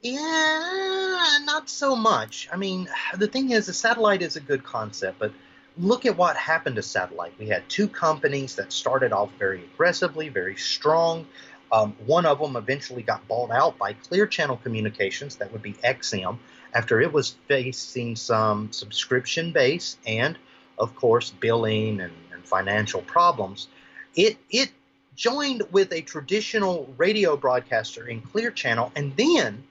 Yeah, 0.02 1.38
not 1.44 1.70
so 1.70 1.96
much. 1.96 2.50
I 2.52 2.58
mean, 2.58 2.88
the 3.18 3.28
thing 3.28 3.52
is, 3.52 3.68
a 3.70 3.74
satellite 3.74 4.22
is 4.22 4.36
a 4.36 4.42
good 4.42 4.64
concept, 4.64 5.20
but 5.20 5.32
look 5.78 6.06
at 6.06 6.18
what 6.18 6.38
happened 6.38 6.78
to 6.78 6.82
satellite. 6.82 7.34
We 7.38 7.48
had 7.48 7.68
two 7.70 7.88
companies 7.88 8.56
that 8.56 8.72
started 8.72 9.12
off 9.12 9.30
very 9.38 9.64
aggressively, 9.64 10.30
very 10.30 10.56
strong. 10.56 11.28
Um, 11.72 11.96
one 12.06 12.26
of 12.26 12.40
them 12.40 12.56
eventually 12.56 13.02
got 13.02 13.28
bought 13.28 13.52
out 13.52 13.78
by 13.78 13.94
Clear 13.94 14.28
Channel 14.28 14.58
Communications, 14.58 15.36
that 15.38 15.52
would 15.52 15.62
be 15.62 15.74
XM, 15.74 16.38
after 16.74 17.02
it 17.02 17.12
was 17.12 17.36
facing 17.48 18.16
some 18.16 18.72
subscription 18.72 19.52
base 19.52 19.98
and, 20.06 20.38
of 20.78 20.96
course, 20.96 21.32
billing 21.32 22.00
and, 22.00 22.14
and 22.32 22.46
financial 22.46 23.02
problems. 23.02 23.68
It, 24.16 24.38
it 24.50 24.72
joined 25.16 25.64
with 25.72 25.92
a 25.92 26.02
traditional 26.02 26.94
radio 26.98 27.36
broadcaster 27.36 28.08
in 28.08 28.22
Clear 28.22 28.52
Channel, 28.52 28.92
and 28.96 29.16
then, 29.18 29.64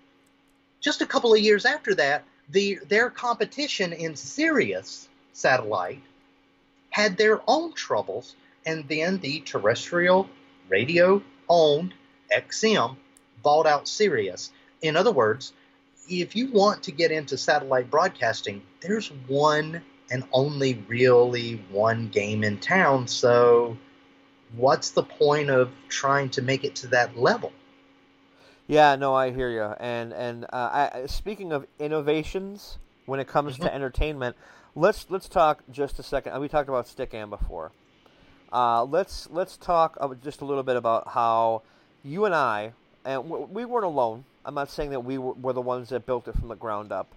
just 0.80 1.00
a 1.00 1.06
couple 1.06 1.32
of 1.32 1.40
years 1.40 1.64
after 1.64 1.94
that, 1.94 2.24
the, 2.50 2.78
their 2.88 3.08
competition 3.08 3.94
in 3.94 4.16
Sirius 4.16 5.08
satellite 5.34 6.00
had 6.90 7.16
their 7.16 7.40
own 7.46 7.72
troubles, 7.74 8.36
and 8.64 8.88
then 8.88 9.18
the 9.18 9.40
terrestrial 9.40 10.28
radio 10.68 11.22
owned 11.48 11.92
XM 12.32 12.96
bought 13.42 13.66
out 13.66 13.86
Sirius. 13.86 14.50
In 14.80 14.96
other 14.96 15.12
words, 15.12 15.52
if 16.08 16.36
you 16.36 16.50
want 16.50 16.82
to 16.84 16.92
get 16.92 17.10
into 17.10 17.36
satellite 17.36 17.90
broadcasting, 17.90 18.62
there's 18.80 19.08
one 19.26 19.82
and 20.10 20.24
only 20.32 20.84
really 20.88 21.62
one 21.70 22.08
game 22.08 22.44
in 22.44 22.58
town. 22.58 23.08
So, 23.08 23.76
what's 24.56 24.90
the 24.90 25.02
point 25.02 25.50
of 25.50 25.70
trying 25.88 26.30
to 26.30 26.42
make 26.42 26.64
it 26.64 26.76
to 26.76 26.86
that 26.88 27.18
level? 27.18 27.52
Yeah, 28.66 28.96
no, 28.96 29.14
I 29.14 29.30
hear 29.30 29.50
you. 29.50 29.74
And 29.80 30.12
and 30.12 30.44
uh, 30.44 30.88
I, 30.94 31.06
speaking 31.06 31.52
of 31.52 31.66
innovations 31.78 32.78
when 33.06 33.20
it 33.20 33.26
comes 33.26 33.54
mm-hmm. 33.54 33.64
to 33.64 33.74
entertainment, 33.74 34.36
let's 34.74 35.06
let's 35.08 35.28
talk 35.28 35.62
just 35.70 35.98
a 35.98 36.02
second. 36.02 36.38
We 36.40 36.48
talked 36.48 36.68
about 36.68 36.86
Stickam 36.86 37.30
before. 37.30 37.72
Uh, 38.52 38.84
let's 38.84 39.28
let's 39.30 39.56
talk 39.56 39.96
just 40.22 40.40
a 40.40 40.44
little 40.44 40.62
bit 40.62 40.76
about 40.76 41.08
how 41.08 41.62
you 42.02 42.24
and 42.24 42.34
I, 42.34 42.72
and 43.04 43.28
we 43.28 43.64
weren't 43.64 43.86
alone. 43.86 44.24
I'm 44.44 44.54
not 44.54 44.70
saying 44.70 44.90
that 44.90 45.00
we 45.00 45.18
were, 45.18 45.32
were 45.32 45.52
the 45.52 45.60
ones 45.60 45.88
that 45.88 46.06
built 46.06 46.28
it 46.28 46.34
from 46.36 46.48
the 46.48 46.54
ground 46.54 46.92
up, 46.92 47.14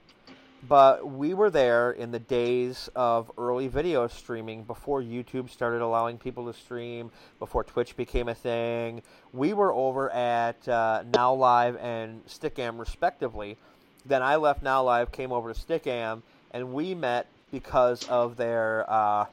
but 0.68 1.08
we 1.10 1.34
were 1.34 1.50
there 1.50 1.92
in 1.92 2.12
the 2.12 2.20
days 2.20 2.90
of 2.96 3.30
early 3.38 3.68
video 3.68 4.08
streaming 4.08 4.64
before 4.64 5.02
YouTube 5.02 5.50
started 5.50 5.82
allowing 5.82 6.18
people 6.18 6.52
to 6.52 6.58
stream, 6.58 7.12
before 7.38 7.64
Twitch 7.64 7.98
became 7.98 8.30
a 8.30 8.36
thing. 8.36 9.02
We 9.34 9.54
were 9.54 9.74
over 9.74 10.10
at 10.10 10.68
uh, 10.68 11.04
Now 11.14 11.34
Live 11.34 11.76
and 11.78 12.26
Stickam 12.28 12.80
respectively. 12.80 13.58
Then 14.06 14.24
I 14.24 14.38
left 14.38 14.64
Now 14.64 14.84
Live, 14.84 15.12
came 15.12 15.34
over 15.34 15.54
to 15.54 15.60
Stickam, 15.60 16.22
and 16.52 16.72
we 16.74 16.96
met 16.96 17.28
because 17.52 18.08
of 18.08 18.38
their, 18.38 18.86
uh, 18.88 19.26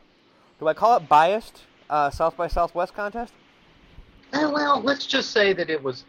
do 0.61 0.69
I 0.69 0.75
call 0.75 0.97
it 0.97 1.09
biased 1.09 1.63
uh, 1.91 2.11
South 2.11 2.37
by 2.37 2.49
Southwest 2.49 2.95
contest? 2.95 3.33
Uh, 4.33 4.51
well, 4.53 4.81
let's 4.81 5.07
just 5.07 5.31
say 5.31 5.53
that 5.53 5.71
it 5.71 5.83
was 5.83 6.05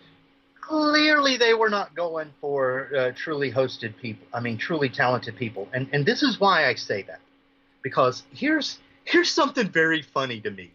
clearly 0.59 1.37
they 1.37 1.53
were 1.53 1.69
not 1.69 1.95
going 1.95 2.31
for 2.41 2.89
uh, 2.95 3.11
truly 3.15 3.51
hosted 3.51 3.95
people. 3.97 4.27
I 4.33 4.39
mean, 4.39 4.57
truly 4.57 4.89
talented 4.89 5.35
people, 5.35 5.69
and 5.73 5.87
and 5.93 6.05
this 6.05 6.23
is 6.23 6.39
why 6.39 6.67
I 6.67 6.75
say 6.75 7.03
that, 7.03 7.19
because 7.83 8.23
here's 8.33 8.79
here's 9.03 9.29
something 9.29 9.67
very 9.69 10.01
funny 10.01 10.41
to 10.41 10.49
me. 10.49 10.71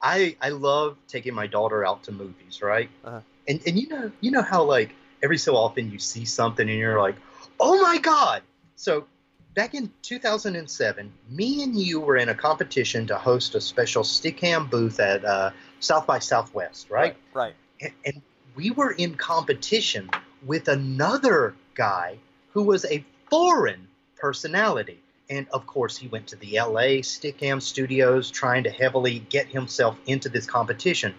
I 0.00 0.36
I 0.40 0.50
love 0.50 0.96
taking 1.08 1.34
my 1.34 1.46
daughter 1.46 1.84
out 1.84 2.04
to 2.04 2.12
movies, 2.12 2.62
right? 2.62 2.88
Uh-huh. 3.04 3.20
And 3.48 3.60
and 3.66 3.78
you 3.78 3.88
know 3.88 4.12
you 4.20 4.30
know 4.30 4.42
how 4.42 4.62
like 4.62 4.94
every 5.22 5.38
so 5.38 5.56
often 5.56 5.90
you 5.90 5.98
see 5.98 6.24
something 6.24 6.68
and 6.68 6.78
you're 6.78 7.00
like, 7.00 7.16
oh 7.58 7.80
my 7.82 7.98
god. 7.98 8.42
So 8.76 9.06
back 9.54 9.74
in 9.74 9.90
2007, 10.02 11.12
me 11.30 11.62
and 11.62 11.78
you 11.78 12.00
were 12.00 12.16
in 12.16 12.28
a 12.28 12.34
competition 12.34 13.06
to 13.06 13.16
host 13.16 13.54
a 13.54 13.60
special 13.60 14.02
Stickam 14.02 14.68
booth 14.68 15.00
at 15.00 15.24
uh, 15.24 15.50
South 15.80 16.06
by 16.06 16.18
Southwest, 16.18 16.90
right? 16.90 17.16
Right. 17.32 17.52
right. 17.52 17.54
And, 17.80 17.92
and, 18.14 18.22
we 18.56 18.70
were 18.70 18.92
in 18.92 19.16
competition 19.16 20.08
with 20.46 20.68
another 20.68 21.56
guy 21.74 22.18
who 22.52 22.62
was 22.62 22.84
a 22.84 23.04
foreign 23.28 23.88
personality. 24.14 25.00
And 25.28 25.48
of 25.52 25.66
course, 25.66 25.96
he 25.96 26.06
went 26.06 26.28
to 26.28 26.36
the 26.36 26.52
LA 26.60 27.02
Stickam 27.02 27.60
studios 27.60 28.30
trying 28.30 28.62
to 28.62 28.70
heavily 28.70 29.18
get 29.28 29.48
himself 29.48 29.98
into 30.06 30.28
this 30.28 30.46
competition. 30.46 31.16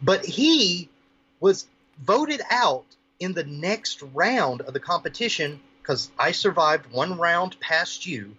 But 0.00 0.24
he 0.24 0.88
was 1.40 1.66
voted 2.00 2.42
out 2.48 2.84
in 3.18 3.32
the 3.32 3.42
next 3.42 4.00
round 4.14 4.60
of 4.60 4.72
the 4.72 4.78
competition 4.78 5.58
because 5.88 6.10
I 6.18 6.32
survived 6.32 6.92
one 6.92 7.16
round 7.16 7.58
past 7.60 8.04
you. 8.04 8.36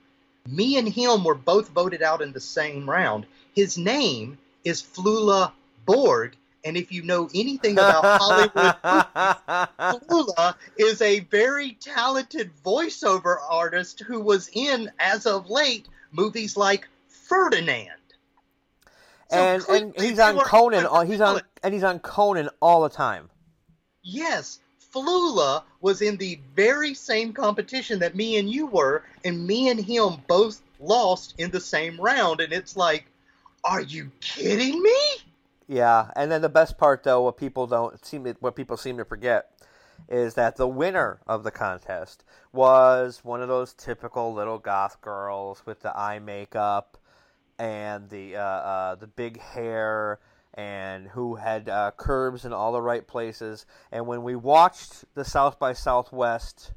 Me 0.48 0.78
and 0.78 0.88
him 0.88 1.24
were 1.24 1.34
both 1.34 1.70
voted 1.70 2.04
out 2.04 2.22
in 2.22 2.32
the 2.32 2.40
same 2.40 2.88
round. 2.88 3.26
His 3.56 3.76
name 3.76 4.38
is 4.64 4.84
Flula 4.84 5.52
Borg, 5.84 6.36
and 6.64 6.78
if 6.78 6.92
you 6.92 7.02
know 7.02 7.28
anything 7.34 7.74
about 7.74 8.04
Hollywood, 8.22 8.76
Flula 10.10 10.54
is 10.78 11.02
a 11.02 11.22
very 11.22 11.72
talented 11.72 12.52
voiceover 12.64 13.38
artist 13.50 14.02
who 14.02 14.22
was 14.22 14.52
in, 14.54 14.92
as 15.00 15.26
of 15.26 15.50
late, 15.50 15.88
movies 16.12 16.56
like 16.56 16.88
Ferdinand. 17.08 17.90
So 19.32 19.38
and 19.38 19.66
and 19.70 19.96
he's 20.00 20.20
on 20.20 20.38
Conan. 20.40 20.86
All, 20.86 21.02
he's 21.02 21.22
on 21.22 21.42
and 21.64 21.74
he's 21.74 21.84
on 21.84 21.98
Conan 21.98 22.50
all 22.62 22.84
the 22.84 22.90
time. 22.90 23.32
Yes, 24.04 24.60
Flula 24.94 25.64
was 25.82 26.02
in 26.02 26.18
the 26.18 26.40
very 26.56 26.94
same 26.94 27.34
competition 27.34 28.00
that 28.00 28.16
me 28.16 28.38
and 28.38 28.50
you 28.50 28.66
were, 28.66 29.04
and 29.24 29.46
me 29.46 29.70
and 29.70 29.80
him 29.80 30.18
both 30.28 30.62
lost 30.80 31.36
in 31.38 31.52
the 31.52 31.60
same 31.60 32.00
round. 32.00 32.42
And 32.42 32.52
it's 32.52 32.76
like, 32.76 33.06
are 33.64 33.82
you 33.82 34.12
kidding 34.22 34.82
me? 34.82 34.98
Yeah, 35.68 36.10
and 36.16 36.32
then 36.32 36.42
the 36.42 36.50
best 36.50 36.78
part, 36.78 37.04
though, 37.04 37.22
what 37.22 37.38
people 37.38 37.68
don't 37.68 38.04
seem 38.04 38.24
to, 38.24 38.36
what 38.40 38.56
people 38.56 38.78
seem 38.78 38.98
to 38.98 39.06
forget, 39.06 39.52
is 40.08 40.34
that 40.34 40.56
the 40.56 40.68
winner 40.68 41.20
of 41.28 41.44
the 41.44 41.52
contest 41.52 42.24
was 42.52 43.24
one 43.24 43.42
of 43.42 43.48
those 43.48 43.74
typical 43.74 44.34
little 44.34 44.58
goth 44.58 45.00
girls 45.02 45.62
with 45.66 45.82
the 45.82 45.96
eye 45.96 46.18
makeup 46.18 46.98
and 47.60 48.10
the 48.10 48.38
uh, 48.38 48.42
uh, 48.42 48.96
the 48.96 49.06
big 49.06 49.40
hair 49.40 50.20
and 50.54 51.08
who 51.08 51.36
had 51.36 51.70
uh, 51.70 51.92
curves 51.96 52.46
in 52.46 52.54
all 52.54 52.72
the 52.72 52.82
right 52.82 53.08
places. 53.08 53.66
And 53.92 54.08
when 54.08 54.24
we 54.24 54.36
watched 54.36 55.06
the 55.16 55.24
South 55.24 55.60
by 55.60 55.74
Southwest 55.74 56.74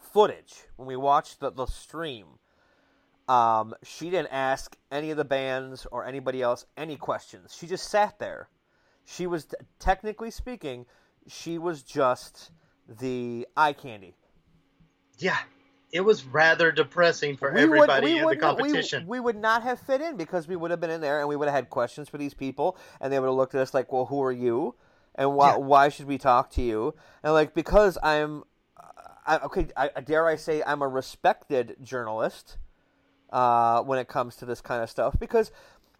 footage, 0.00 0.54
when 0.76 0.88
we 0.88 0.96
watched 0.96 1.40
the, 1.40 1.50
the 1.50 1.66
stream, 1.66 2.26
um, 3.28 3.74
she 3.82 4.10
didn't 4.10 4.32
ask 4.32 4.76
any 4.90 5.10
of 5.10 5.16
the 5.16 5.24
bands 5.24 5.86
or 5.90 6.06
anybody 6.06 6.40
else 6.40 6.64
any 6.76 6.96
questions. 6.96 7.54
She 7.58 7.66
just 7.66 7.88
sat 7.88 8.18
there. 8.18 8.48
She 9.04 9.26
was, 9.26 9.46
technically 9.78 10.30
speaking, 10.30 10.86
she 11.26 11.58
was 11.58 11.82
just 11.82 12.50
the 12.88 13.46
eye 13.56 13.74
candy. 13.74 14.16
Yeah, 15.18 15.38
it 15.90 16.00
was 16.00 16.24
rather 16.24 16.70
depressing 16.70 17.36
for 17.36 17.52
we 17.52 17.60
everybody 17.60 18.14
would, 18.14 18.22
in 18.22 18.28
the 18.28 18.36
competition. 18.36 19.06
We, 19.06 19.18
we, 19.18 19.24
would 19.24 19.36
not 19.36 19.62
have 19.62 19.78
fit 19.80 20.00
in 20.00 20.16
because 20.16 20.46
we 20.46 20.56
would 20.56 20.70
have 20.70 20.80
been 20.80 20.90
in 20.90 21.00
there 21.00 21.20
and 21.20 21.28
we 21.28 21.36
would 21.36 21.48
have 21.48 21.54
had 21.54 21.70
questions 21.70 22.08
for 22.08 22.18
these 22.18 22.34
people, 22.34 22.76
and 23.00 23.12
they 23.12 23.18
would 23.18 23.26
have 23.26 23.34
looked 23.34 23.54
at 23.54 23.60
us 23.60 23.72
like, 23.72 23.92
"Well, 23.92 24.06
who 24.06 24.22
are 24.22 24.32
you? 24.32 24.74
And 25.14 25.34
why, 25.34 25.52
yeah. 25.52 25.56
why 25.56 25.88
should 25.88 26.06
we 26.06 26.18
talk 26.18 26.50
to 26.52 26.62
you?" 26.62 26.94
And 27.22 27.32
like, 27.32 27.54
because 27.54 27.98
I'm, 28.02 28.44
I, 29.26 29.38
okay, 29.38 29.66
I, 29.76 30.00
dare 30.00 30.26
I 30.26 30.36
say, 30.36 30.62
I'm 30.66 30.82
a 30.82 30.88
respected 30.88 31.76
journalist 31.82 32.58
uh, 33.30 33.82
when 33.82 33.98
it 33.98 34.08
comes 34.08 34.36
to 34.36 34.46
this 34.46 34.60
kind 34.60 34.82
of 34.82 34.88
stuff. 34.88 35.16
Because, 35.18 35.52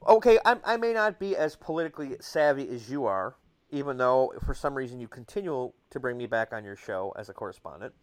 okay, 0.06 0.38
I, 0.44 0.56
I 0.64 0.76
may 0.76 0.92
not 0.92 1.18
be 1.18 1.36
as 1.36 1.56
politically 1.56 2.16
savvy 2.20 2.68
as 2.68 2.90
you 2.90 3.04
are, 3.04 3.36
even 3.70 3.98
though 3.98 4.32
for 4.44 4.54
some 4.54 4.74
reason 4.74 4.98
you 4.98 5.08
continue 5.08 5.72
to 5.90 6.00
bring 6.00 6.16
me 6.16 6.26
back 6.26 6.52
on 6.52 6.64
your 6.64 6.76
show 6.76 7.12
as 7.16 7.28
a 7.28 7.34
correspondent. 7.34 7.94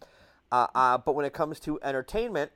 Uh, 0.55 0.67
uh, 0.73 0.97
but 0.97 1.15
when 1.15 1.25
it 1.25 1.33
comes 1.33 1.59
to 1.59 1.77
entertainment, 1.83 2.49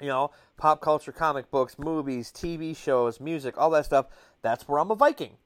you 0.00 0.08
know, 0.08 0.32
pop 0.56 0.80
culture, 0.80 1.12
comic 1.12 1.50
books, 1.52 1.78
movies, 1.78 2.32
TV 2.34 2.76
shows, 2.76 3.20
music, 3.20 3.56
all 3.56 3.70
that 3.70 3.84
stuff, 3.84 4.06
that's 4.42 4.66
where 4.66 4.80
I'm 4.80 4.90
a 4.90 4.96
Viking. 4.96 5.36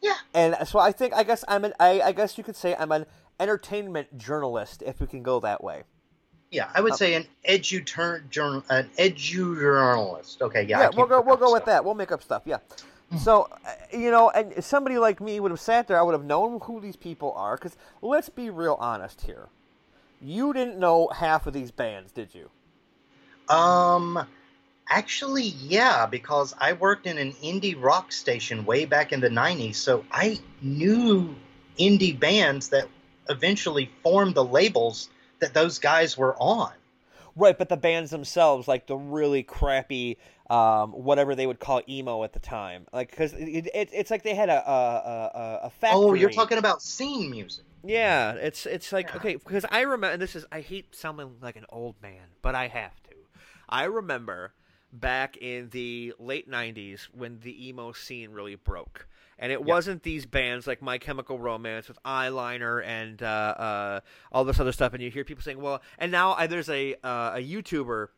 Yeah. 0.00 0.16
And 0.34 0.56
so 0.66 0.80
I 0.80 0.90
think 0.90 1.14
I 1.14 1.22
guess 1.22 1.44
I'm 1.46 1.64
an 1.64 1.72
I, 1.78 2.00
I 2.00 2.12
guess 2.12 2.36
you 2.36 2.42
could 2.42 2.56
say 2.56 2.74
I'm 2.74 2.90
an 2.90 3.06
entertainment 3.38 4.18
journalist 4.18 4.82
if 4.84 5.00
we 5.00 5.06
can 5.06 5.22
go 5.22 5.38
that 5.38 5.62
way. 5.62 5.84
Yeah, 6.50 6.68
I 6.74 6.80
would 6.80 6.94
uh, 6.94 6.96
say 6.96 7.14
an 7.14 7.26
edu 7.48 7.86
turn 7.86 8.26
journal 8.28 8.64
an 8.68 8.90
edu 8.98 9.56
journalist. 9.56 10.42
Okay, 10.42 10.64
yeah. 10.64 10.80
Yeah, 10.80 10.90
we'll 10.96 11.06
go 11.06 11.20
we'll 11.20 11.36
go 11.36 11.46
stuff. 11.46 11.52
with 11.52 11.64
that. 11.66 11.84
We'll 11.84 11.94
make 11.94 12.10
up 12.10 12.24
stuff. 12.24 12.42
Yeah. 12.44 12.58
Hmm. 13.10 13.18
So, 13.18 13.48
uh, 13.64 13.70
you 13.96 14.10
know, 14.10 14.30
and 14.30 14.64
somebody 14.64 14.98
like 14.98 15.20
me 15.20 15.38
would 15.38 15.52
have 15.52 15.60
sat 15.60 15.86
there. 15.86 15.98
I 16.00 16.02
would 16.02 16.14
have 16.14 16.24
known 16.24 16.58
who 16.64 16.80
these 16.80 16.96
people 16.96 17.32
are. 17.36 17.56
Because 17.56 17.76
let's 18.00 18.28
be 18.28 18.50
real 18.50 18.76
honest 18.80 19.20
here 19.20 19.48
you 20.22 20.52
didn't 20.52 20.78
know 20.78 21.08
half 21.08 21.46
of 21.46 21.52
these 21.52 21.70
bands, 21.70 22.12
did 22.12 22.34
you? 22.34 22.50
Um, 23.48 24.26
actually, 24.88 25.44
yeah, 25.44 26.06
because 26.06 26.54
I 26.58 26.72
worked 26.74 27.06
in 27.06 27.18
an 27.18 27.32
indie 27.42 27.80
rock 27.80 28.12
station 28.12 28.64
way 28.64 28.84
back 28.84 29.12
in 29.12 29.20
the 29.20 29.28
90s, 29.28 29.76
so 29.76 30.04
I 30.10 30.38
knew 30.60 31.34
indie 31.78 32.18
bands 32.18 32.68
that 32.70 32.88
eventually 33.28 33.90
formed 34.02 34.34
the 34.34 34.44
labels 34.44 35.08
that 35.40 35.54
those 35.54 35.78
guys 35.78 36.16
were 36.16 36.36
on. 36.36 36.72
Right, 37.34 37.56
but 37.56 37.68
the 37.68 37.78
bands 37.78 38.10
themselves, 38.10 38.68
like 38.68 38.86
the 38.86 38.96
really 38.96 39.42
crappy, 39.42 40.18
um, 40.50 40.92
whatever 40.92 41.34
they 41.34 41.46
would 41.46 41.60
call 41.60 41.80
emo 41.88 42.24
at 42.24 42.34
the 42.34 42.38
time, 42.38 42.86
like 42.92 43.10
because 43.10 43.32
it, 43.32 43.70
it, 43.74 43.88
it's 43.90 44.10
like 44.10 44.22
they 44.22 44.34
had 44.34 44.50
a 44.50 44.70
a, 44.70 44.74
a, 44.74 45.60
a 45.64 45.70
factory. 45.70 45.98
Oh, 45.98 46.12
you're 46.12 46.30
talking 46.30 46.58
about 46.58 46.82
scene 46.82 47.30
music. 47.30 47.64
Yeah, 47.84 48.32
it's 48.32 48.66
it's 48.66 48.92
like 48.92 49.08
yeah. 49.08 49.16
okay 49.16 49.36
because 49.36 49.64
I 49.70 49.82
remember 49.82 50.16
this 50.16 50.36
is 50.36 50.44
I 50.52 50.60
hate 50.60 50.94
sounding 50.94 51.36
like 51.40 51.56
an 51.56 51.66
old 51.68 51.96
man, 52.02 52.28
but 52.40 52.54
I 52.54 52.68
have 52.68 53.02
to. 53.04 53.10
I 53.68 53.84
remember 53.84 54.52
back 54.92 55.36
in 55.36 55.70
the 55.70 56.14
late 56.18 56.50
'90s 56.50 57.08
when 57.12 57.40
the 57.40 57.68
emo 57.68 57.92
scene 57.92 58.30
really 58.30 58.54
broke, 58.54 59.08
and 59.38 59.50
it 59.50 59.64
wasn't 59.64 60.02
these 60.02 60.26
bands 60.26 60.66
like 60.66 60.80
My 60.80 60.98
Chemical 60.98 61.38
Romance 61.38 61.88
with 61.88 62.00
eyeliner 62.04 62.84
and 62.84 63.22
uh, 63.22 63.26
uh, 63.26 64.00
all 64.30 64.44
this 64.44 64.60
other 64.60 64.72
stuff. 64.72 64.92
And 64.92 65.02
you 65.02 65.10
hear 65.10 65.24
people 65.24 65.42
saying, 65.42 65.60
"Well," 65.60 65.82
and 65.98 66.12
now 66.12 66.34
I, 66.34 66.46
there's 66.46 66.68
a 66.68 66.94
uh, 67.02 67.32
a 67.34 67.44
YouTuber 67.44 68.08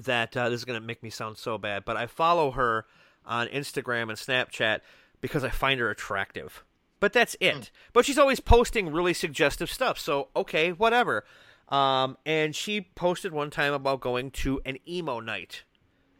that 0.00 0.36
uh, 0.36 0.48
this 0.48 0.60
is 0.60 0.64
going 0.64 0.80
to 0.80 0.86
make 0.86 1.02
me 1.02 1.10
sound 1.10 1.38
so 1.38 1.58
bad, 1.58 1.84
but 1.84 1.96
I 1.96 2.06
follow 2.06 2.50
her 2.52 2.86
on 3.24 3.46
Instagram 3.48 4.02
and 4.02 4.12
Snapchat 4.12 4.80
because 5.20 5.44
I 5.44 5.50
find 5.50 5.78
her 5.80 5.90
attractive 5.90 6.64
but 7.02 7.12
that's 7.12 7.34
it. 7.40 7.56
Mm. 7.56 7.70
But 7.92 8.04
she's 8.04 8.16
always 8.16 8.38
posting 8.38 8.92
really 8.92 9.12
suggestive 9.12 9.68
stuff. 9.68 9.98
So 9.98 10.28
okay, 10.36 10.70
whatever. 10.70 11.24
Um, 11.68 12.16
and 12.24 12.54
she 12.54 12.80
posted 12.80 13.32
one 13.32 13.50
time 13.50 13.72
about 13.72 14.00
going 14.00 14.30
to 14.30 14.60
an 14.64 14.78
emo 14.88 15.18
night 15.18 15.64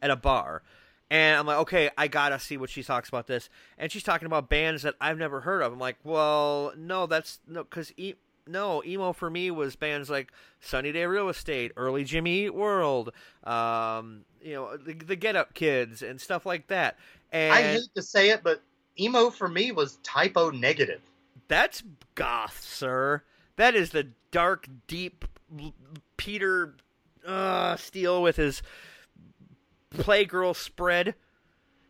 at 0.01 0.11
a 0.11 0.17
bar. 0.17 0.61
And 1.09 1.39
I'm 1.39 1.45
like, 1.45 1.59
okay, 1.59 1.89
I 1.97 2.09
gotta 2.09 2.37
see 2.37 2.57
what 2.57 2.69
she 2.69 2.83
talks 2.83 3.07
about 3.07 3.27
this. 3.27 3.49
And 3.77 3.93
she's 3.93 4.03
talking 4.03 4.25
about 4.25 4.49
bands 4.49 4.83
that 4.83 4.95
I've 4.99 5.17
never 5.17 5.39
heard 5.39 5.61
of. 5.61 5.71
I'm 5.71 5.79
like, 5.79 5.95
well, 6.03 6.73
no, 6.75 7.05
that's 7.05 7.39
no, 7.47 7.63
because 7.63 7.93
e- 7.95 8.15
no, 8.45 8.83
emo 8.83 9.13
for 9.13 9.29
me 9.29 9.51
was 9.51 9.77
bands 9.77 10.09
like 10.09 10.33
Sunny 10.59 10.91
Day 10.91 11.05
Real 11.05 11.29
Estate, 11.29 11.71
early 11.77 12.03
Jimmy 12.03 12.47
Eat 12.47 12.55
World, 12.55 13.13
um, 13.45 14.25
you 14.41 14.55
know, 14.55 14.75
the, 14.75 14.95
the 14.95 15.15
Get 15.15 15.37
Up 15.37 15.53
Kids, 15.53 16.01
and 16.01 16.19
stuff 16.19 16.45
like 16.45 16.67
that. 16.67 16.97
And 17.31 17.53
I 17.53 17.61
hate 17.61 17.95
to 17.95 18.01
say 18.01 18.31
it, 18.31 18.43
but 18.43 18.61
emo 18.99 19.29
for 19.29 19.47
me 19.47 19.71
was 19.71 19.97
Type 20.03 20.33
O 20.35 20.49
Negative. 20.49 21.01
That's 21.47 21.83
goth, 22.15 22.61
sir. 22.61 23.23
That 23.55 23.75
is 23.75 23.91
the 23.91 24.07
dark, 24.31 24.67
deep 24.87 25.25
Peter 26.17 26.75
uh, 27.25 27.75
Steele 27.75 28.21
with 28.21 28.37
his 28.37 28.61
Playgirl 29.93 30.55
spread. 30.55 31.15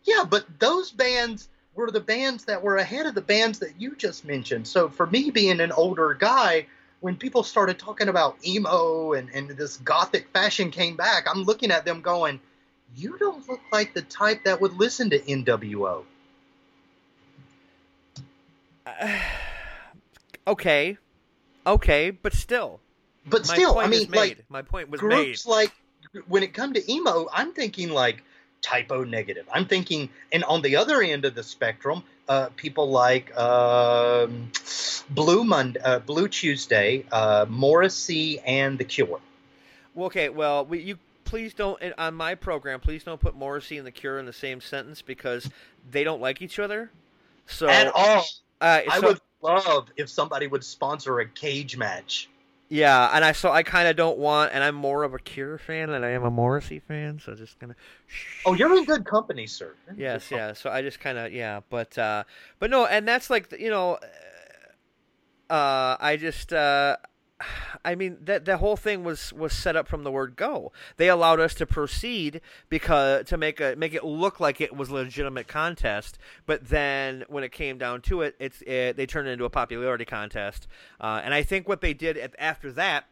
Yeah, 0.04 0.26
but 0.30 0.46
those 0.60 0.92
bands 0.92 1.50
were 1.76 1.90
the 1.90 2.00
bands 2.00 2.46
that 2.46 2.62
were 2.62 2.78
ahead 2.78 3.06
of 3.06 3.16
the 3.16 3.22
bands 3.22 3.60
that 3.60 3.80
you 3.80 3.96
just 3.96 4.26
mentioned. 4.26 4.68
So 4.68 4.90
for 4.90 5.08
me, 5.08 5.32
being 5.32 5.60
an 5.60 5.72
older 5.72 6.14
guy, 6.14 6.68
when 7.00 7.16
people 7.16 7.44
started 7.44 7.80
talking 7.80 8.10
about 8.10 8.38
emo 8.46 9.14
and, 9.14 9.30
and 9.30 9.50
this 9.50 9.78
gothic 9.78 10.30
fashion 10.30 10.72
came 10.72 10.96
back, 10.96 11.26
I'm 11.28 11.44
looking 11.44 11.72
at 11.72 11.86
them 11.86 12.02
going, 12.02 12.40
You 12.96 13.18
don't 13.18 13.48
look 13.48 13.62
like 13.72 13.94
the 13.94 14.04
type 14.04 14.44
that 14.44 14.62
would 14.62 14.74
listen 14.74 15.10
to 15.12 15.20
NWO. 15.20 16.04
okay, 20.48 20.98
okay, 21.66 22.10
but 22.12 22.34
still. 22.34 22.80
But 23.26 23.46
still, 23.46 23.80
I 23.80 23.88
mean, 23.88 24.10
like 24.12 24.44
my 24.50 24.62
point 24.62 24.90
was 24.90 25.00
groups 25.00 25.46
made. 25.46 25.52
like 25.52 25.72
when 26.28 26.44
it 26.44 26.54
come 26.54 26.74
to 26.74 26.92
emo, 26.92 27.28
I'm 27.32 27.54
thinking 27.54 27.90
like 27.90 28.24
Type 28.62 28.92
O 28.92 29.04
Negative. 29.04 29.48
I'm 29.52 29.66
thinking, 29.66 30.10
and 30.32 30.44
on 30.44 30.62
the 30.62 30.76
other 30.76 31.02
end 31.02 31.26
of 31.26 31.36
the 31.36 31.44
spectrum, 31.44 32.04
uh, 32.28 32.50
people 32.56 32.90
like 32.90 33.36
um, 33.38 34.52
Blue 35.10 35.44
Monday, 35.44 35.80
uh, 35.82 36.00
Blue 36.00 36.28
Tuesday, 36.28 37.06
uh, 37.12 37.46
Morrissey, 37.48 38.40
and 38.40 38.78
The 38.78 38.86
Cure. 38.86 39.20
Well, 39.96 40.08
okay, 40.08 40.30
well, 40.30 40.66
we, 40.66 40.80
you 40.80 40.98
please 41.26 41.54
don't 41.54 41.82
on 41.98 42.14
my 42.16 42.36
program. 42.36 42.80
Please 42.80 43.04
don't 43.04 43.20
put 43.20 43.36
Morrissey 43.36 43.78
and 43.78 43.88
The 43.88 43.92
Cure 43.92 44.20
in 44.20 44.26
the 44.26 44.34
same 44.34 44.62
sentence 44.62 45.02
because 45.02 45.50
they 45.90 46.04
don't 46.04 46.22
like 46.22 46.42
each 46.42 46.60
other. 46.60 46.92
So 47.46 47.68
at 47.68 47.92
all. 47.94 48.26
Uh, 48.64 48.82
I 48.90 49.00
would 49.00 49.20
love 49.42 49.90
if 49.98 50.10
somebody 50.10 50.48
would 50.48 50.64
sponsor 50.64 51.20
a 51.20 51.28
cage 51.28 51.76
match. 51.76 52.30
Yeah, 52.70 53.10
and 53.14 53.26
I 53.26 53.34
so 53.34 53.52
I 53.52 53.62
kind 53.62 53.90
of 53.90 53.98
don't 53.98 54.18
want, 54.18 54.52
and 54.54 54.64
I'm 54.64 54.74
more 54.74 55.04
of 55.04 55.14
a 55.14 55.20
Cure 55.20 55.58
fan 55.58 55.90
than 55.90 56.04
I 56.04 56.12
am 56.12 56.24
a 56.24 56.32
Morrissey 56.32 56.80
fan, 56.80 57.20
so 57.20 57.36
just 57.36 57.60
gonna. 57.60 57.76
Oh, 58.46 58.54
you're 58.54 58.76
in 58.78 58.86
good 58.86 59.06
company, 59.06 59.48
sir. 59.48 59.76
You're 59.86 59.96
Yes, 59.98 60.30
company. 60.30 60.40
yeah. 60.40 60.54
So 60.54 60.70
I 60.70 60.82
just 60.82 61.02
kind 61.02 61.18
of 61.18 61.34
yeah, 61.34 61.60
but 61.70 61.98
uh, 61.98 62.24
but 62.60 62.72
no, 62.72 62.86
and 62.86 63.06
that's 63.06 63.30
like 63.30 63.52
you 63.60 63.70
know, 63.70 64.00
uh, 65.50 65.98
I 66.00 66.18
just 66.18 66.54
uh, 66.54 66.96
I 67.86 67.96
mean 67.96 68.18
that 68.22 68.46
the 68.46 68.58
whole 68.58 68.78
thing 68.78 69.04
was 69.04 69.34
was 69.34 69.54
set 69.54 69.76
up 69.76 69.88
from 69.88 70.04
the 70.04 70.12
word 70.12 70.36
go. 70.36 70.72
They 70.98 71.10
allowed 71.10 71.40
us 71.40 71.54
to 71.56 71.66
proceed 71.66 72.42
because 72.70 73.26
to 73.28 73.38
make 73.38 73.60
a 73.60 73.76
make 73.76 73.94
it 73.94 74.04
look 74.04 74.40
like 74.40 74.62
it 74.62 74.76
was 74.76 74.90
a 74.90 74.96
legitimate 74.96 75.48
contest, 75.48 76.18
but 76.46 76.70
then 76.70 77.24
when 77.28 77.44
it 77.44 77.52
came 77.52 77.78
down 77.78 78.02
to 78.04 78.22
it, 78.22 78.36
it's 78.40 78.62
it, 78.62 78.98
they 78.98 79.06
turned 79.06 79.28
it 79.28 79.32
into 79.32 79.46
a 79.46 79.50
popularity 79.50 80.06
contest. 80.06 80.68
Uh, 81.00 81.22
and 81.24 81.34
I 81.34 81.44
think 81.44 81.68
what 81.68 81.82
they 81.82 81.94
did 81.94 82.18
at, 82.18 82.36
after 82.40 82.72
that 82.74 83.06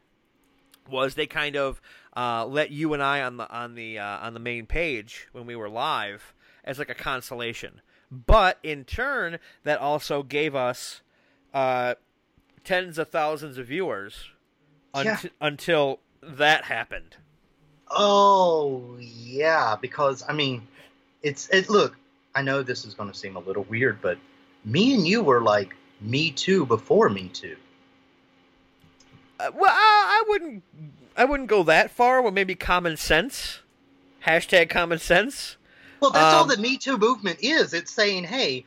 was 0.90 1.16
they 1.16 1.28
kind 1.28 1.56
of 1.56 1.82
uh, 2.16 2.46
let 2.46 2.72
you 2.72 2.94
and 2.94 3.02
I 3.02 3.22
on 3.22 3.38
the 3.38 3.50
on 3.50 3.76
the 3.76 4.00
uh, 4.00 4.20
on 4.20 4.34
the 4.34 4.40
main 4.40 4.66
page 4.66 5.28
when 5.32 5.46
we 5.46 5.56
were 5.56 5.70
live 5.70 6.34
as 6.64 6.80
like 6.80 6.90
a 6.90 6.96
consolation. 6.96 7.82
But 8.12 8.60
in 8.62 8.84
turn, 8.84 9.40
that 9.64 9.80
also 9.80 10.22
gave 10.22 10.54
us 10.54 11.02
uh, 11.54 11.96
tens 12.64 12.98
of 12.98 13.10
thousands 13.10 13.58
of 13.58 13.68
viewers 13.68 14.30
unt- 14.94 15.06
Yeah. 15.06 15.30
until 15.40 16.00
that 16.22 16.66
happened. 16.66 17.18
Oh 17.90 18.98
yeah, 19.00 19.76
because 19.82 20.24
I 20.28 20.34
mean, 20.34 20.68
it's 21.24 21.50
it. 21.50 21.70
Look, 21.70 21.98
I 22.36 22.42
know 22.42 22.64
this 22.64 22.86
is 22.86 22.94
going 22.94 23.12
to 23.12 23.18
seem 23.18 23.36
a 23.36 23.40
little 23.40 23.64
weird, 23.64 24.02
but 24.02 24.18
me 24.64 24.94
and 24.94 25.06
you 25.08 25.22
were 25.24 25.42
like 25.42 25.76
Me 26.00 26.32
Too 26.32 26.66
before 26.66 27.10
Me 27.10 27.28
Too. 27.30 27.58
Uh, 29.40 29.52
well, 29.56 29.72
I, 29.74 30.22
I 30.22 30.30
wouldn't 30.30 30.64
I 31.18 31.26
wouldn't 31.26 31.50
go 31.50 31.64
that 31.64 31.92
far. 31.92 32.22
Well, 32.22 32.32
maybe 32.32 32.56
common 32.56 32.96
sense. 32.98 33.60
Hashtag 34.26 34.70
common 34.70 35.00
sense. 35.00 35.58
Well, 36.00 36.12
that's 36.12 36.34
all 36.36 36.44
Um, 36.44 36.48
the 36.50 36.58
Me 36.58 36.78
Too 36.78 36.98
movement 36.98 37.40
is. 37.42 37.74
It's 37.74 37.92
saying, 37.92 38.24
hey, 38.24 38.64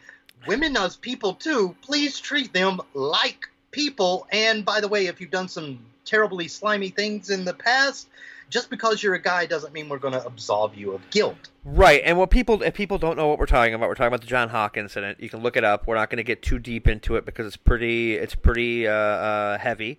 women 0.46 0.76
as 0.76 0.96
people 0.96 1.34
too. 1.34 1.74
Please 1.80 2.20
treat 2.20 2.52
them 2.52 2.80
like 2.92 3.48
people. 3.74 4.26
And 4.32 4.64
by 4.64 4.80
the 4.80 4.88
way, 4.88 5.06
if 5.06 5.20
you've 5.20 5.30
done 5.30 5.48
some 5.48 5.78
terribly 6.04 6.48
slimy 6.48 6.90
things 6.90 7.30
in 7.30 7.44
the 7.44 7.54
past, 7.54 8.08
just 8.50 8.70
because 8.70 9.02
you're 9.02 9.14
a 9.14 9.20
guy 9.22 9.46
doesn't 9.46 9.72
mean 9.72 9.88
we're 9.88 9.98
going 9.98 10.12
to 10.14 10.24
absolve 10.24 10.74
you 10.76 10.92
of 10.92 11.00
guilt. 11.10 11.48
Right, 11.64 12.02
and 12.04 12.18
what 12.18 12.30
people 12.30 12.62
if 12.62 12.74
people 12.74 12.98
don't 12.98 13.16
know 13.16 13.26
what 13.28 13.38
we're 13.38 13.46
talking 13.46 13.74
about, 13.74 13.88
we're 13.88 13.94
talking 13.94 14.08
about 14.08 14.20
the 14.20 14.26
John 14.26 14.48
Hawk 14.50 14.76
incident. 14.76 15.18
You 15.18 15.28
can 15.30 15.40
look 15.42 15.56
it 15.56 15.64
up. 15.64 15.86
We're 15.86 15.94
not 15.96 16.10
going 16.10 16.18
to 16.18 16.22
get 16.24 16.42
too 16.42 16.58
deep 16.58 16.86
into 16.88 17.16
it 17.16 17.24
because 17.24 17.46
it's 17.46 17.56
pretty 17.56 18.14
it's 18.14 18.34
pretty 18.34 18.86
uh, 18.86 18.92
uh, 18.92 19.58
heavy. 19.58 19.98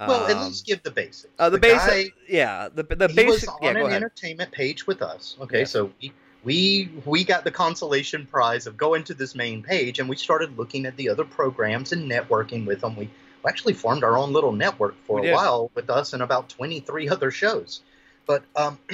Well, 0.00 0.26
at 0.26 0.36
Um, 0.36 0.46
least 0.48 0.66
give 0.66 0.82
the 0.82 0.90
basics. 0.90 1.32
uh, 1.38 1.48
the, 1.50 1.58
guy- 1.60 1.86
basic, 1.86 2.14
yeah, 2.28 2.68
the 2.74 2.82
the 2.82 3.06
he 3.06 3.14
basic. 3.14 3.48
was 3.48 3.58
yeah, 3.62 3.68
on 3.68 3.74
go 3.74 3.80
an 3.82 3.86
ahead. 3.86 3.96
entertainment 4.02 4.50
page 4.50 4.88
with 4.88 5.00
us. 5.02 5.36
Okay, 5.40 5.60
Yeah. 5.60 5.64
so 5.66 5.92
we, 6.02 6.12
we 6.44 6.90
we 7.04 7.24
got 7.24 7.44
the 7.44 7.50
consolation 7.50 8.26
prize 8.26 8.66
of 8.66 8.76
going 8.76 9.04
to 9.04 9.14
this 9.14 9.34
main 9.34 9.62
page, 9.62 9.98
and 9.98 10.08
we 10.08 10.16
started 10.16 10.56
looking 10.58 10.86
at 10.86 10.96
the 10.96 11.08
other 11.08 11.24
programs 11.24 11.92
and 11.92 12.10
networking 12.10 12.66
with 12.66 12.80
them. 12.82 12.96
We 12.96 13.10
actually 13.46 13.74
formed 13.74 14.04
our 14.04 14.16
own 14.16 14.32
little 14.32 14.52
network 14.52 14.94
for 15.06 15.20
We 15.20 15.28
a 15.28 15.30
did. 15.30 15.34
while 15.34 15.70
with 15.74 15.90
us 15.90 16.12
and 16.12 16.22
about 16.22 16.48
twenty 16.50 16.80
three 16.80 17.08
other 17.08 17.30
shows. 17.30 17.80
But 18.26 18.42
um, 18.56 18.78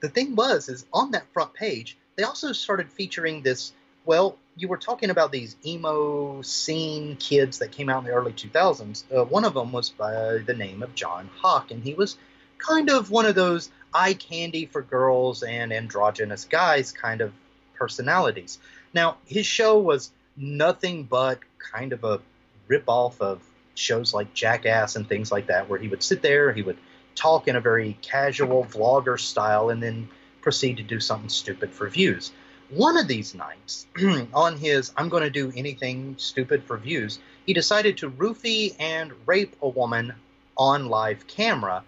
the 0.00 0.08
thing 0.08 0.34
was, 0.34 0.68
is 0.68 0.86
on 0.92 1.12
that 1.12 1.30
front 1.32 1.54
page, 1.54 1.96
they 2.16 2.22
also 2.22 2.52
started 2.52 2.90
featuring 2.90 3.42
this. 3.42 3.72
Well, 4.04 4.36
you 4.56 4.68
were 4.68 4.76
talking 4.76 5.10
about 5.10 5.32
these 5.32 5.56
emo 5.66 6.40
scene 6.42 7.16
kids 7.16 7.58
that 7.58 7.72
came 7.72 7.88
out 7.88 7.98
in 7.98 8.04
the 8.04 8.12
early 8.12 8.32
2000s. 8.32 9.04
Uh, 9.12 9.24
one 9.24 9.44
of 9.44 9.54
them 9.54 9.72
was 9.72 9.90
by 9.90 10.38
the 10.46 10.54
name 10.54 10.82
of 10.82 10.94
John 10.94 11.28
Hawk, 11.40 11.72
and 11.72 11.82
he 11.82 11.94
was 11.94 12.16
kind 12.58 12.88
of 12.88 13.10
one 13.10 13.26
of 13.26 13.34
those 13.34 13.70
eye 13.96 14.12
candy 14.12 14.66
for 14.66 14.82
girls 14.82 15.42
and 15.42 15.72
androgynous 15.72 16.44
guys 16.44 16.92
kind 16.92 17.22
of 17.22 17.32
personalities. 17.74 18.58
Now, 18.92 19.16
his 19.24 19.46
show 19.46 19.78
was 19.78 20.10
nothing 20.36 21.04
but 21.04 21.38
kind 21.72 21.94
of 21.94 22.04
a 22.04 22.20
rip-off 22.68 23.20
of 23.22 23.40
shows 23.74 24.12
like 24.12 24.34
Jackass 24.34 24.96
and 24.96 25.08
things 25.08 25.32
like 25.32 25.46
that, 25.46 25.68
where 25.68 25.78
he 25.78 25.88
would 25.88 26.02
sit 26.02 26.20
there, 26.20 26.52
he 26.52 26.62
would 26.62 26.76
talk 27.14 27.48
in 27.48 27.56
a 27.56 27.60
very 27.60 27.96
casual 28.02 28.64
vlogger 28.64 29.18
style, 29.18 29.70
and 29.70 29.82
then 29.82 30.08
proceed 30.42 30.76
to 30.76 30.82
do 30.82 31.00
something 31.00 31.30
stupid 31.30 31.72
for 31.72 31.88
views. 31.88 32.32
One 32.68 32.98
of 32.98 33.08
these 33.08 33.34
nights, 33.34 33.86
on 34.34 34.58
his 34.58 34.92
I'm 34.96 35.08
going 35.08 35.22
to 35.22 35.30
do 35.30 35.52
anything 35.56 36.16
stupid 36.18 36.64
for 36.64 36.76
views, 36.76 37.18
he 37.46 37.54
decided 37.54 37.96
to 37.98 38.10
roofie 38.10 38.76
and 38.78 39.12
rape 39.24 39.56
a 39.62 39.68
woman 39.68 40.12
on 40.58 40.86
live 40.86 41.26
camera, 41.26 41.82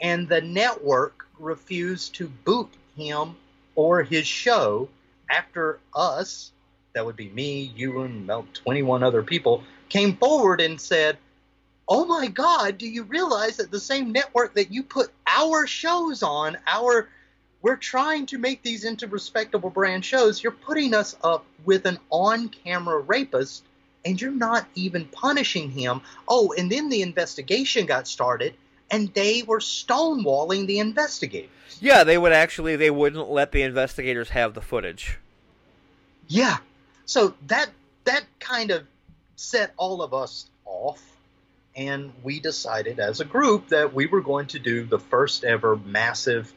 and 0.00 0.28
the 0.28 0.40
network 0.40 1.26
refused 1.38 2.14
to 2.16 2.28
boot 2.28 2.70
him 2.96 3.36
or 3.74 4.02
his 4.02 4.26
show 4.26 4.88
after 5.30 5.78
us, 5.94 6.52
that 6.92 7.04
would 7.06 7.16
be 7.16 7.28
me, 7.28 7.72
you, 7.76 8.02
and 8.02 8.24
about 8.24 8.52
21 8.54 9.02
other 9.02 9.22
people, 9.22 9.62
came 9.88 10.16
forward 10.16 10.60
and 10.60 10.80
said, 10.80 11.16
Oh 11.88 12.04
my 12.04 12.28
God, 12.28 12.78
do 12.78 12.86
you 12.86 13.02
realize 13.02 13.56
that 13.56 13.70
the 13.70 13.80
same 13.80 14.12
network 14.12 14.54
that 14.54 14.72
you 14.72 14.82
put 14.82 15.10
our 15.26 15.66
shows 15.66 16.22
on, 16.22 16.56
our 16.66 17.08
we're 17.62 17.76
trying 17.76 18.26
to 18.26 18.38
make 18.38 18.62
these 18.62 18.84
into 18.84 19.06
respectable 19.06 19.70
brand 19.70 20.04
shows, 20.04 20.42
you're 20.42 20.52
putting 20.52 20.94
us 20.94 21.16
up 21.22 21.44
with 21.64 21.84
an 21.84 21.98
on 22.08 22.48
camera 22.48 22.98
rapist 22.98 23.64
and 24.04 24.20
you're 24.20 24.30
not 24.30 24.66
even 24.74 25.04
punishing 25.04 25.70
him. 25.70 26.00
Oh, 26.26 26.54
and 26.56 26.72
then 26.72 26.88
the 26.88 27.02
investigation 27.02 27.84
got 27.84 28.08
started 28.08 28.54
and 28.90 29.12
they 29.14 29.42
were 29.42 29.60
stonewalling 29.60 30.66
the 30.66 30.78
investigators. 30.78 31.50
Yeah, 31.80 32.04
they 32.04 32.18
would 32.18 32.32
actually 32.32 32.76
they 32.76 32.90
wouldn't 32.90 33.30
let 33.30 33.52
the 33.52 33.62
investigators 33.62 34.30
have 34.30 34.54
the 34.54 34.60
footage. 34.60 35.18
Yeah. 36.28 36.58
So 37.06 37.34
that 37.46 37.70
that 38.04 38.24
kind 38.38 38.70
of 38.70 38.84
set 39.36 39.72
all 39.76 40.02
of 40.02 40.12
us 40.12 40.48
off 40.64 41.02
and 41.76 42.12
we 42.22 42.40
decided 42.40 43.00
as 43.00 43.20
a 43.20 43.24
group 43.24 43.68
that 43.68 43.94
we 43.94 44.06
were 44.06 44.20
going 44.20 44.46
to 44.48 44.58
do 44.58 44.84
the 44.84 44.98
first 44.98 45.44
ever 45.44 45.76
massive 45.76 46.52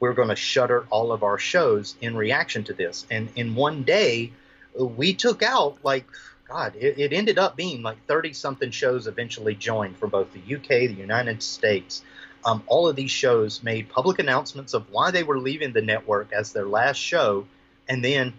we're 0.00 0.12
going 0.12 0.28
to 0.28 0.36
shutter 0.36 0.86
all 0.90 1.12
of 1.12 1.22
our 1.22 1.38
shows 1.38 1.96
in 2.00 2.16
reaction 2.16 2.64
to 2.64 2.72
this. 2.72 3.06
And 3.10 3.28
in 3.34 3.54
one 3.54 3.82
day, 3.82 4.32
we 4.74 5.14
took 5.14 5.42
out 5.42 5.78
like 5.82 6.06
God, 6.48 6.74
it, 6.76 6.98
it 6.98 7.12
ended 7.12 7.38
up 7.38 7.56
being 7.56 7.82
like 7.82 8.02
30 8.06 8.32
something 8.32 8.70
shows 8.70 9.06
eventually 9.06 9.54
joined 9.54 9.98
from 9.98 10.10
both 10.10 10.28
the 10.32 10.56
UK, 10.56 10.68
the 10.88 10.94
United 10.94 11.42
States. 11.42 12.02
Um, 12.44 12.62
all 12.66 12.88
of 12.88 12.96
these 12.96 13.10
shows 13.10 13.62
made 13.62 13.90
public 13.90 14.18
announcements 14.18 14.72
of 14.72 14.90
why 14.90 15.10
they 15.10 15.22
were 15.22 15.38
leaving 15.38 15.72
the 15.72 15.82
network 15.82 16.32
as 16.32 16.52
their 16.52 16.64
last 16.64 16.96
show 16.96 17.46
and 17.88 18.02
then 18.02 18.32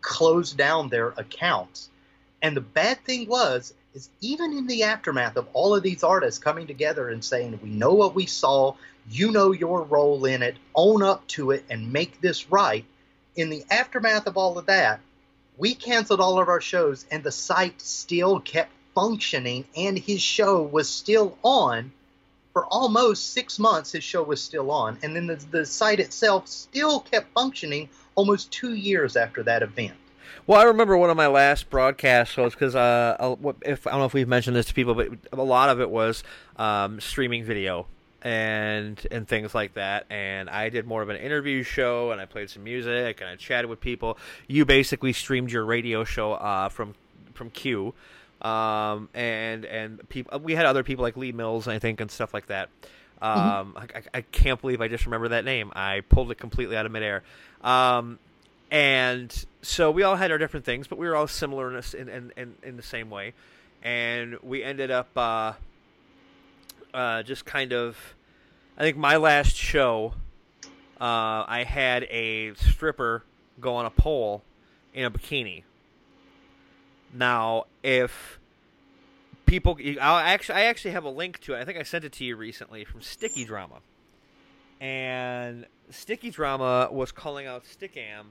closed 0.00 0.56
down 0.56 0.88
their 0.88 1.08
accounts. 1.08 1.90
And 2.40 2.56
the 2.56 2.62
bad 2.62 3.04
thing 3.04 3.28
was, 3.28 3.74
is 3.94 4.08
even 4.22 4.56
in 4.56 4.66
the 4.66 4.84
aftermath 4.84 5.36
of 5.36 5.46
all 5.52 5.74
of 5.74 5.82
these 5.82 6.02
artists 6.02 6.42
coming 6.42 6.66
together 6.66 7.10
and 7.10 7.22
saying, 7.22 7.58
we 7.62 7.68
know 7.68 7.92
what 7.92 8.14
we 8.14 8.24
saw, 8.24 8.74
you 9.10 9.30
know 9.30 9.52
your 9.52 9.82
role 9.82 10.24
in 10.24 10.42
it, 10.42 10.56
own 10.74 11.02
up 11.02 11.26
to 11.28 11.50
it, 11.50 11.64
and 11.68 11.92
make 11.92 12.20
this 12.20 12.50
right. 12.50 12.84
In 13.36 13.50
the 13.50 13.64
aftermath 13.70 14.26
of 14.26 14.38
all 14.38 14.58
of 14.58 14.66
that, 14.66 15.00
we 15.62 15.76
canceled 15.76 16.20
all 16.20 16.40
of 16.40 16.48
our 16.48 16.60
shows, 16.60 17.06
and 17.12 17.22
the 17.22 17.30
site 17.30 17.80
still 17.80 18.40
kept 18.40 18.72
functioning, 18.96 19.64
and 19.76 19.96
his 19.96 20.20
show 20.20 20.60
was 20.60 20.90
still 20.90 21.38
on 21.44 21.92
for 22.52 22.66
almost 22.66 23.30
six 23.30 23.60
months. 23.60 23.92
His 23.92 24.02
show 24.02 24.24
was 24.24 24.42
still 24.42 24.72
on, 24.72 24.98
and 25.04 25.14
then 25.14 25.28
the, 25.28 25.36
the 25.52 25.64
site 25.64 26.00
itself 26.00 26.48
still 26.48 26.98
kept 26.98 27.32
functioning 27.32 27.88
almost 28.16 28.50
two 28.50 28.74
years 28.74 29.16
after 29.16 29.44
that 29.44 29.62
event. 29.62 29.94
Well, 30.48 30.60
I 30.60 30.64
remember 30.64 30.96
one 30.96 31.10
of 31.10 31.16
my 31.16 31.28
last 31.28 31.70
broadcasts 31.70 32.36
was 32.36 32.54
because 32.54 32.74
uh, 32.74 33.16
uh, 33.20 33.52
if 33.64 33.86
I 33.86 33.90
don't 33.90 34.00
know 34.00 34.06
if 34.06 34.14
we've 34.14 34.26
mentioned 34.26 34.56
this 34.56 34.66
to 34.66 34.74
people, 34.74 34.94
but 34.94 35.10
a 35.32 35.44
lot 35.44 35.68
of 35.68 35.80
it 35.80 35.90
was 35.90 36.24
um, 36.56 36.98
streaming 37.00 37.44
video 37.44 37.86
and 38.22 39.04
and 39.10 39.26
things 39.26 39.54
like 39.54 39.74
that. 39.74 40.06
And 40.10 40.48
I 40.48 40.68
did 40.68 40.86
more 40.86 41.02
of 41.02 41.08
an 41.08 41.16
interview 41.16 41.62
show, 41.62 42.12
and 42.12 42.20
I 42.20 42.26
played 42.26 42.50
some 42.50 42.64
music, 42.64 43.20
and 43.20 43.28
I 43.28 43.36
chatted 43.36 43.68
with 43.68 43.80
people. 43.80 44.18
You 44.46 44.64
basically 44.64 45.12
streamed 45.12 45.50
your 45.50 45.64
radio 45.64 46.04
show 46.04 46.32
uh, 46.32 46.68
from 46.68 46.94
from 47.34 47.50
Q, 47.50 47.94
um, 48.40 49.08
and 49.14 49.64
and 49.64 50.08
people. 50.08 50.38
We 50.38 50.54
had 50.54 50.66
other 50.66 50.82
people 50.82 51.02
like 51.02 51.16
Lee 51.16 51.32
Mills, 51.32 51.68
I 51.68 51.78
think, 51.78 52.00
and 52.00 52.10
stuff 52.10 52.32
like 52.32 52.46
that. 52.46 52.68
Um, 53.20 53.76
I, 53.76 53.82
I, 53.82 54.02
I 54.14 54.20
can't 54.22 54.60
believe 54.60 54.80
I 54.80 54.88
just 54.88 55.06
remember 55.06 55.28
that 55.28 55.44
name. 55.44 55.70
I 55.76 56.00
pulled 56.08 56.32
it 56.32 56.38
completely 56.38 56.76
out 56.76 56.86
of 56.86 56.92
midair. 56.92 57.22
Um, 57.62 58.18
and 58.72 59.44
so 59.62 59.92
we 59.92 60.02
all 60.02 60.16
had 60.16 60.32
our 60.32 60.38
different 60.38 60.66
things, 60.66 60.88
but 60.88 60.98
we 60.98 61.06
were 61.06 61.14
all 61.14 61.28
similar 61.28 61.70
in, 61.70 61.84
in, 61.94 62.08
in, 62.08 62.32
in, 62.36 62.54
in 62.64 62.76
the 62.76 62.82
same 62.82 63.10
way. 63.10 63.34
And 63.84 64.38
we 64.42 64.64
ended 64.64 64.90
up 64.90 65.16
uh, 65.16 65.52
uh, 66.94 67.22
just 67.22 67.44
kind 67.44 67.72
of. 67.72 67.96
I 68.76 68.82
think 68.82 68.96
my 68.96 69.16
last 69.16 69.54
show, 69.54 70.14
uh, 71.00 71.44
I 71.46 71.64
had 71.66 72.04
a 72.04 72.54
stripper 72.54 73.22
go 73.60 73.74
on 73.74 73.84
a 73.84 73.90
pole 73.90 74.42
in 74.94 75.04
a 75.04 75.10
bikini. 75.10 75.64
Now, 77.12 77.64
if 77.82 78.38
people, 79.44 79.78
i 80.00 80.32
actually, 80.32 80.58
I 80.58 80.64
actually 80.64 80.92
have 80.92 81.04
a 81.04 81.10
link 81.10 81.40
to 81.40 81.54
it. 81.54 81.60
I 81.60 81.64
think 81.64 81.78
I 81.78 81.82
sent 81.82 82.04
it 82.04 82.12
to 82.12 82.24
you 82.24 82.36
recently 82.36 82.84
from 82.84 83.02
Sticky 83.02 83.44
Drama, 83.44 83.80
and 84.80 85.66
Sticky 85.90 86.30
Drama 86.30 86.88
was 86.90 87.12
calling 87.12 87.46
out 87.46 87.64
Stickam 87.64 88.24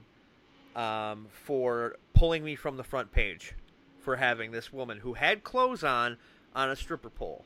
um, 0.75 1.27
for 1.31 1.95
pulling 2.13 2.43
me 2.43 2.55
from 2.55 2.77
the 2.77 2.83
front 2.83 3.11
page 3.11 3.53
for 4.01 4.15
having 4.15 4.51
this 4.51 4.73
woman 4.73 4.99
who 4.99 5.13
had 5.13 5.43
clothes 5.43 5.83
on 5.83 6.17
on 6.55 6.69
a 6.69 6.75
stripper 6.75 7.09
pole. 7.09 7.45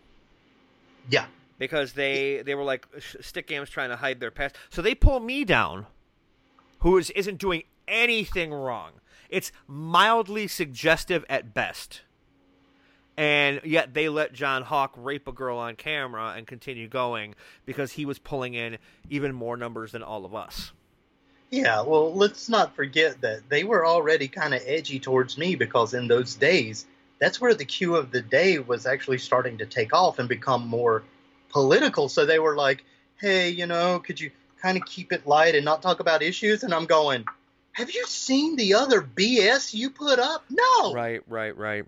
Yeah, 1.10 1.26
because 1.58 1.94
they 1.94 2.42
they 2.46 2.56
were 2.56 2.64
like 2.64 2.88
Stickam's 3.22 3.70
trying 3.70 3.90
to 3.90 3.96
hide 3.96 4.20
their 4.20 4.32
past, 4.32 4.56
so 4.70 4.82
they 4.82 4.96
pull 4.96 5.20
me 5.20 5.46
down, 5.46 5.86
who 6.80 6.98
is 6.98 7.10
isn't 7.12 7.38
doing 7.38 7.64
anything 7.88 8.54
wrong. 8.54 8.92
It's 9.30 9.52
mildly 9.68 10.48
suggestive 10.48 11.26
at 11.30 11.54
best. 11.54 12.02
And 13.18 13.62
yet 13.64 13.94
they 13.94 14.10
let 14.10 14.34
John 14.34 14.64
Hawk 14.64 14.94
rape 14.98 15.28
a 15.28 15.32
girl 15.32 15.58
on 15.58 15.76
camera 15.76 16.34
and 16.36 16.46
continue 16.46 16.90
going 16.90 17.34
because 17.66 17.94
he 17.94 18.06
was 18.06 18.20
pulling 18.20 18.56
in 18.56 18.78
even 19.10 19.34
more 19.34 19.56
numbers 19.56 19.94
than 19.94 20.04
all 20.04 20.26
of 20.26 20.36
us. 20.36 20.74
Yeah, 21.50 21.82
well, 21.84 22.14
let's 22.14 22.50
not 22.50 22.76
forget 22.76 23.22
that 23.22 23.48
they 23.50 23.64
were 23.64 23.86
already 23.86 24.28
kind 24.28 24.54
of 24.54 24.62
edgy 24.66 25.00
towards 25.00 25.38
me 25.38 25.56
because 25.56 25.94
in 25.94 26.08
those 26.08 26.36
days, 26.36 26.86
that's 27.20 27.40
where 27.40 27.54
the 27.54 27.66
Q 27.66 27.96
of 27.96 28.12
the 28.12 28.22
day 28.22 28.60
was 28.60 28.86
actually 28.86 29.18
starting 29.18 29.58
to 29.60 29.66
take 29.66 29.94
off 29.94 30.20
and 30.20 30.28
become 30.28 30.68
more 30.68 31.04
political. 31.50 32.10
So 32.10 32.26
they 32.26 32.40
were 32.40 32.56
like, 32.56 32.84
hey, 33.20 33.50
you 33.50 33.66
know, 33.66 34.00
could 34.00 34.20
you 34.20 34.32
kind 34.62 34.78
of 34.78 34.86
keep 34.86 35.14
it 35.14 35.26
light 35.26 35.56
and 35.56 35.64
not 35.64 35.82
talk 35.82 36.00
about 36.00 36.22
issues? 36.22 36.64
And 36.64 36.74
I'm 36.74 36.86
going, 36.86 37.26
have 37.74 37.92
you 37.92 38.06
seen 38.08 38.56
the 38.56 38.74
other 38.74 39.02
BS 39.02 39.74
you 39.74 39.90
put 39.90 40.20
up? 40.20 40.44
No. 40.50 40.94
Right, 40.94 41.22
right, 41.28 41.56
right. 41.56 41.86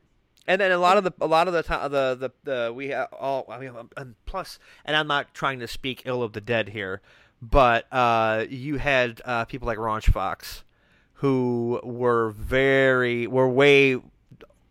And 0.47 0.61
then 0.61 0.71
a 0.71 0.77
lot 0.77 0.97
of 0.97 1.03
the 1.03 1.13
a 1.19 1.27
lot 1.27 1.49
of 1.49 1.53
the 1.53 1.61
time 1.61 1.91
the 1.91 2.15
the, 2.15 2.31
the 2.49 2.73
we 2.73 2.93
all 2.93 3.45
I 3.49 3.59
mean 3.59 3.73
and 3.97 4.15
plus 4.25 4.59
and 4.85 4.95
I'm 4.95 5.07
not 5.07 5.33
trying 5.33 5.59
to 5.59 5.67
speak 5.67 6.03
ill 6.05 6.23
of 6.23 6.31
the 6.31 6.39
dead 6.39 6.69
here, 6.69 7.01
but 7.41 7.85
uh, 7.91 8.45
you 8.49 8.77
had 8.77 9.21
uh, 9.25 9.43
people 9.43 9.65
like 9.65 9.77
Ronch 9.77 10.05
Fox 10.05 10.63
who 11.15 11.81
were 11.83 12.29
very 12.29 13.27
were 13.27 13.49
way 13.49 13.97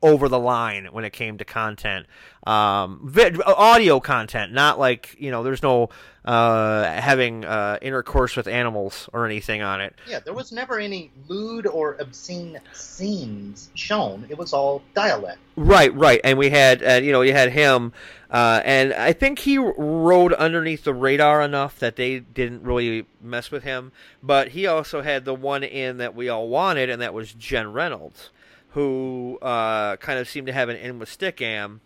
over 0.03 0.29
the 0.29 0.39
line 0.39 0.87
when 0.93 1.05
it 1.05 1.13
came 1.13 1.39
to 1.39 1.45
content, 1.45 2.07
um, 2.47 3.01
vid- 3.05 3.43
audio 3.43 4.01
content, 4.01 4.53
not 4.53 4.79
like 4.79 5.17
you 5.19 5.31
know, 5.31 5.43
there's 5.43 5.63
no 5.63 5.89
uh, 6.27 6.85
having 6.85 7.45
uh, 7.45 7.79
intercourse 7.81 8.37
with 8.37 8.49
animals 8.49 9.09
or 9.13 9.25
anything 9.25 9.63
on 9.63 9.81
it. 9.81 9.95
Yeah, 10.09 10.19
there 10.19 10.35
was 10.35 10.51
never 10.53 10.79
any 10.79 11.13
lewd 11.29 11.67
or 11.67 11.97
obscene 12.01 12.59
scenes 12.73 13.71
shown. 13.75 14.27
It 14.29 14.37
was 14.37 14.53
all 14.53 14.83
dialect. 14.95 15.39
Right, 15.55 15.95
right, 15.95 16.21
and 16.25 16.37
we 16.37 16.51
had, 16.51 16.83
uh, 16.83 16.95
you 16.95 17.13
know, 17.13 17.23
you 17.23 17.33
had 17.33 17.53
him, 17.53 17.93
uh, 18.31 18.61
and 18.65 18.93
I 18.93 19.13
think 19.13 19.39
he 19.39 19.57
rode 19.57 20.33
underneath 20.35 20.85
the 20.85 20.93
radar 20.93 21.41
enough 21.41 21.79
that 21.79 21.97
they 21.97 22.19
didn't 22.19 22.63
really 22.63 23.07
mess 23.23 23.51
with 23.51 23.63
him. 23.63 23.93
But 24.23 24.49
he 24.49 24.67
also 24.67 25.03
had 25.03 25.25
the 25.25 25.35
one 25.35 25.63
in 25.63 25.99
that 25.99 26.15
we 26.15 26.29
all 26.29 26.49
wanted, 26.49 26.91
and 26.91 27.01
that 27.01 27.15
was 27.15 27.33
Jen 27.33 27.73
Reynolds 27.73 28.31
who 28.77 29.39
uh, 29.41 29.97
kind 29.97 30.19
of 30.19 30.29
seemed 30.29 30.47
to 30.47 30.53
have 30.53 30.69
an 30.69 30.77
in 30.77 30.99
with 30.99 31.09
Stickam 31.09 31.81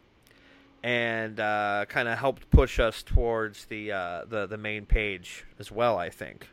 and 0.83 1.39
uh, 1.39 1.85
kind 1.89 2.09
of 2.09 2.19
helped 2.19 2.51
push 2.51 2.81
us 2.81 3.05
towards 3.05 3.67
the, 3.67 3.93
uh, 3.93 4.25
the 4.29 4.47
the 4.47 4.59
main 4.59 4.87
page 4.87 5.45
as 5.61 5.71
well. 5.71 5.99
I 5.99 6.11
think. 6.11 6.49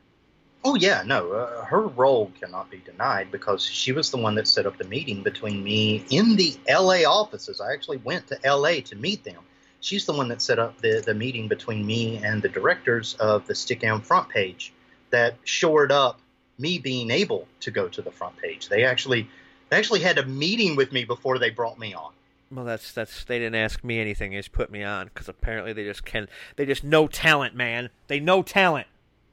Oh 0.64 0.76
yeah, 0.76 1.02
no, 1.04 1.32
uh, 1.32 1.66
her 1.66 1.88
role 1.88 2.32
cannot 2.40 2.70
be 2.70 2.78
denied 2.78 3.32
because 3.32 3.64
she 3.64 3.92
was 3.94 4.12
the 4.12 4.18
one 4.18 4.36
that 4.36 4.48
set 4.48 4.68
up 4.68 4.78
the 4.78 4.84
meeting 4.84 5.24
between 5.24 5.64
me 5.64 6.06
in 6.12 6.36
the 6.36 6.56
L.A. 6.68 7.06
offices. 7.06 7.60
I 7.60 7.74
actually 7.74 7.98
went 7.98 8.28
to 8.28 8.38
L.A. 8.44 8.82
to 8.82 8.96
meet 8.96 9.24
them. 9.24 9.42
She's 9.80 10.06
the 10.06 10.14
one 10.14 10.28
that 10.28 10.44
set 10.44 10.60
up 10.60 10.80
the, 10.82 11.02
the 11.04 11.16
meeting 11.16 11.48
between 11.48 11.84
me 11.84 12.18
and 12.18 12.44
the 12.44 12.50
directors 12.50 13.16
of 13.16 13.48
the 13.48 13.54
Stickam 13.54 14.04
front 14.04 14.30
page 14.30 14.72
that 15.10 15.36
shored 15.46 15.92
up 15.92 16.20
me 16.60 16.78
being 16.78 17.10
able 17.10 17.48
to 17.62 17.72
go 17.72 17.88
to 17.88 18.04
the 18.04 18.12
front 18.12 18.38
page. 18.38 18.70
They 18.70 18.84
actually 18.84 19.28
they 19.70 19.78
actually 19.78 20.02
had 20.02 20.18
a 20.18 20.26
meeting 20.26 20.76
with 20.76 20.92
me 20.92 21.06
before 21.06 21.40
they 21.40 21.50
brought 21.50 21.78
me 21.78 21.94
on. 21.94 22.12
Well, 22.50 22.64
that's 22.64 22.94
that's 22.94 23.26
they 23.26 23.40
didn't 23.40 23.56
ask 23.56 23.84
me 23.84 24.00
anything; 24.00 24.32
they 24.32 24.38
just 24.38 24.54
put 24.54 24.72
me 24.72 24.84
on 24.84 25.08
because 25.08 25.28
apparently 25.28 25.74
they 25.74 25.84
just 25.84 26.06
can. 26.06 26.30
They 26.56 26.66
just 26.66 26.84
know 26.84 27.08
talent, 27.08 27.56
man. 27.56 27.90
They 28.08 28.20
know 28.22 28.42
talent. 28.42 28.88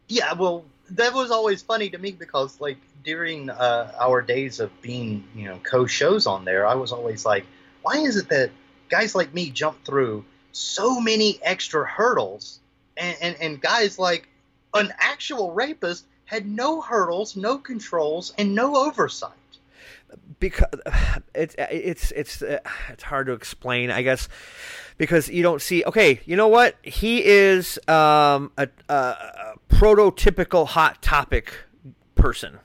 Yeah, 0.08 0.32
well, 0.32 0.64
that 0.90 1.14
was 1.14 1.30
always 1.30 1.62
funny 1.62 1.88
to 1.90 1.98
me 1.98 2.10
because 2.12 2.60
like 2.60 2.78
during 3.04 3.50
uh, 3.50 3.92
our 4.00 4.20
days 4.20 4.58
of 4.58 4.70
being 4.82 5.24
you 5.34 5.44
know 5.44 5.60
co-shows 5.62 6.26
on 6.26 6.44
there, 6.44 6.66
I 6.66 6.74
was 6.74 6.90
always 6.90 7.24
like, 7.24 7.46
why 7.82 7.98
is 7.98 8.16
it 8.16 8.28
that 8.30 8.50
guys 8.88 9.14
like 9.14 9.32
me 9.32 9.50
jump 9.50 9.84
through 9.84 10.24
so 10.50 11.00
many 11.00 11.38
extra 11.42 11.86
hurdles, 11.86 12.58
and 12.96 13.16
and, 13.20 13.36
and 13.40 13.60
guys 13.60 13.96
like 13.96 14.28
an 14.74 14.92
actual 14.98 15.52
rapist 15.52 16.04
had 16.24 16.48
no 16.48 16.80
hurdles, 16.80 17.36
no 17.36 17.58
controls, 17.58 18.34
and 18.38 18.56
no 18.56 18.74
oversight 18.74 19.30
because 20.40 20.68
it's 21.34 21.54
it's 21.58 22.10
it's 22.12 22.42
uh, 22.42 22.58
it's 22.90 23.02
hard 23.02 23.26
to 23.26 23.32
explain, 23.32 23.90
I 23.90 24.02
guess, 24.02 24.28
because 24.98 25.28
you 25.28 25.42
don't 25.42 25.60
see. 25.62 25.84
Okay, 25.84 26.20
you 26.24 26.36
know 26.36 26.48
what? 26.48 26.76
He 26.82 27.24
is 27.24 27.78
um, 27.88 28.52
a, 28.56 28.68
a, 28.88 28.94
a 28.94 29.54
prototypical 29.68 30.66
hot 30.66 31.02
topic 31.02 31.54
person. 32.14 32.58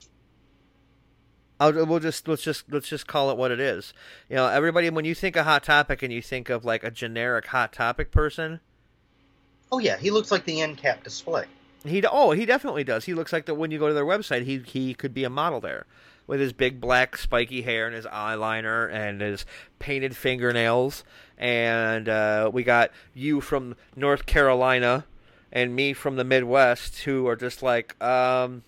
I'll, 1.59 1.85
we'll 1.85 1.99
just 1.99 2.27
let's 2.27 2.41
just 2.41 2.71
let's 2.71 2.87
just 2.87 3.07
call 3.07 3.31
it 3.31 3.37
what 3.37 3.51
it 3.51 3.59
is. 3.59 3.93
You 4.29 4.37
know, 4.37 4.47
everybody 4.47 4.89
when 4.89 5.05
you 5.05 5.15
think 5.15 5.35
a 5.35 5.43
hot 5.43 5.63
topic 5.63 6.01
and 6.01 6.13
you 6.13 6.21
think 6.21 6.49
of 6.49 6.63
like 6.63 6.83
a 6.83 6.91
generic 6.91 7.47
hot 7.47 7.73
topic 7.73 8.11
person. 8.11 8.61
Oh 9.71 9.79
yeah, 9.79 9.97
he 9.97 10.09
looks 10.09 10.31
like 10.31 10.45
the 10.45 10.61
end 10.61 10.77
cap 10.77 11.03
display. 11.03 11.45
He 11.85 12.03
oh 12.05 12.31
he 12.31 12.45
definitely 12.45 12.83
does. 12.83 13.05
He 13.05 13.13
looks 13.13 13.33
like 13.33 13.45
that 13.45 13.55
when 13.55 13.71
you 13.71 13.79
go 13.79 13.87
to 13.87 13.93
their 13.93 14.05
website. 14.05 14.43
He 14.43 14.59
he 14.59 14.93
could 14.93 15.13
be 15.13 15.25
a 15.25 15.29
model 15.29 15.59
there 15.59 15.85
with 16.29 16.39
his 16.39 16.53
big 16.53 16.79
black 16.79 17.17
spiky 17.17 17.63
hair 17.63 17.87
and 17.87 17.95
his 17.95 18.05
eyeliner 18.05 18.87
and 18.93 19.19
his 19.19 19.47
painted 19.79 20.15
fingernails. 20.15 21.03
And 21.39 22.07
uh, 22.07 22.51
we 22.53 22.63
got 22.63 22.91
you 23.15 23.41
from 23.41 23.75
North 23.95 24.27
Carolina 24.27 25.05
and 25.51 25.75
me 25.75 25.93
from 25.93 26.17
the 26.17 26.23
Midwest 26.23 26.99
who 26.99 27.27
are 27.27 27.35
just 27.35 27.63
like, 27.63 28.01
um, 28.01 28.61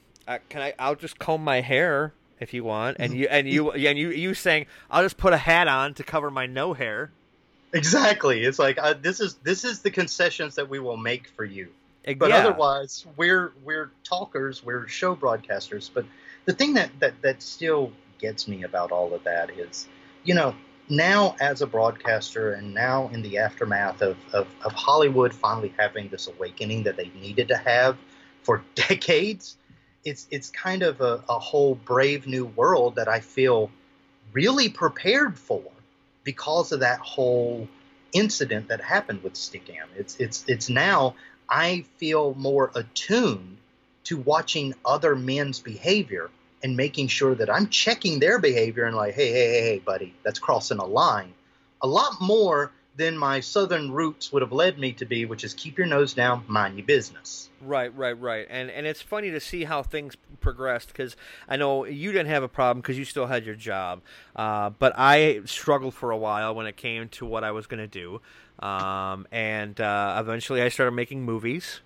can 0.50 0.62
I? 0.62 0.74
I'll 0.80 0.96
just 0.96 1.20
comb 1.20 1.44
my 1.44 1.62
hair 1.62 2.14
if 2.40 2.52
you 2.52 2.64
want, 2.64 2.98
and 3.00 3.14
you 3.14 3.28
and 3.30 3.48
you 3.48 3.72
and 3.72 4.00
you 4.00 4.10
you 4.10 4.34
saying 4.34 4.66
I'll 4.90 5.04
just 5.04 5.18
put 5.18 5.32
a 5.32 5.38
hat 5.38 5.68
on 5.68 5.94
to 5.96 6.04
cover 6.04 6.32
my 6.32 6.48
no 6.48 6.74
hair. 6.74 7.12
Exactly. 7.74 8.44
It's 8.44 8.58
like 8.58 8.80
uh, 8.80 8.96
this 9.00 9.20
is 9.20 9.36
this 9.36 9.66
is 9.66 9.82
the 9.82 9.92
concessions 9.92 10.56
that 10.56 10.68
we 10.68 10.80
will 10.80 10.98
make 10.98 11.28
for 11.28 11.46
you. 11.46 11.68
But 12.18 12.30
yeah. 12.30 12.38
otherwise, 12.38 13.06
we're 13.18 13.52
we're 13.64 13.92
talkers, 14.04 14.64
we're 14.64 14.88
show 14.88 15.16
broadcasters. 15.16 15.90
But 15.94 16.06
the 16.46 16.54
thing 16.54 16.74
that, 16.74 16.92
that, 17.00 17.22
that 17.22 17.42
still 17.42 17.92
gets 18.20 18.48
me 18.48 18.64
about 18.64 18.92
all 18.92 19.14
of 19.14 19.24
that 19.24 19.50
is, 19.52 19.88
you 20.24 20.34
know, 20.34 20.56
now 20.90 21.36
as 21.40 21.62
a 21.62 21.68
broadcaster 21.68 22.54
and 22.54 22.74
now 22.74 23.10
in 23.14 23.22
the 23.22 23.38
aftermath 23.38 24.02
of, 24.02 24.18
of, 24.34 24.48
of 24.64 24.74
Hollywood 24.74 25.34
finally 25.34 25.74
having 25.78 26.10
this 26.10 26.28
awakening 26.28 26.84
that 26.84 26.98
they 26.98 27.12
needed 27.20 27.48
to 27.48 27.58
have 27.58 27.98
for 28.44 28.64
decades, 28.76 29.58
it's 30.04 30.28
it's 30.32 30.50
kind 30.50 30.82
of 30.82 31.00
a, 31.02 31.24
a 31.30 31.40
whole 31.40 31.76
brave 31.76 32.26
new 32.26 32.46
world 32.46 32.96
that 32.96 33.08
I 33.08 33.20
feel 33.20 33.70
really 34.34 34.68
prepared 34.68 35.38
for 35.38 35.64
because 36.24 36.72
of 36.72 36.80
that 36.80 37.00
whole 37.00 37.68
incident 38.14 38.68
that 38.68 38.82
happened 38.82 39.24
with 39.24 39.34
Stickam. 39.34 39.86
It's 39.96 40.16
it's 40.18 40.44
it's 40.48 40.70
now 40.70 41.16
I 41.50 41.86
feel 41.98 42.34
more 42.36 42.72
attuned 42.76 43.58
to 44.06 44.18
watching 44.18 44.74
other 44.86 45.16
men's 45.16 45.60
behavior 45.60 46.30
and 46.64 46.78
making 46.78 47.08
sure 47.08 47.36
that 47.36 47.50
I'm 47.50 47.68
checking 47.70 48.20
their 48.20 48.40
behavior 48.40 48.86
and 48.86 48.96
like, 48.96 49.14
hey, 49.14 49.32
hey, 49.32 49.48
hey, 49.50 49.62
hey, 49.62 49.80
buddy, 49.80 50.14
that's 50.24 50.40
crossing 50.40 50.78
a 50.78 50.86
line. 50.86 51.34
A 51.82 51.88
lot 51.88 52.22
more 52.22 52.72
than 52.98 53.18
my 53.18 53.40
southern 53.40 53.92
roots 53.92 54.32
would 54.32 54.42
have 54.42 54.52
led 54.52 54.78
me 54.78 54.92
to 54.94 55.06
be, 55.06 55.26
which 55.26 55.44
is 55.44 55.54
keep 55.54 55.78
your 55.78 55.88
nose 55.88 56.14
down, 56.14 56.44
mind 56.48 56.78
your 56.78 56.86
business. 56.86 57.50
Right, 57.62 57.96
right, 57.96 58.20
right. 58.20 58.48
And 58.50 58.70
and 58.70 58.86
it's 58.86 59.02
funny 59.02 59.32
to 59.32 59.40
see 59.40 59.64
how 59.64 59.84
things 59.84 60.16
progressed 60.40 60.90
because 60.90 61.16
I 61.48 61.58
know 61.58 61.86
you 61.86 62.12
didn't 62.12 62.28
have 62.28 62.44
a 62.44 62.48
problem 62.48 62.82
because 62.82 62.98
you 62.98 63.06
still 63.06 63.28
had 63.28 63.46
your 63.46 63.56
job, 63.56 64.02
uh, 64.36 64.72
but 64.72 64.94
I 64.98 65.42
struggled 65.46 65.94
for 65.94 66.12
a 66.12 66.18
while 66.18 66.54
when 66.54 66.66
it 66.66 66.76
came 66.76 67.08
to 67.10 67.26
what 67.26 67.44
I 67.44 67.52
was 67.52 67.68
going 67.68 67.80
to 67.80 67.88
do, 67.88 68.20
um, 68.66 69.28
and 69.32 69.80
uh, 69.80 70.18
eventually 70.20 70.62
I 70.62 70.70
started 70.70 70.92
making 70.92 71.24
movies. 71.24 71.82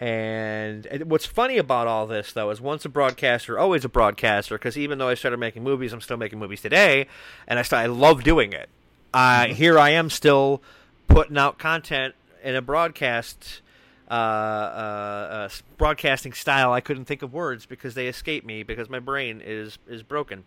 And 0.00 1.04
what's 1.04 1.26
funny 1.26 1.56
about 1.56 1.86
all 1.86 2.06
this, 2.06 2.32
though, 2.32 2.50
is 2.50 2.60
once 2.60 2.84
a 2.84 2.88
broadcaster, 2.88 3.58
always 3.58 3.84
a 3.84 3.88
broadcaster. 3.88 4.58
Because 4.58 4.76
even 4.76 4.98
though 4.98 5.08
I 5.08 5.14
started 5.14 5.38
making 5.38 5.62
movies, 5.62 5.92
I'm 5.92 6.00
still 6.00 6.16
making 6.16 6.38
movies 6.38 6.60
today, 6.60 7.06
and 7.46 7.58
I 7.58 7.62
still 7.62 7.78
I 7.78 7.86
love 7.86 8.24
doing 8.24 8.52
it. 8.52 8.68
Uh. 9.12 9.46
Here 9.46 9.78
I 9.78 9.90
am 9.90 10.10
still 10.10 10.60
putting 11.06 11.38
out 11.38 11.58
content 11.58 12.14
in 12.42 12.56
a 12.56 12.62
broadcast, 12.62 13.62
uh, 14.10 14.14
uh, 14.14 14.16
uh, 14.16 15.48
broadcasting 15.78 16.32
style. 16.32 16.72
I 16.72 16.80
couldn't 16.80 17.04
think 17.04 17.22
of 17.22 17.32
words 17.32 17.64
because 17.64 17.94
they 17.94 18.08
escape 18.08 18.44
me 18.44 18.64
because 18.64 18.90
my 18.90 18.98
brain 18.98 19.40
is 19.44 19.78
is 19.88 20.02
broken. 20.02 20.44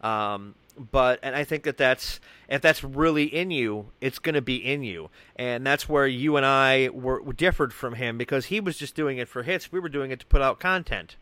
Um, 0.00 0.54
but 0.78 1.18
and 1.22 1.34
I 1.34 1.44
think 1.44 1.64
that 1.64 1.76
that's 1.76 2.20
if 2.48 2.62
that's 2.62 2.84
really 2.84 3.24
in 3.24 3.50
you, 3.50 3.90
it's 4.00 4.18
going 4.18 4.34
to 4.34 4.42
be 4.42 4.56
in 4.56 4.82
you, 4.82 5.10
and 5.36 5.66
that's 5.66 5.88
where 5.88 6.06
you 6.06 6.36
and 6.36 6.46
I 6.46 6.90
were, 6.92 7.20
were, 7.22 7.32
differed 7.32 7.72
from 7.72 7.94
him 7.94 8.18
because 8.18 8.46
he 8.46 8.60
was 8.60 8.76
just 8.76 8.94
doing 8.94 9.18
it 9.18 9.28
for 9.28 9.42
hits. 9.42 9.72
We 9.72 9.80
were 9.80 9.88
doing 9.88 10.10
it 10.10 10.20
to 10.20 10.26
put 10.26 10.42
out 10.42 10.60
content. 10.60 11.16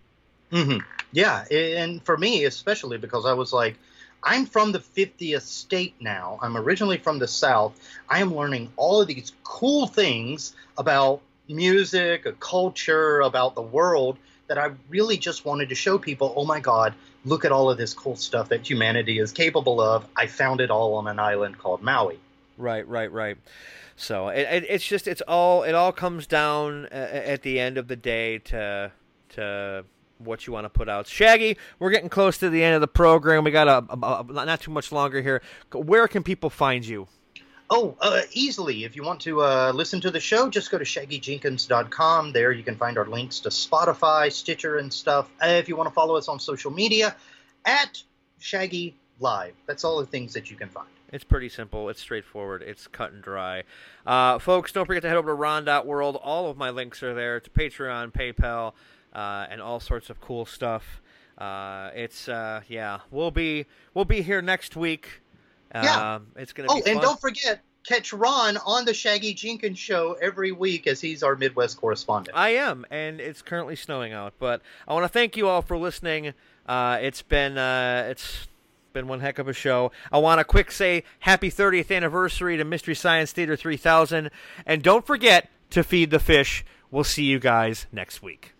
Mm-hmm. 0.52 0.78
Yeah, 1.12 1.44
and 1.50 2.02
for 2.04 2.16
me 2.16 2.44
especially 2.44 2.98
because 2.98 3.26
I 3.26 3.32
was 3.32 3.52
like, 3.52 3.76
I'm 4.22 4.46
from 4.46 4.72
the 4.72 4.80
50th 4.80 5.42
state 5.42 5.94
now. 6.00 6.38
I'm 6.42 6.56
originally 6.56 6.98
from 6.98 7.18
the 7.18 7.28
South. 7.28 7.78
I 8.08 8.20
am 8.20 8.34
learning 8.34 8.72
all 8.76 9.00
of 9.00 9.08
these 9.08 9.32
cool 9.42 9.86
things 9.86 10.54
about 10.78 11.20
music, 11.48 12.26
culture, 12.40 13.20
about 13.20 13.54
the 13.54 13.62
world 13.62 14.18
that 14.46 14.58
I 14.58 14.70
really 14.88 15.16
just 15.16 15.44
wanted 15.44 15.68
to 15.70 15.74
show 15.74 15.98
people. 15.98 16.32
Oh 16.36 16.44
my 16.44 16.60
God, 16.60 16.94
look 17.24 17.44
at 17.44 17.52
all 17.52 17.70
of 17.70 17.78
this 17.78 17.94
cool 17.94 18.16
stuff 18.16 18.48
that 18.50 18.68
humanity 18.68 19.18
is 19.18 19.32
capable 19.32 19.80
of. 19.80 20.06
I 20.16 20.26
found 20.26 20.60
it 20.60 20.70
all 20.70 20.94
on 20.94 21.06
an 21.06 21.18
island 21.18 21.58
called 21.58 21.82
Maui. 21.82 22.18
Right, 22.56 22.86
right, 22.86 23.10
right. 23.10 23.36
So 23.96 24.28
it, 24.28 24.40
it, 24.40 24.66
it's 24.68 24.86
just 24.86 25.06
it's 25.06 25.22
all 25.22 25.62
it 25.62 25.74
all 25.74 25.92
comes 25.92 26.26
down 26.26 26.86
uh, 26.86 26.94
at 26.94 27.42
the 27.42 27.60
end 27.60 27.78
of 27.78 27.88
the 27.88 27.96
day 27.96 28.38
to 28.38 28.92
to 29.30 29.84
what 30.18 30.46
you 30.46 30.52
want 30.52 30.64
to 30.64 30.70
put 30.70 30.88
out. 30.88 31.06
Shaggy, 31.06 31.56
we're 31.78 31.90
getting 31.90 32.08
close 32.08 32.38
to 32.38 32.50
the 32.50 32.62
end 32.62 32.74
of 32.74 32.80
the 32.80 32.88
program. 32.88 33.44
We 33.44 33.50
got 33.50 33.68
a, 33.68 33.84
a, 33.92 34.24
a 34.28 34.44
not 34.44 34.60
too 34.60 34.70
much 34.70 34.92
longer 34.92 35.22
here. 35.22 35.42
Where 35.72 36.08
can 36.08 36.22
people 36.22 36.50
find 36.50 36.84
you? 36.86 37.08
Oh, 37.70 37.96
uh, 38.00 38.22
easily. 38.32 38.84
If 38.84 38.94
you 38.94 39.02
want 39.02 39.20
to 39.22 39.42
uh, 39.42 39.72
listen 39.74 40.00
to 40.02 40.10
the 40.10 40.20
show, 40.20 40.50
just 40.50 40.70
go 40.70 40.76
to 40.76 40.84
shaggyjenkins.com. 40.84 42.32
There 42.32 42.52
you 42.52 42.62
can 42.62 42.76
find 42.76 42.98
our 42.98 43.06
links 43.06 43.40
to 43.40 43.48
Spotify, 43.48 44.30
Stitcher, 44.30 44.78
and 44.78 44.92
stuff. 44.92 45.30
Uh, 45.42 45.48
if 45.48 45.68
you 45.68 45.76
want 45.76 45.88
to 45.88 45.94
follow 45.94 46.16
us 46.16 46.28
on 46.28 46.38
social 46.38 46.70
media, 46.70 47.16
at 47.64 48.02
Shaggy 48.38 48.96
Live. 49.18 49.54
That's 49.66 49.82
all 49.82 49.98
the 49.98 50.06
things 50.06 50.34
that 50.34 50.50
you 50.50 50.56
can 50.56 50.68
find. 50.68 50.88
It's 51.10 51.24
pretty 51.24 51.48
simple. 51.48 51.88
It's 51.88 52.00
straightforward. 52.00 52.62
It's 52.62 52.86
cut 52.86 53.12
and 53.12 53.22
dry. 53.22 53.62
Uh, 54.04 54.38
folks, 54.38 54.72
don't 54.72 54.84
forget 54.84 55.02
to 55.02 55.08
head 55.08 55.16
over 55.16 55.28
to 55.30 55.34
ron.world. 55.34 56.16
All 56.22 56.50
of 56.50 56.58
my 56.58 56.70
links 56.70 57.02
are 57.02 57.14
there. 57.14 57.36
It's 57.36 57.48
Patreon, 57.48 58.12
PayPal, 58.12 58.72
uh, 59.14 59.46
and 59.48 59.62
all 59.62 59.80
sorts 59.80 60.10
of 60.10 60.20
cool 60.20 60.44
stuff. 60.44 61.00
Uh, 61.38 61.90
it's 61.94 62.28
yeah. 62.28 63.00
We'll 63.10 63.30
be 63.30 63.66
we'll 63.94 64.04
be 64.04 64.22
here 64.22 64.42
next 64.42 64.76
week 64.76 65.22
yeah. 65.82 66.14
Um, 66.14 66.26
it's 66.36 66.52
going 66.52 66.68
to 66.68 66.74
oh, 66.74 66.82
and 66.86 67.00
don't 67.00 67.20
forget, 67.20 67.60
catch 67.84 68.12
Ron 68.12 68.56
on 68.58 68.84
the 68.84 68.94
Shaggy 68.94 69.34
Jenkins 69.34 69.78
show 69.78 70.16
every 70.20 70.52
week 70.52 70.86
as 70.86 71.00
he's 71.00 71.22
our 71.22 71.36
Midwest 71.36 71.76
correspondent. 71.76 72.36
I 72.36 72.50
am, 72.50 72.86
and 72.90 73.20
it's 73.20 73.42
currently 73.42 73.76
snowing 73.76 74.12
out. 74.12 74.34
But 74.38 74.62
I 74.88 74.94
want 74.94 75.04
to 75.04 75.08
thank 75.08 75.36
you 75.36 75.48
all 75.48 75.62
for 75.62 75.76
listening. 75.76 76.34
Uh, 76.66 76.98
it's 77.00 77.22
been 77.22 77.58
uh, 77.58 78.06
it's 78.08 78.48
been 78.92 79.06
one 79.08 79.20
heck 79.20 79.38
of 79.38 79.48
a 79.48 79.52
show. 79.52 79.92
I 80.10 80.18
want 80.18 80.38
to 80.38 80.44
quick 80.44 80.70
say 80.70 81.04
happy 81.20 81.50
30th 81.50 81.94
anniversary 81.94 82.56
to 82.56 82.64
Mystery 82.64 82.94
Science 82.94 83.32
Theater 83.32 83.56
3000, 83.56 84.30
and 84.64 84.82
don't 84.82 85.06
forget 85.06 85.50
to 85.70 85.84
feed 85.84 86.10
the 86.10 86.20
fish. 86.20 86.64
We'll 86.90 87.04
see 87.04 87.24
you 87.24 87.38
guys 87.38 87.86
next 87.92 88.22
week. 88.22 88.53